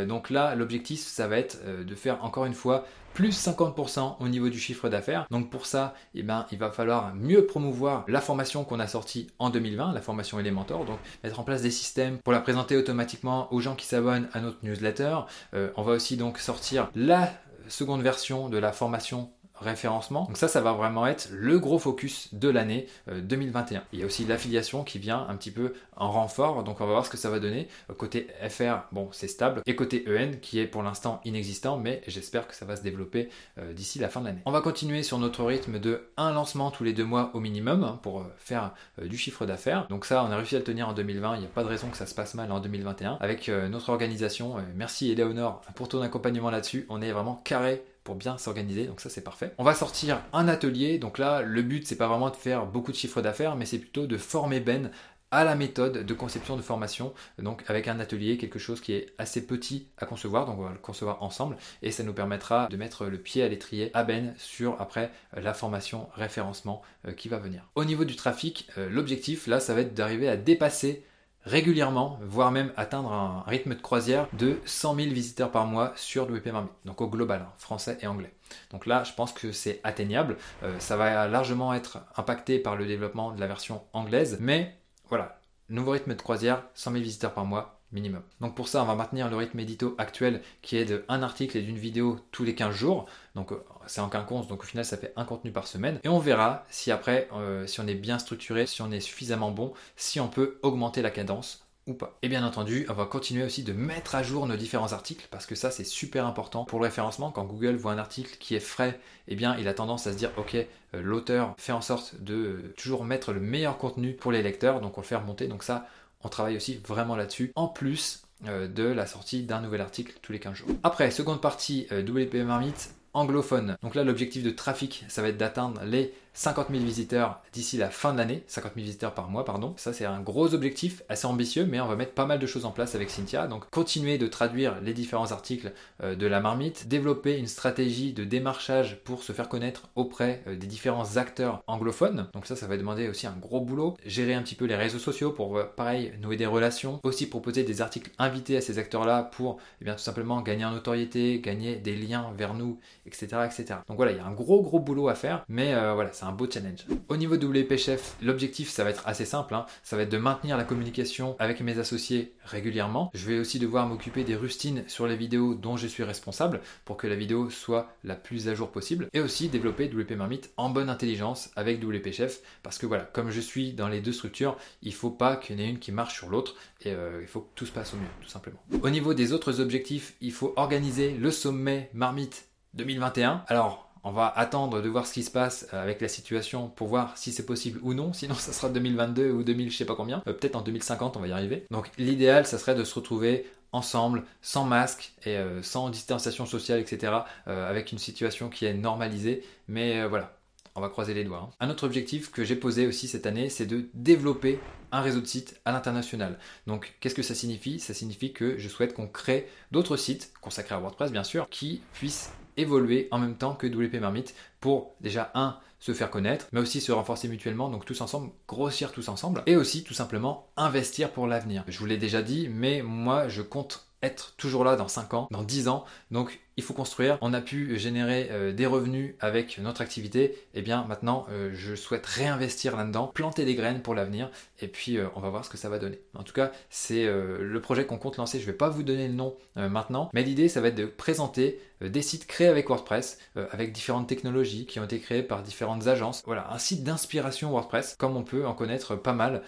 donc 0.07 0.31
là, 0.31 0.55
l'objectif, 0.55 1.01
ça 1.01 1.29
va 1.29 1.39
être 1.39 1.59
de 1.65 1.95
faire 1.95 2.25
encore 2.25 2.45
une 2.45 2.55
fois 2.55 2.85
plus 3.15 3.47
50% 3.47 4.17
au 4.21 4.29
niveau 4.29 4.49
du 4.49 4.59
chiffre 4.59 4.89
d'affaires. 4.89 5.27
Donc 5.31 5.49
pour 5.49 5.67
ça, 5.67 5.95
eh 6.15 6.23
ben, 6.23 6.47
il 6.51 6.59
va 6.59 6.71
falloir 6.71 7.15
mieux 7.15 7.47
promouvoir 7.47 8.05
la 8.09 8.21
formation 8.21 8.65
qu'on 8.65 8.81
a 8.81 8.87
sortie 8.87 9.29
en 9.39 9.51
2020, 9.51 9.93
la 9.93 10.01
formation 10.01 10.39
Elementor. 10.39 10.85
Donc 10.85 10.99
mettre 11.23 11.41
en 11.41 11.45
place 11.45 11.63
des 11.63 11.71
systèmes 11.71 12.19
pour 12.19 12.33
la 12.33 12.41
présenter 12.41 12.77
automatiquement 12.77 13.53
aux 13.55 13.61
gens 13.61 13.77
qui 13.77 13.87
s'abonnent 13.87 14.29
à 14.33 14.41
notre 14.41 14.59
newsletter. 14.63 15.19
Euh, 15.55 15.71
on 15.77 15.83
va 15.83 15.93
aussi 15.93 16.17
donc 16.17 16.39
sortir 16.39 16.91
la 16.95 17.33
seconde 17.69 18.03
version 18.03 18.49
de 18.49 18.59
la 18.59 18.73
formation 18.73 19.31
référencement. 19.57 20.25
Donc 20.25 20.37
ça, 20.37 20.49
ça 20.49 20.61
va 20.61 20.73
vraiment 20.73 21.07
être 21.07 21.29
le 21.33 21.59
gros 21.59 21.79
focus 21.79 22.35
de 22.35 22.49
l'année 22.49 22.87
2021. 23.07 23.79
Euh, 23.79 23.83
Il 23.93 24.01
y 24.01 24.03
a 24.03 24.07
aussi 24.07 24.25
l'affiliation 24.25 24.85
qui 24.85 24.99
vient 24.99 25.27
un 25.29 25.37
petit 25.37 25.51
peu 25.51 25.75
en 25.97 26.11
renfort, 26.11 26.65
donc 26.65 26.81
on 26.81 26.87
va 26.87 26.93
voir 26.93 27.07
ce 27.07 27.11
que 27.11 27.17
ça 27.17 27.31
va 27.31 27.39
donner. 27.39 27.69
Euh, 27.91 27.95
côté 27.95 28.27
FR, 28.49 28.87
bon, 28.93 29.09
c'est 29.13 29.29
stable, 29.29 29.63
et 29.67 29.77
côté 29.77 30.05
EN 30.09 30.41
qui 30.41 30.59
est 30.59 30.67
pour 30.67 30.83
l'instant 30.83 31.21
inexistant, 31.25 31.79
mais 31.79 32.03
j'espère 32.07 32.49
que 32.49 32.55
ça 32.55 32.65
va 32.65 32.77
se 32.77 32.83
développer 32.83 33.29
euh, 33.59 33.73
d'ici 33.73 33.99
la 33.99 34.09
fin 34.09 34.21
de 34.21 34.27
l'année. 34.27 34.43
On 34.45 34.51
va 34.51 34.61
continuer 34.61 35.03
sur 35.03 35.19
notre 35.19 35.45
rythme 35.45 35.79
de 35.79 36.09
un 36.17 36.33
lancement 36.33 36.71
tous 36.71 36.85
les 36.85 36.93
deux 36.93 37.05
mois 37.05 37.31
au 37.35 37.41
minimum 37.41 37.85
hein, 37.85 37.99
pour 38.03 38.25
faire 38.37 38.73
du 39.01 39.17
chiffre 39.17 39.47
d'affaires. 39.47 39.87
Donc 39.89 40.05
ça, 40.05 40.25
on 40.25 40.31
a 40.31 40.37
réussi 40.37 40.57
à 40.57 40.59
le 40.59 40.65
tenir 40.65 40.89
en 40.89 40.93
2020, 40.93 41.37
il 41.37 41.41
n'y 41.41 41.47
a 41.47 41.49
pas 41.49 41.63
de 41.63 41.69
raison 41.69 41.89
que 41.89 41.97
ça 41.97 42.07
se 42.07 42.15
passe 42.15 42.35
mal 42.35 42.51
en 42.51 42.61
2021. 42.61 43.19
Avec 43.21 43.49
notre 43.49 43.91
organisation, 43.91 44.57
merci 44.75 45.11
Eleonore 45.13 45.63
pour 45.75 45.89
ton 45.89 46.03
accompagnement 46.03 46.51
là-dessus, 46.51 46.87
on 46.89 47.03
est 47.03 47.13
vraiment 47.13 47.41
carré 47.45 47.85
pour 48.05 48.15
bien 48.15 48.39
s'organiser, 48.39 48.87
donc 48.87 49.01
ça 49.01 49.11
c'est 49.11 49.25
parfait. 49.25 49.53
On 49.59 49.65
va 49.65 49.75
sortir 49.75 50.23
un 50.33 50.47
atelier, 50.47 50.99
donc 50.99 51.19
là 51.19 51.43
le 51.43 51.63
but 51.63 51.87
c'est 51.87 51.97
pas 51.97 52.07
vraiment 52.07 52.31
de 52.31 52.37
faire 52.37 52.67
beaucoup 52.67 52.93
de 52.93 52.97
chiffres 52.97 53.23
d'affaires, 53.23 53.57
mais 53.57 53.65
c'est 53.65 53.79
plutôt 53.79 54.07
de 54.07 54.17
former 54.17 54.61
Ben 54.61 54.91
à 55.31 55.43
la 55.43 55.57
méthode 55.57 56.07
de 56.07 56.15
conception 56.15 56.57
de 56.57 56.63
formation, 56.63 57.13
donc 57.39 57.65
avec 57.67 57.89
un 57.89 57.99
atelier, 57.99 58.39
quelque 58.39 58.61
chose 58.61 58.81
qui 58.81 58.93
est 58.93 59.13
assez 59.19 59.45
petit 59.45 59.89
à 59.99 60.07
concevoir, 60.07 60.47
donc 60.47 60.61
on 60.61 60.63
va 60.63 60.71
le 60.71 60.79
concevoir 60.79 61.25
ensemble, 61.25 61.57
et 61.83 61.91
ça 61.91 62.05
nous 62.05 62.13
permettra 62.13 62.69
de 62.69 62.77
mettre 62.77 63.07
le 63.07 63.19
pied 63.19 63.43
à 63.43 63.49
l'étrier 63.49 63.91
à 63.95 64.05
Ben 64.05 64.35
sur 64.39 64.81
après 64.81 65.11
la 65.37 65.53
formation 65.53 66.09
référencement 66.15 66.83
euh, 67.09 67.13
qui 67.13 67.29
va 67.29 67.39
venir. 67.39 67.69
Au 67.75 67.85
niveau 67.85 68.05
du 68.05 68.15
trafic, 68.15 68.69
euh, 68.79 68.89
l'objectif 68.89 69.49
là, 69.49 69.59
ça 69.59 69.75
va 69.75 69.81
être 69.81 69.95
d'arriver 69.95 70.29
à 70.29 70.37
dépasser 70.37 71.05
régulièrement, 71.45 72.19
voire 72.23 72.51
même 72.51 72.73
atteindre 72.77 73.13
un 73.13 73.45
rythme 73.47 73.75
de 73.75 73.81
croisière 73.81 74.29
de 74.33 74.59
100 74.65 74.97
000 74.97 75.09
visiteurs 75.11 75.51
par 75.51 75.67
mois 75.67 75.93
sur 75.97 76.25
WP 76.25 76.47
Marmite, 76.47 76.73
donc 76.85 77.01
au 77.01 77.09
global, 77.09 77.43
hein, 77.47 77.53
français 77.59 77.99
et 78.01 78.07
anglais. 78.07 78.33
Donc 78.71 78.87
là, 78.87 79.05
je 79.05 79.13
pense 79.13 79.33
que 79.33 79.53
c'est 79.53 79.81
atteignable. 79.85 80.37
Euh, 80.63 80.79
ça 80.79 80.97
va 80.97 81.29
largement 81.29 81.75
être 81.75 81.99
impacté 82.17 82.59
par 82.59 82.77
le 82.77 82.87
développement 82.87 83.33
de 83.33 83.41
la 83.41 83.47
version 83.47 83.83
anglaise, 83.93 84.39
mais 84.41 84.77
voilà, 85.09 85.39
nouveau 85.69 85.93
rythme 85.93 86.15
de 86.15 86.23
croisière, 86.23 86.63
100 86.75 86.93
000 86.93 87.03
visiteurs 87.05 87.35
par 87.35 87.45
mois, 87.45 87.74
minimum. 87.95 88.23
Donc 88.41 88.55
pour 88.55 88.69
ça, 88.69 88.83
on 88.83 88.87
va 88.87 88.95
maintenir 88.95 89.31
le 89.31 89.37
rythme 89.37 89.59
édito 89.61 89.95
actuel 89.99 90.43
qui 90.61 90.77
est 90.77 90.85
de 90.85 91.05
un 91.09 91.23
article 91.23 91.57
et 91.57 91.63
d'une 91.63 91.79
vidéo 91.79 92.19
tous 92.33 92.45
les 92.45 92.55
15 92.55 92.75
jours. 92.75 93.07
Donc 93.35 93.53
euh, 93.53 93.65
c'est 93.87 94.01
en 94.01 94.09
quinconce, 94.09 94.49
donc 94.49 94.63
au 94.63 94.67
final 94.67 94.85
ça 94.85 94.97
fait 94.97 95.13
un 95.17 95.25
contenu 95.25 95.53
par 95.53 95.67
semaine. 95.67 96.01
Et 96.05 96.09
on 96.09 96.19
verra 96.19 96.65
si 96.69 96.91
après, 96.91 97.29
euh, 97.33 97.67
si 97.67 97.81
on 97.81 97.87
est 97.87 97.95
bien 97.95 98.19
structuré, 98.19 98.67
si 98.67 98.83
on 98.83 98.91
est 98.91 99.01
suffisamment 99.01 99.51
bon, 99.51 99.73
si 99.97 100.21
on 100.21 100.29
peut 100.29 100.59
augmenter 100.63 101.01
la 101.01 101.11
cadence 101.11 101.65
ou 101.87 101.93
pas. 101.93 102.19
Et 102.23 102.29
bien 102.29 102.45
entendu, 102.45 102.87
on 102.89 102.95
va 102.95 103.05
continuer 103.05 103.45
aussi 103.45 103.63
de 103.63 103.75
mettre 103.75 104.15
à 104.15 104.23
jour 104.23 104.47
nos 104.47 104.57
différents 104.57 104.93
articles 104.93 105.29
parce 105.31 105.45
que 105.45 105.55
ça 105.55 105.71
c'est 105.71 105.85
super 105.85 106.27
important 106.27 106.65
pour 106.65 106.79
le 106.79 106.85
référencement. 106.85 107.31
Quand 107.31 107.45
Google 107.45 107.77
voit 107.77 107.93
un 107.93 107.99
article 107.99 108.37
qui 108.39 108.55
est 108.55 108.61
frais, 108.61 108.99
eh 109.29 109.37
bien 109.37 109.57
il 109.59 109.69
a 109.69 109.75
tendance 109.75 110.07
à 110.07 110.13
se 110.13 110.17
dire 110.17 110.31
ok, 110.39 110.55
euh, 110.55 110.67
l'auteur 110.95 111.55
fait 111.59 111.73
en 111.73 111.83
sorte 111.83 112.17
de 112.21 112.73
toujours 112.77 113.05
mettre 113.05 113.33
le 113.33 113.41
meilleur 113.41 113.77
contenu 113.77 114.15
pour 114.15 114.33
les 114.33 114.43
lecteurs, 114.43 114.81
donc 114.81 114.97
on 114.97 115.03
le 115.03 115.07
fait 115.07 115.17
remonter. 115.17 115.47
Donc 115.47 115.63
ça, 115.63 115.87
on 116.25 116.29
travaille 116.29 116.57
aussi 116.57 116.81
vraiment 116.87 117.17
là-dessus, 117.17 117.53
en 117.55 117.69
plus 117.69 118.23
euh, 118.47 118.67
de 118.67 118.85
la 118.85 119.07
sortie 119.07 119.43
d'un 119.45 119.61
nouvel 119.61 119.81
article 119.81 120.15
tous 120.23 120.33
les 120.33 120.41
15 120.41 120.55
jours. 120.55 120.69
Après, 120.83 121.11
seconde 121.11 121.41
partie, 121.41 121.87
euh, 121.93 122.03
WP 122.03 122.35
Marmite 122.45 122.95
anglophone. 123.13 123.77
Donc 123.83 123.95
là, 123.95 124.03
l'objectif 124.03 124.43
de 124.43 124.51
trafic, 124.51 125.05
ça 125.09 125.23
va 125.23 125.29
être 125.29 125.37
d'atteindre 125.37 125.81
les 125.85 126.13
50 126.35 126.69
000 126.71 126.83
visiteurs 126.83 127.41
d'ici 127.53 127.77
la 127.77 127.91
fin 127.91 128.13
de 128.13 128.19
l'année, 128.19 128.43
50 128.49 128.73
000 128.75 128.85
visiteurs 128.85 129.15
par 129.15 129.31
mois, 129.31 129.45
pardon. 129.45 129.73
Ça, 129.77 129.93
c'est 129.93 130.05
un 130.05 130.21
gros 130.21 130.53
objectif, 130.53 131.03
assez 131.09 131.27
ambitieux, 131.27 131.65
mais 131.65 131.81
on 131.81 131.87
va 131.87 131.97
mettre 131.97 132.13
pas 132.13 132.27
mal 132.27 132.41
de 132.41 132.47
choses 132.47 132.65
en 132.65 132.73
place 132.73 132.95
avec 132.97 133.09
Cynthia. 133.09 133.47
Donc, 133.47 133.71
continuer 133.71 134.19
de 134.19 134.27
traduire 134.27 134.81
les 134.83 134.93
différents 134.93 135.31
articles 135.31 135.73
euh, 136.03 136.17
de 136.17 136.27
la 136.27 136.41
marmite, 136.41 136.89
développer 136.89 137.39
une 137.39 137.47
stratégie 137.47 138.13
de 138.13 138.25
démarchage 138.25 138.99
pour 139.05 139.23
se 139.23 139.33
faire 139.33 139.49
connaître 139.49 139.89
auprès 139.95 140.43
euh, 140.49 140.57
des 140.57 140.67
différents 140.67 141.17
acteurs 141.17 141.63
anglophones. 141.69 142.29
Donc 142.35 142.47
ça, 142.47 142.57
ça 142.57 142.67
va 142.67 142.77
demander 142.77 143.09
aussi 143.09 143.29
un 143.29 143.37
gros 143.41 143.61
boulot. 143.61 143.97
Gérer 144.05 144.35
un 144.35 144.43
petit 144.43 144.57
peu 144.57 144.65
les 144.65 144.77
réseaux 144.77 144.99
sociaux 144.99 145.31
pour, 145.31 145.57
euh, 145.57 145.65
pareil, 145.77 146.13
nouer 146.21 146.37
des 146.37 146.47
relations. 146.47 146.99
Aussi 147.05 147.29
proposer 147.29 147.63
des 147.63 147.81
articles 147.81 148.11
invités 148.19 148.57
à 148.57 148.61
ces 148.61 148.81
acteurs-là 148.81 149.23
pour, 149.23 149.59
eh 149.81 149.85
bien, 149.85 149.95
tout 149.95 150.03
simplement 150.03 150.41
gagner 150.43 150.65
en 150.65 150.73
notoriété, 150.73 151.41
gagner 151.41 151.77
des 151.77 151.95
liens 151.95 152.33
vers 152.37 152.55
nous, 152.55 152.81
etc., 153.07 153.27
etc. 153.45 153.81
Donc 153.87 153.97
voilà, 153.97 154.11
il 154.11 154.19
y 154.19 154.21
a 154.21 154.27
un 154.27 154.33
gros, 154.33 154.63
gros 154.63 154.81
boulot 154.81 155.09
à 155.09 155.15
faire, 155.15 155.45
mais 155.49 155.75
voilà, 155.95 156.13
un 156.25 156.33
beau 156.33 156.49
challenge. 156.51 156.87
Au 157.09 157.17
niveau 157.17 157.37
de 157.37 157.47
WP 157.47 157.77
Chef, 157.77 158.17
l'objectif 158.23 158.71
ça 158.71 158.85
va 158.85 158.91
être 158.91 159.07
assez 159.07 159.25
simple, 159.25 159.55
hein. 159.55 159.67
ça 159.83 159.97
va 159.97 160.03
être 160.03 160.13
de 160.13 160.19
maintenir 160.19 160.57
la 160.57 160.65
communication 160.65 161.37
avec 161.39 161.61
mes 161.61 161.79
associés 161.79 162.35
régulièrement. 162.45 163.11
Je 163.15 163.27
vais 163.27 163.39
aussi 163.39 163.59
devoir 163.59 163.87
m'occuper 163.87 164.25
des 164.25 164.37
rustines 164.37 164.85
sur 164.89 165.07
les 165.07 165.17
vidéos 165.17 165.55
dont 165.55 165.77
je 165.77 165.87
suis 165.87 166.03
responsable 166.03 166.61
pour 166.85 166.97
que 166.97 167.07
la 167.07 167.17
vidéo 167.17 167.51
soit 167.51 167.95
la 168.03 168.15
plus 168.15 168.49
à 168.49 168.55
jour 168.55 168.71
possible 168.71 169.09
et 169.13 169.21
aussi 169.21 169.49
développer 169.49 169.87
WP 169.87 170.13
Marmite 170.13 170.51
en 170.57 170.71
bonne 170.71 170.89
intelligence 170.89 171.51
avec 171.57 171.83
WP 171.83 172.13
Chef 172.13 172.41
parce 172.63 172.79
que 172.79 172.87
voilà, 172.87 173.05
comme 173.05 173.31
je 173.31 173.41
suis 173.41 173.73
dans 173.73 173.89
les 173.89 174.01
deux 174.01 174.13
structures, 174.13 174.57
il 174.83 174.95
faut 174.95 175.11
pas 175.11 175.37
qu'il 175.37 175.59
y 175.59 175.63
en 175.63 175.65
ait 175.65 175.69
une 175.69 175.79
qui 175.79 175.93
marche 175.93 176.15
sur 176.15 176.29
l'autre 176.29 176.57
et 176.83 176.93
euh, 176.93 177.21
il 177.21 177.29
faut 177.29 177.41
que 177.41 177.51
tout 177.55 177.67
se 177.67 177.73
passe 177.73 177.95
au 177.95 177.97
mieux 177.97 178.03
tout 178.21 178.29
simplement. 178.29 178.59
Au 178.83 178.91
niveau 178.91 179.15
des 179.15 179.33
autres 179.33 179.61
objectifs, 179.61 180.15
il 180.21 180.33
faut 180.33 180.53
organiser 180.57 181.13
le 181.13 181.31
sommet 181.31 181.91
Marmite 181.93 182.49
2021. 182.75 183.45
Alors, 183.47 183.84
on 184.05 184.13
va 184.13 184.33
attendre 184.37 184.83
de 184.83 184.89
voir 184.89 185.07
ce 185.07 185.15
qui 185.15 185.23
se 185.23 185.31
passe 185.31 185.67
euh, 185.73 185.83
avec 185.83 186.01
la 186.01 186.09
situation 186.09 186.69
pour 186.69 186.89
voir 186.89 187.17
si 187.17 187.33
c'est 187.33 187.47
possible 187.47 187.81
ou 187.83 187.95
non. 187.95 188.13
Sinon, 188.13 188.35
ça 188.39 188.53
sera 188.53 188.69
2022 188.69 189.31
ou 189.31 189.43
2000, 189.43 189.71
je 189.71 189.77
sais 189.77 189.87
pas 189.87 189.97
combien. 189.97 190.23
Euh, 190.29 190.33
peut-être 190.35 190.57
en 190.57 190.61
2050, 190.61 191.17
on 191.17 191.21
va 191.21 191.29
y 191.29 191.33
arriver. 191.33 191.65
Donc, 191.71 191.91
l'idéal, 191.99 192.47
ça 192.47 192.59
serait 192.59 192.75
de 192.75 192.85
se 192.85 192.95
retrouver 192.95 193.47
ensemble, 193.73 194.23
sans 194.41 194.65
masque 194.65 195.15
et 195.25 195.37
euh, 195.37 195.63
sans 195.63 195.89
distanciation 195.89 196.47
sociale, 196.47 196.79
etc., 196.79 197.13
avec 197.47 197.91
une 197.91 197.99
situation 197.99 198.49
qui 198.49 198.67
est 198.67 198.75
normalisée. 198.75 199.43
Mais 199.67 200.07
voilà, 200.07 200.37
on 200.77 200.81
va 200.81 200.89
croiser 200.89 201.15
les 201.15 201.25
doigts. 201.25 201.49
Hein. 201.51 201.55
Un 201.59 201.71
autre 201.71 201.85
objectif 201.85 202.31
que 202.31 202.45
j'ai 202.45 202.57
posé 202.57 202.87
aussi 202.87 203.09
cette 203.09 203.27
année, 203.27 203.49
c'est 203.49 203.67
de 203.67 203.89
développer 203.95 204.61
un 204.93 205.01
réseau 205.01 205.21
de 205.21 205.27
sites 205.27 205.61
à 205.65 205.73
l'international. 205.73 206.39
Donc, 206.69 206.95
qu'est-ce 207.01 207.15
que 207.17 207.23
ça 207.23 207.35
signifie? 207.35 207.81
Ça 207.81 207.95
signifie 207.95 208.33
que 208.33 208.59
je 208.59 208.69
souhaite 208.69 208.95
qu'on 208.95 209.09
crée 209.09 209.49
d'autres 209.73 209.97
sites 209.97 210.33
consacrés 210.41 210.75
à 210.75 210.79
WordPress, 210.79 211.11
bien 211.11 211.25
sûr, 211.25 211.49
qui 211.49 211.81
puissent 211.95 212.31
évoluer 212.57 213.09
en 213.11 213.19
même 213.19 213.37
temps 213.37 213.55
que 213.55 213.67
WP 213.67 214.01
Marmite 214.01 214.35
pour 214.61 214.95
déjà 215.01 215.31
un 215.35 215.59
se 215.81 215.93
faire 215.93 216.11
connaître, 216.11 216.47
mais 216.53 216.61
aussi 216.61 216.81
se 216.81 216.93
renforcer 216.93 217.29
mutuellement, 217.29 217.69
donc 217.69 217.85
tous 217.85 218.01
ensemble, 218.01 218.31
grossir 218.49 218.91
tous 218.91 219.09
ensemble, 219.09 219.43
et 219.45 219.55
aussi 219.55 219.85
tout 219.85 219.93
simplement 219.93 220.49
investir 220.57 221.11
pour 221.11 221.27
l'avenir. 221.27 221.63
Je 221.69 221.79
vous 221.79 221.85
l'ai 221.85 221.99
déjà 221.99 222.23
dit, 222.23 222.49
mais 222.49 222.81
moi 222.81 223.29
je 223.29 223.43
compte 223.43 223.87
être 224.03 224.35
toujours 224.37 224.65
là 224.65 224.77
dans 224.77 224.89
5 224.89 225.15
ans, 225.15 225.29
dans 225.31 225.43
10 225.43 225.69
ans, 225.69 225.85
donc 226.11 226.41
il 226.57 226.63
faut 226.63 226.75
construire. 226.75 227.19
On 227.21 227.33
a 227.33 227.41
pu 227.41 227.79
générer 227.79 228.29
euh, 228.31 228.53
des 228.53 228.67
revenus 228.67 229.15
avec 229.21 229.59
notre 229.59 229.81
activité. 229.81 230.25
Et 230.25 230.37
eh 230.55 230.63
bien 230.63 230.85
maintenant, 230.85 231.27
euh, 231.31 231.51
je 231.55 231.75
souhaite 231.75 232.07
réinvestir 232.07 232.77
là-dedans, 232.77 233.09
planter 233.09 233.45
des 233.45 233.55
graines 233.55 233.83
pour 233.83 233.95
l'avenir. 233.95 234.31
Et 234.61 234.69
puis, 234.69 234.99
euh, 234.99 235.07
on 235.17 235.21
va 235.21 235.31
voir 235.31 235.45
ce 235.45 235.51
que 235.51 235.57
ça 235.57 235.69
va 235.69 235.79
donner. 235.79 236.01
En 236.15 236.23
tout 236.23 236.33
cas, 236.33 236.53
c'est 236.71 237.05
le 237.07 237.61
projet 237.61 237.87
qu'on 237.87 237.99
compte 237.99 238.17
lancer. 238.17 238.39
Je 238.39 238.47
ne 238.47 238.53
vais 238.53 238.57
pas 238.57 238.69
vous 238.69 238.83
donner 238.83 239.09
le 239.09 239.15
nom 239.15 239.37
maintenant, 239.57 240.11
mais 240.13 240.23
l'idée, 240.23 240.49
ça 240.49 240.61
va 240.61 240.69
être 240.69 240.75
de 240.75 240.87
présenter 240.87 241.61
des 241.81 242.03
sites 242.03 242.27
créés 242.27 242.49
avec 242.49 242.69
WordPress, 242.69 243.19
avec 243.51 243.73
différentes 243.73 244.09
technologies 244.09 244.67
qui 244.67 244.81
ont 244.81 244.85
été 244.85 245.01
créées 245.01 245.23
par 245.23 245.43
différentes 245.43 245.87
agences. 245.87 246.23
Voilà, 246.25 246.53
un 246.53 246.59
site 246.59 246.85
d'inspiration 246.85 247.51
WordPress, 247.51 247.97
comme 247.99 248.17
on 248.17 248.23
peut 248.23 248.47
en 248.47 248.55
connaître 248.55 248.97
pas 248.97 249.13
mal 249.13 249.43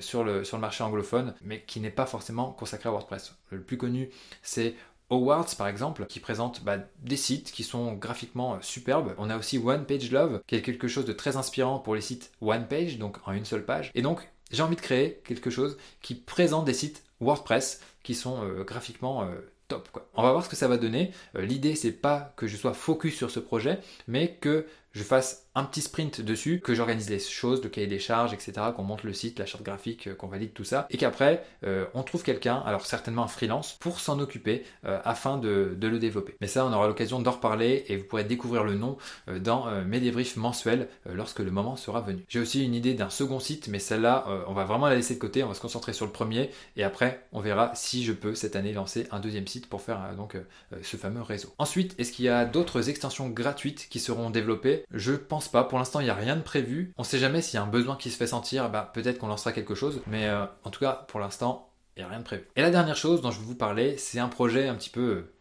sur, 0.00 0.24
le, 0.24 0.44
sur 0.44 0.56
le 0.56 0.60
marché 0.60 0.84
anglophone, 0.84 1.34
mais 1.42 1.62
qui 1.62 1.80
n'est 1.80 1.90
pas 1.90 2.06
forcément 2.06 2.52
consacré 2.52 2.88
à 2.88 2.92
WordPress. 2.92 3.34
Le 3.50 3.60
plus 3.60 3.76
connu, 3.76 4.10
c'est 4.42 4.74
Awards 5.10 5.54
par 5.56 5.68
exemple, 5.68 6.06
qui 6.06 6.20
présente 6.20 6.62
bah, 6.64 6.78
des 7.02 7.16
sites 7.16 7.52
qui 7.52 7.62
sont 7.62 7.94
graphiquement 7.94 8.54
euh, 8.54 8.58
superbes. 8.60 9.14
On 9.18 9.30
a 9.30 9.36
aussi 9.36 9.58
One 9.58 9.84
Page 9.84 10.10
Love, 10.10 10.40
qui 10.46 10.56
est 10.56 10.62
quelque 10.62 10.88
chose 10.88 11.04
de 11.04 11.12
très 11.12 11.36
inspirant 11.36 11.78
pour 11.78 11.94
les 11.94 12.00
sites 12.00 12.32
One 12.40 12.66
Page, 12.66 12.98
donc 12.98 13.18
en 13.26 13.32
une 13.32 13.44
seule 13.44 13.64
page. 13.64 13.90
Et 13.94 14.02
donc, 14.02 14.28
j'ai 14.50 14.62
envie 14.62 14.76
de 14.76 14.80
créer 14.80 15.20
quelque 15.24 15.50
chose 15.50 15.76
qui 16.02 16.14
présente 16.14 16.64
des 16.64 16.74
sites 16.74 17.02
WordPress 17.20 17.80
qui 18.02 18.14
sont 18.14 18.44
euh, 18.44 18.64
graphiquement 18.64 19.22
euh, 19.22 19.34
top. 19.68 19.88
On 20.14 20.22
va 20.22 20.32
voir 20.32 20.44
ce 20.44 20.48
que 20.48 20.56
ça 20.56 20.68
va 20.68 20.76
donner. 20.76 21.12
L'idée, 21.34 21.74
c'est 21.74 21.92
pas 21.92 22.32
que 22.36 22.46
je 22.46 22.56
sois 22.56 22.74
focus 22.74 23.16
sur 23.16 23.30
ce 23.30 23.40
projet, 23.40 23.80
mais 24.06 24.34
que 24.34 24.66
je 24.94 25.02
fasse 25.02 25.44
un 25.56 25.64
petit 25.64 25.82
sprint 25.82 26.20
dessus, 26.20 26.60
que 26.60 26.74
j'organise 26.74 27.10
les 27.10 27.18
choses, 27.18 27.62
le 27.62 27.68
cahier 27.68 27.86
des 27.86 27.98
charges, 27.98 28.32
etc., 28.32 28.52
qu'on 28.74 28.82
monte 28.82 29.04
le 29.04 29.12
site, 29.12 29.38
la 29.38 29.46
charte 29.46 29.62
graphique, 29.62 30.08
euh, 30.08 30.14
qu'on 30.14 30.26
valide 30.26 30.52
tout 30.52 30.64
ça, 30.64 30.86
et 30.90 30.96
qu'après, 30.96 31.44
euh, 31.64 31.84
on 31.94 32.02
trouve 32.02 32.22
quelqu'un, 32.22 32.62
alors 32.66 32.86
certainement 32.86 33.24
un 33.24 33.28
freelance, 33.28 33.76
pour 33.80 34.00
s'en 34.00 34.18
occuper 34.18 34.64
euh, 34.84 35.00
afin 35.04 35.38
de, 35.38 35.76
le 35.80 35.98
développer. 35.98 36.34
Mais 36.40 36.46
ça, 36.46 36.64
on 36.64 36.72
aura 36.72 36.88
l'occasion 36.88 37.20
d'en 37.20 37.32
reparler 37.32 37.84
et 37.88 37.96
vous 37.96 38.04
pourrez 38.04 38.24
découvrir 38.24 38.64
le 38.64 38.74
nom 38.74 38.96
dans 39.28 39.70
mes 39.84 40.00
débriefs 40.00 40.36
mensuels 40.36 40.88
lorsque 41.04 41.40
le 41.40 41.50
moment 41.50 41.76
sera 41.76 42.00
venu. 42.00 42.24
J'ai 42.28 42.40
aussi 42.40 42.64
une 42.64 42.74
idée 42.74 42.94
d'un 42.94 43.10
second 43.10 43.38
site, 43.38 43.68
mais 43.68 43.78
celle-là, 43.78 44.26
on 44.48 44.54
va 44.54 44.64
vraiment 44.64 44.86
la 44.86 44.94
laisser 44.94 45.14
de 45.14 45.18
côté, 45.18 45.44
on 45.44 45.48
va 45.48 45.54
se 45.54 45.60
concentrer 45.60 45.92
sur 45.92 46.06
le 46.06 46.12
premier, 46.12 46.50
et 46.76 46.84
après, 46.84 47.26
on 47.32 47.40
verra 47.40 47.70
si 47.74 48.02
je 48.02 48.12
peux 48.12 48.34
cette 48.34 48.56
année 48.56 48.72
lancer 48.72 49.06
un 49.10 49.20
deuxième 49.20 49.46
site 49.46 49.68
pour 49.68 49.82
faire 49.82 50.14
donc 50.16 50.36
ce 50.82 50.96
fameux 50.96 51.22
réseau. 51.22 51.52
Ensuite, 51.58 51.94
est-ce 51.98 52.12
qu'il 52.12 52.24
y 52.24 52.30
a 52.30 52.46
d'autres 52.46 52.88
extensions 52.88 53.28
gratuites 53.28 53.88
qui 53.90 54.00
seront 54.00 54.30
développées? 54.30 54.83
Je 54.90 55.12
pense 55.12 55.48
pas. 55.48 55.64
Pour 55.64 55.78
l'instant, 55.78 56.00
il 56.00 56.04
n'y 56.04 56.10
a 56.10 56.14
rien 56.14 56.36
de 56.36 56.42
prévu. 56.42 56.92
On 56.96 57.04
sait 57.04 57.18
jamais 57.18 57.42
s'il 57.42 57.54
y 57.54 57.58
a 57.58 57.62
un 57.62 57.68
besoin 57.68 57.96
qui 57.96 58.10
se 58.10 58.16
fait 58.16 58.26
sentir, 58.26 58.70
bah, 58.70 58.90
peut-être 58.94 59.18
qu'on 59.18 59.28
lancera 59.28 59.52
quelque 59.52 59.74
chose. 59.74 60.02
Mais 60.06 60.28
euh, 60.28 60.44
en 60.64 60.70
tout 60.70 60.80
cas, 60.80 61.04
pour 61.08 61.20
l'instant, 61.20 61.70
il 61.96 62.00
n'y 62.00 62.06
a 62.06 62.08
rien 62.08 62.18
de 62.18 62.24
prévu. 62.24 62.44
Et 62.56 62.62
la 62.62 62.70
dernière 62.70 62.96
chose 62.96 63.20
dont 63.20 63.30
je 63.30 63.38
vais 63.38 63.46
vous 63.46 63.54
parler, 63.54 63.96
c'est 63.98 64.18
un 64.18 64.28
projet 64.28 64.68
un 64.68 64.74
petit 64.74 64.90
peu 64.90 65.00
euh, 65.00 65.34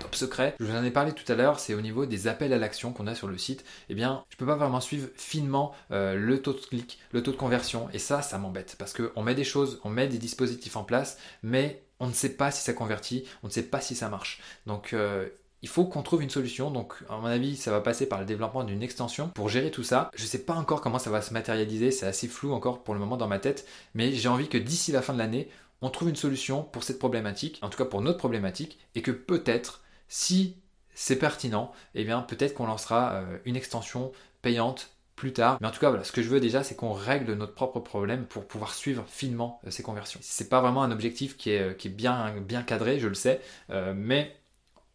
top 0.00 0.14
secret. 0.14 0.54
Je 0.58 0.64
vous 0.64 0.74
en 0.74 0.82
ai 0.82 0.90
parlé 0.90 1.12
tout 1.12 1.30
à 1.30 1.34
l'heure, 1.34 1.60
c'est 1.60 1.74
au 1.74 1.80
niveau 1.80 2.06
des 2.06 2.26
appels 2.26 2.52
à 2.52 2.58
l'action 2.58 2.92
qu'on 2.92 3.06
a 3.06 3.14
sur 3.14 3.28
le 3.28 3.38
site. 3.38 3.64
Eh 3.88 3.94
bien, 3.94 4.24
je 4.30 4.36
peux 4.36 4.46
pas 4.46 4.56
vraiment 4.56 4.80
suivre 4.80 5.08
finement 5.16 5.72
euh, 5.90 6.14
le 6.14 6.42
taux 6.42 6.52
de 6.52 6.60
clic, 6.60 6.98
le 7.12 7.22
taux 7.22 7.32
de 7.32 7.36
conversion, 7.36 7.88
et 7.92 7.98
ça, 7.98 8.22
ça 8.22 8.38
m'embête 8.38 8.76
parce 8.78 8.92
qu'on 8.92 9.22
met 9.22 9.34
des 9.34 9.44
choses, 9.44 9.80
on 9.84 9.90
met 9.90 10.08
des 10.08 10.18
dispositifs 10.18 10.76
en 10.76 10.84
place, 10.84 11.18
mais 11.42 11.84
on 12.00 12.08
ne 12.08 12.12
sait 12.12 12.30
pas 12.36 12.50
si 12.50 12.62
ça 12.62 12.72
convertit, 12.72 13.24
on 13.44 13.46
ne 13.46 13.52
sait 13.52 13.62
pas 13.62 13.80
si 13.80 13.94
ça 13.94 14.08
marche. 14.08 14.40
Donc 14.66 14.94
il 15.62 15.68
faut 15.68 15.84
qu'on 15.84 16.02
trouve 16.02 16.22
une 16.22 16.30
solution. 16.30 16.70
Donc, 16.70 16.94
à 17.08 17.16
mon 17.16 17.26
avis, 17.26 17.56
ça 17.56 17.70
va 17.70 17.80
passer 17.80 18.06
par 18.06 18.20
le 18.20 18.26
développement 18.26 18.64
d'une 18.64 18.82
extension 18.82 19.28
pour 19.28 19.48
gérer 19.48 19.70
tout 19.70 19.84
ça. 19.84 20.10
Je 20.14 20.22
ne 20.22 20.28
sais 20.28 20.44
pas 20.44 20.54
encore 20.54 20.80
comment 20.80 20.98
ça 20.98 21.10
va 21.10 21.22
se 21.22 21.32
matérialiser, 21.32 21.90
c'est 21.90 22.06
assez 22.06 22.28
flou 22.28 22.52
encore 22.52 22.82
pour 22.82 22.94
le 22.94 23.00
moment 23.00 23.16
dans 23.16 23.28
ma 23.28 23.38
tête, 23.38 23.66
mais 23.94 24.12
j'ai 24.12 24.28
envie 24.28 24.48
que 24.48 24.58
d'ici 24.58 24.92
la 24.92 25.02
fin 25.02 25.12
de 25.12 25.18
l'année, 25.18 25.48
on 25.80 25.90
trouve 25.90 26.08
une 26.08 26.16
solution 26.16 26.62
pour 26.62 26.84
cette 26.84 26.98
problématique, 26.98 27.58
en 27.62 27.68
tout 27.68 27.78
cas 27.78 27.84
pour 27.84 28.02
notre 28.02 28.18
problématique, 28.18 28.78
et 28.94 29.02
que 29.02 29.10
peut-être, 29.10 29.82
si 30.08 30.56
c'est 30.94 31.16
pertinent, 31.16 31.72
eh 31.94 32.04
bien 32.04 32.20
peut-être 32.22 32.54
qu'on 32.54 32.66
lancera 32.66 33.14
euh, 33.14 33.38
une 33.44 33.56
extension 33.56 34.12
payante 34.42 34.90
plus 35.16 35.32
tard. 35.32 35.58
Mais 35.60 35.66
en 35.66 35.70
tout 35.70 35.80
cas, 35.80 35.88
voilà, 35.88 36.04
ce 36.04 36.12
que 36.12 36.22
je 36.22 36.28
veux 36.28 36.40
déjà, 36.40 36.62
c'est 36.62 36.74
qu'on 36.74 36.92
règle 36.92 37.34
notre 37.34 37.54
propre 37.54 37.80
problème 37.80 38.26
pour 38.26 38.46
pouvoir 38.46 38.74
suivre 38.74 39.04
finement 39.08 39.60
euh, 39.66 39.70
ces 39.70 39.82
conversions. 39.82 40.20
C'est 40.22 40.48
pas 40.48 40.60
vraiment 40.60 40.82
un 40.82 40.90
objectif 40.90 41.36
qui 41.36 41.50
est, 41.50 41.60
euh, 41.60 41.88
bien 42.40 42.62
cadré, 42.62 42.98
je 42.98 43.08
le 43.08 43.14
sais, 43.14 43.40
mais 43.94 44.36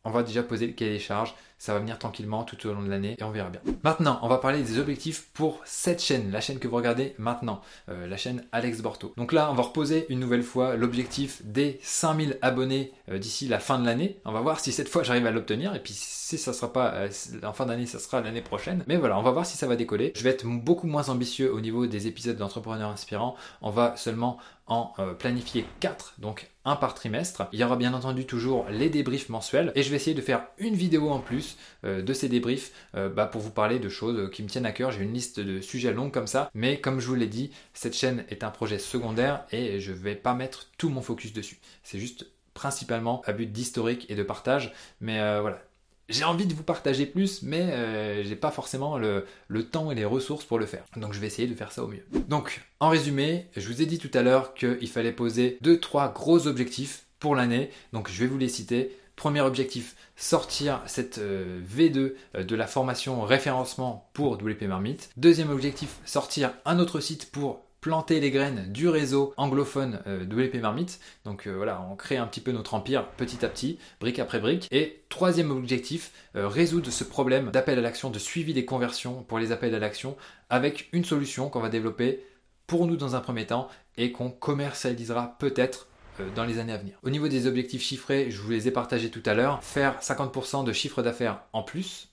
on 0.07 0.09
va 0.09 0.23
déjà 0.23 0.41
poser 0.41 0.67
le 0.67 0.73
cahier 0.73 0.93
des 0.93 0.99
charges, 0.99 1.35
ça 1.57 1.73
va 1.73 1.79
venir 1.79 1.97
tranquillement 1.97 2.43
tout 2.43 2.67
au 2.67 2.73
long 2.73 2.83
de 2.83 2.89
l'année 2.89 3.15
et 3.17 3.23
on 3.23 3.31
verra 3.31 3.49
bien. 3.49 3.61
Maintenant, 3.83 4.19
on 4.21 4.27
va 4.27 4.37
parler 4.37 4.61
des 4.61 4.79
objectifs 4.79 5.29
pour 5.33 5.61
cette 5.65 6.01
chaîne, 6.01 6.31
la 6.31 6.41
chaîne 6.41 6.59
que 6.59 6.67
vous 6.67 6.75
regardez 6.75 7.15
maintenant, 7.17 7.61
euh, 7.89 8.07
la 8.07 8.17
chaîne 8.17 8.43
Alex 8.51 8.81
Borto. 8.81 9.13
Donc 9.17 9.31
là, 9.31 9.49
on 9.51 9.55
va 9.55 9.63
reposer 9.63 10.05
une 10.09 10.19
nouvelle 10.19 10.43
fois 10.43 10.75
l'objectif 10.75 11.41
des 11.43 11.79
5000 11.81 12.37
abonnés 12.41 12.93
euh, 13.09 13.17
d'ici 13.17 13.47
la 13.47 13.59
fin 13.59 13.79
de 13.79 13.85
l'année. 13.85 14.19
On 14.25 14.31
va 14.31 14.41
voir 14.41 14.59
si 14.59 14.71
cette 14.71 14.89
fois 14.89 15.03
j'arrive 15.03 15.25
à 15.25 15.31
l'obtenir 15.31 15.73
et 15.75 15.79
puis 15.79 15.93
si 15.93 16.37
ça 16.37 16.53
sera 16.53 16.71
pas 16.71 16.93
euh, 16.93 17.09
en 17.43 17.53
fin 17.53 17.65
d'année, 17.65 17.85
ça 17.85 17.99
sera 17.99 18.21
l'année 18.21 18.41
prochaine. 18.41 18.83
Mais 18.87 18.97
voilà, 18.97 19.17
on 19.17 19.23
va 19.23 19.31
voir 19.31 19.45
si 19.45 19.57
ça 19.57 19.67
va 19.67 19.75
décoller. 19.75 20.13
Je 20.15 20.23
vais 20.23 20.29
être 20.29 20.45
beaucoup 20.45 20.87
moins 20.87 21.09
ambitieux 21.09 21.51
au 21.53 21.59
niveau 21.59 21.87
des 21.87 22.07
épisodes 22.07 22.37
d'entrepreneurs 22.37 22.91
inspirants. 22.91 23.35
On 23.61 23.71
va 23.71 23.95
seulement 23.95 24.37
en 24.69 24.93
planifier 25.17 25.65
4, 25.79 26.15
donc 26.17 26.49
un 26.65 26.75
par 26.75 26.93
trimestre. 26.93 27.47
Il 27.53 27.59
y 27.59 27.63
aura 27.63 27.77
bien 27.77 27.93
entendu 27.93 28.25
toujours 28.25 28.65
les 28.69 28.89
débriefs 28.89 29.29
mensuels 29.29 29.71
et 29.75 29.83
je 29.83 29.89
vais 29.89 29.95
essayer 29.95 30.13
de 30.13 30.21
faire 30.21 30.43
une 30.57 30.75
vidéo 30.75 31.09
en 31.09 31.19
plus 31.19 31.46
euh, 31.83 32.01
de 32.01 32.13
ces 32.13 32.29
débriefs 32.29 32.71
euh, 32.95 33.10
bah, 33.10 33.25
pour 33.25 33.41
vous 33.41 33.51
parler 33.51 33.79
de 33.79 33.89
choses 33.89 34.29
qui 34.31 34.43
me 34.43 34.47
tiennent 34.47 34.65
à 34.65 34.71
cœur. 34.71 34.91
J'ai 34.91 35.03
une 35.03 35.13
liste 35.13 35.39
de 35.39 35.62
sujets 35.62 35.93
longs 35.93 36.10
comme 36.10 36.27
ça, 36.27 36.49
mais 36.53 36.79
comme 36.79 36.99
je 36.99 37.07
vous 37.07 37.15
l'ai 37.15 37.27
dit, 37.27 37.51
cette 37.73 37.95
chaîne 37.95 38.25
est 38.29 38.43
un 38.43 38.49
projet 38.49 38.79
secondaire 38.79 39.45
et 39.51 39.79
je 39.79 39.91
vais 39.91 40.15
pas 40.15 40.33
mettre 40.33 40.67
tout 40.77 40.89
mon 40.89 41.01
focus 41.01 41.33
dessus. 41.33 41.60
C'est 41.83 41.99
juste 41.99 42.27
principalement 42.53 43.21
à 43.25 43.33
but 43.33 43.51
d'historique 43.51 44.05
et 44.10 44.15
de 44.15 44.23
partage, 44.23 44.73
mais 44.99 45.19
euh, 45.19 45.41
voilà, 45.41 45.62
j'ai 46.10 46.23
envie 46.23 46.47
de 46.47 46.53
vous 46.53 46.63
partager 46.63 47.05
plus, 47.05 47.43
mais 47.43 48.23
j'ai 48.23 48.36
pas 48.36 48.49
forcément 48.49 48.97
le, 48.97 49.25
le, 49.47 49.67
temps 49.67 49.91
et 49.91 49.95
les 49.95 50.05
ressources 50.05 50.45
pour 50.45 50.57
le 50.57 50.65
faire. 50.65 50.86
Donc 50.95 51.13
je 51.13 51.19
vais 51.19 51.27
essayer 51.27 51.47
de 51.47 51.53
faire 51.53 51.71
ça 51.71 51.83
au 51.83 51.88
mieux. 51.88 52.05
Donc, 52.29 52.65
en 52.79 52.89
résumé, 52.89 53.47
je 53.57 53.67
vous 53.67 53.81
ai 53.81 53.86
dit 53.86 53.99
tout 53.99 54.10
à 54.13 54.21
l'heure 54.21 54.53
qu'il 54.53 54.88
fallait 54.88 55.12
poser 55.12 55.60
2-3 55.63 56.13
gros 56.13 56.47
objectifs 56.47 57.07
pour 57.19 57.36
l'année. 57.36 57.69
Donc 57.93 58.10
je 58.10 58.19
vais 58.19 58.27
vous 58.27 58.38
les 58.38 58.49
citer. 58.49 58.95
Premier 59.17 59.41
objectif, 59.41 59.95
sortir 60.15 60.80
cette 60.86 61.17
euh, 61.17 61.60
V2 61.75 62.13
euh, 62.36 62.43
de 62.43 62.56
la 62.56 62.67
formation 62.67 63.23
référencement 63.23 64.08
pour 64.13 64.34
WP 64.34 64.62
Marmite. 64.67 65.10
Deuxième 65.17 65.49
objectif, 65.49 65.97
sortir 66.06 66.53
un 66.65 66.77
autre 66.77 66.99
site 66.99 67.32
pour 67.32 67.65
planter 67.82 68.19
les 68.19 68.30
graines 68.30 68.71
du 68.71 68.88
réseau 68.88 69.34
anglophone 69.36 70.01
euh, 70.06 70.23
WP 70.23 70.62
Marmite. 70.62 70.99
Donc 71.25 71.47
voilà, 71.47 71.84
on 71.91 71.95
crée 71.95 72.17
un 72.17 72.27
petit 72.27 72.41
peu 72.41 72.51
notre 72.51 72.75
empire 72.75 73.08
petit 73.17 73.43
à 73.43 73.49
petit, 73.49 73.80
brique 73.99 74.19
après 74.19 74.39
brique. 74.39 74.67
Et 74.69 75.01
troisième 75.10 75.49
objectif, 75.49 76.12
résoudre 76.36 76.91
ce 76.91 77.03
problème 77.03 77.49
d'appel 77.49 77.80
à 77.80 77.82
l'action, 77.82 78.12
de 78.12 78.19
suivi 78.19 78.53
des 78.53 78.65
conversions 78.65 79.23
pour 79.23 79.39
les 79.39 79.51
appels 79.51 79.73
à 79.73 79.80
l'action 79.80 80.15
avec 80.51 80.89
une 80.93 81.06
solution 81.06 81.49
qu'on 81.49 81.60
va 81.60 81.69
développer 81.69 82.23
pour 82.67 82.86
nous 82.86 82.97
dans 82.97 83.15
un 83.15 83.21
premier 83.21 83.47
temps 83.47 83.67
et 83.97 84.12
qu'on 84.12 84.30
commercialisera 84.30 85.38
peut-être 85.39 85.88
dans 86.36 86.45
les 86.45 86.60
années 86.60 86.73
à 86.73 86.77
venir. 86.77 86.97
Au 87.03 87.10
niveau 87.10 87.27
des 87.27 87.47
objectifs 87.47 87.82
chiffrés, 87.82 88.32
je 88.32 88.41
vous 88.41 88.51
les 88.51 88.67
ai 88.67 88.71
partagés 88.71 89.10
tout 89.10 89.23
à 89.25 89.34
l'heure. 89.34 89.63
Faire 89.63 89.99
50% 90.01 90.63
de 90.63 90.73
chiffre 90.73 91.01
d'affaires 91.01 91.41
en 91.53 91.63
plus, 91.63 92.10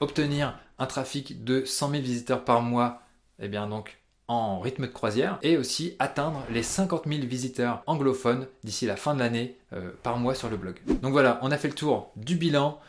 obtenir 0.00 0.58
un 0.78 0.86
trafic 0.86 1.44
de 1.44 1.64
100 1.64 1.90
000 1.90 2.02
visiteurs 2.02 2.44
par 2.44 2.62
mois, 2.62 3.02
eh 3.40 3.48
bien 3.48 3.66
donc 3.66 3.98
en 4.28 4.58
rythme 4.58 4.86
de 4.86 4.92
croisière, 4.92 5.38
et 5.42 5.56
aussi 5.56 5.94
atteindre 5.98 6.42
les 6.50 6.62
50 6.62 7.06
000 7.06 7.26
visiteurs 7.26 7.82
anglophones 7.86 8.48
d'ici 8.64 8.84
la 8.84 8.96
fin 8.96 9.14
de 9.14 9.20
l'année 9.20 9.56
euh, 9.72 9.90
par 10.02 10.18
mois 10.18 10.34
sur 10.34 10.50
le 10.50 10.56
blog. 10.56 10.80
Donc 11.00 11.12
voilà, 11.12 11.38
on 11.42 11.52
a 11.52 11.58
fait 11.58 11.68
le 11.68 11.74
tour 11.74 12.10
du 12.16 12.34
bilan, 12.34 12.80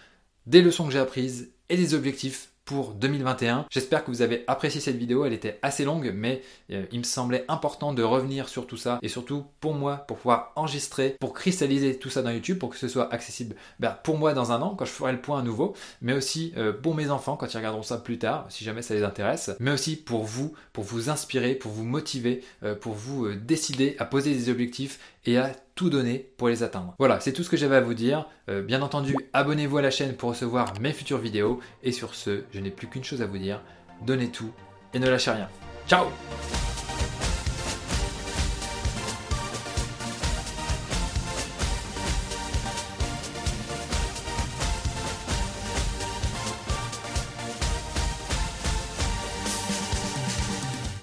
des 0.48 0.62
leçons 0.62 0.86
que 0.86 0.92
j'ai 0.92 1.00
apprises 1.00 1.52
et 1.70 1.78
des 1.78 1.94
objectifs 1.94 2.50
pour 2.68 2.92
2021. 2.92 3.66
J'espère 3.72 4.04
que 4.04 4.12
vous 4.12 4.22
avez 4.22 4.44
apprécié 4.46 4.82
cette 4.82 4.98
vidéo, 4.98 5.26
elle 5.26 5.34
était 5.34 5.58
assez 5.62 5.86
longue, 5.86 6.12
mais 6.14 6.44
euh, 6.70 6.86
il 6.92 7.00
me 7.00 7.04
semblait 7.04 7.46
important 7.48 7.94
de 7.94 8.04
revenir 8.04 8.50
sur 8.50 8.68
tout 8.68 8.76
ça, 8.76 9.00
et 9.02 9.08
surtout 9.08 9.46
pour 9.62 9.74
moi, 9.74 10.06
pour 10.08 10.18
pouvoir 10.18 10.52
enregistrer, 10.58 11.16
pour 11.22 11.34
cristalliser 11.34 11.98
tout 11.98 12.10
ça 12.10 12.22
dans 12.22 12.30
YouTube, 12.30 12.60
pour 12.60 12.70
que 12.70 12.78
ce 12.78 12.90
soit 12.90 13.12
accessible 13.12 13.56
ben, 13.80 13.98
pour 14.04 14.18
moi 14.18 14.34
dans 14.34 14.52
un 14.52 14.62
an, 14.62 14.76
quand 14.76 14.84
je 14.84 14.92
ferai 14.92 15.14
le 15.14 15.22
point 15.22 15.40
à 15.40 15.44
nouveau, 15.44 15.76
mais 16.02 16.12
aussi 16.12 16.52
euh, 16.58 16.74
pour 16.74 16.94
mes 16.94 17.10
enfants, 17.10 17.38
quand 17.38 17.52
ils 17.52 17.58
regarderont 17.58 17.84
ça 17.84 17.98
plus 17.98 18.20
tard, 18.20 18.46
si 18.50 18.66
jamais 18.66 18.82
ça 18.82 18.94
les 18.94 19.04
intéresse, 19.04 19.52
mais 19.62 19.72
aussi 19.72 19.96
pour 19.96 20.26
vous, 20.26 20.54
pour 20.74 20.84
vous 20.84 21.10
inspirer, 21.10 21.56
pour 21.56 21.72
vous 21.72 21.86
motiver, 21.86 22.44
euh, 22.64 22.76
pour 22.76 22.94
vous 22.94 23.34
décider 23.34 23.96
à 23.98 24.04
poser 24.04 24.34
des 24.34 24.50
objectifs 24.50 25.00
et 25.26 25.38
à 25.38 25.54
tout 25.78 25.90
donner 25.90 26.30
pour 26.36 26.50
les 26.50 26.64
atteindre. 26.64 26.96
Voilà, 27.00 27.22
c'est 27.22 27.32
tout 27.32 27.44
ce 27.44 27.50
que 27.50 27.56
j'avais 27.56 27.78
à 27.78 27.82
vous 27.82 27.94
dire. 27.94 28.26
Euh, 28.50 28.62
bien 28.62 28.82
entendu, 28.82 29.16
abonnez-vous 29.32 29.78
à 29.78 29.82
la 29.82 29.92
chaîne 29.92 30.16
pour 30.16 30.30
recevoir 30.32 30.74
mes 30.82 30.92
futures 30.92 31.20
vidéos. 31.20 31.62
Et 31.84 31.94
sur 31.94 32.16
ce, 32.16 32.44
je 32.52 32.60
n'ai 32.60 32.72
plus 32.72 32.88
qu'une 32.88 33.06
chose 33.06 33.22
à 33.22 33.28
vous 33.28 33.38
dire. 33.38 33.62
Donnez 34.06 34.30
tout 34.30 34.52
et 34.94 35.00
ne 35.00 35.08
lâchez 35.08 35.32
rien. 35.32 35.48
Ciao 35.88 36.08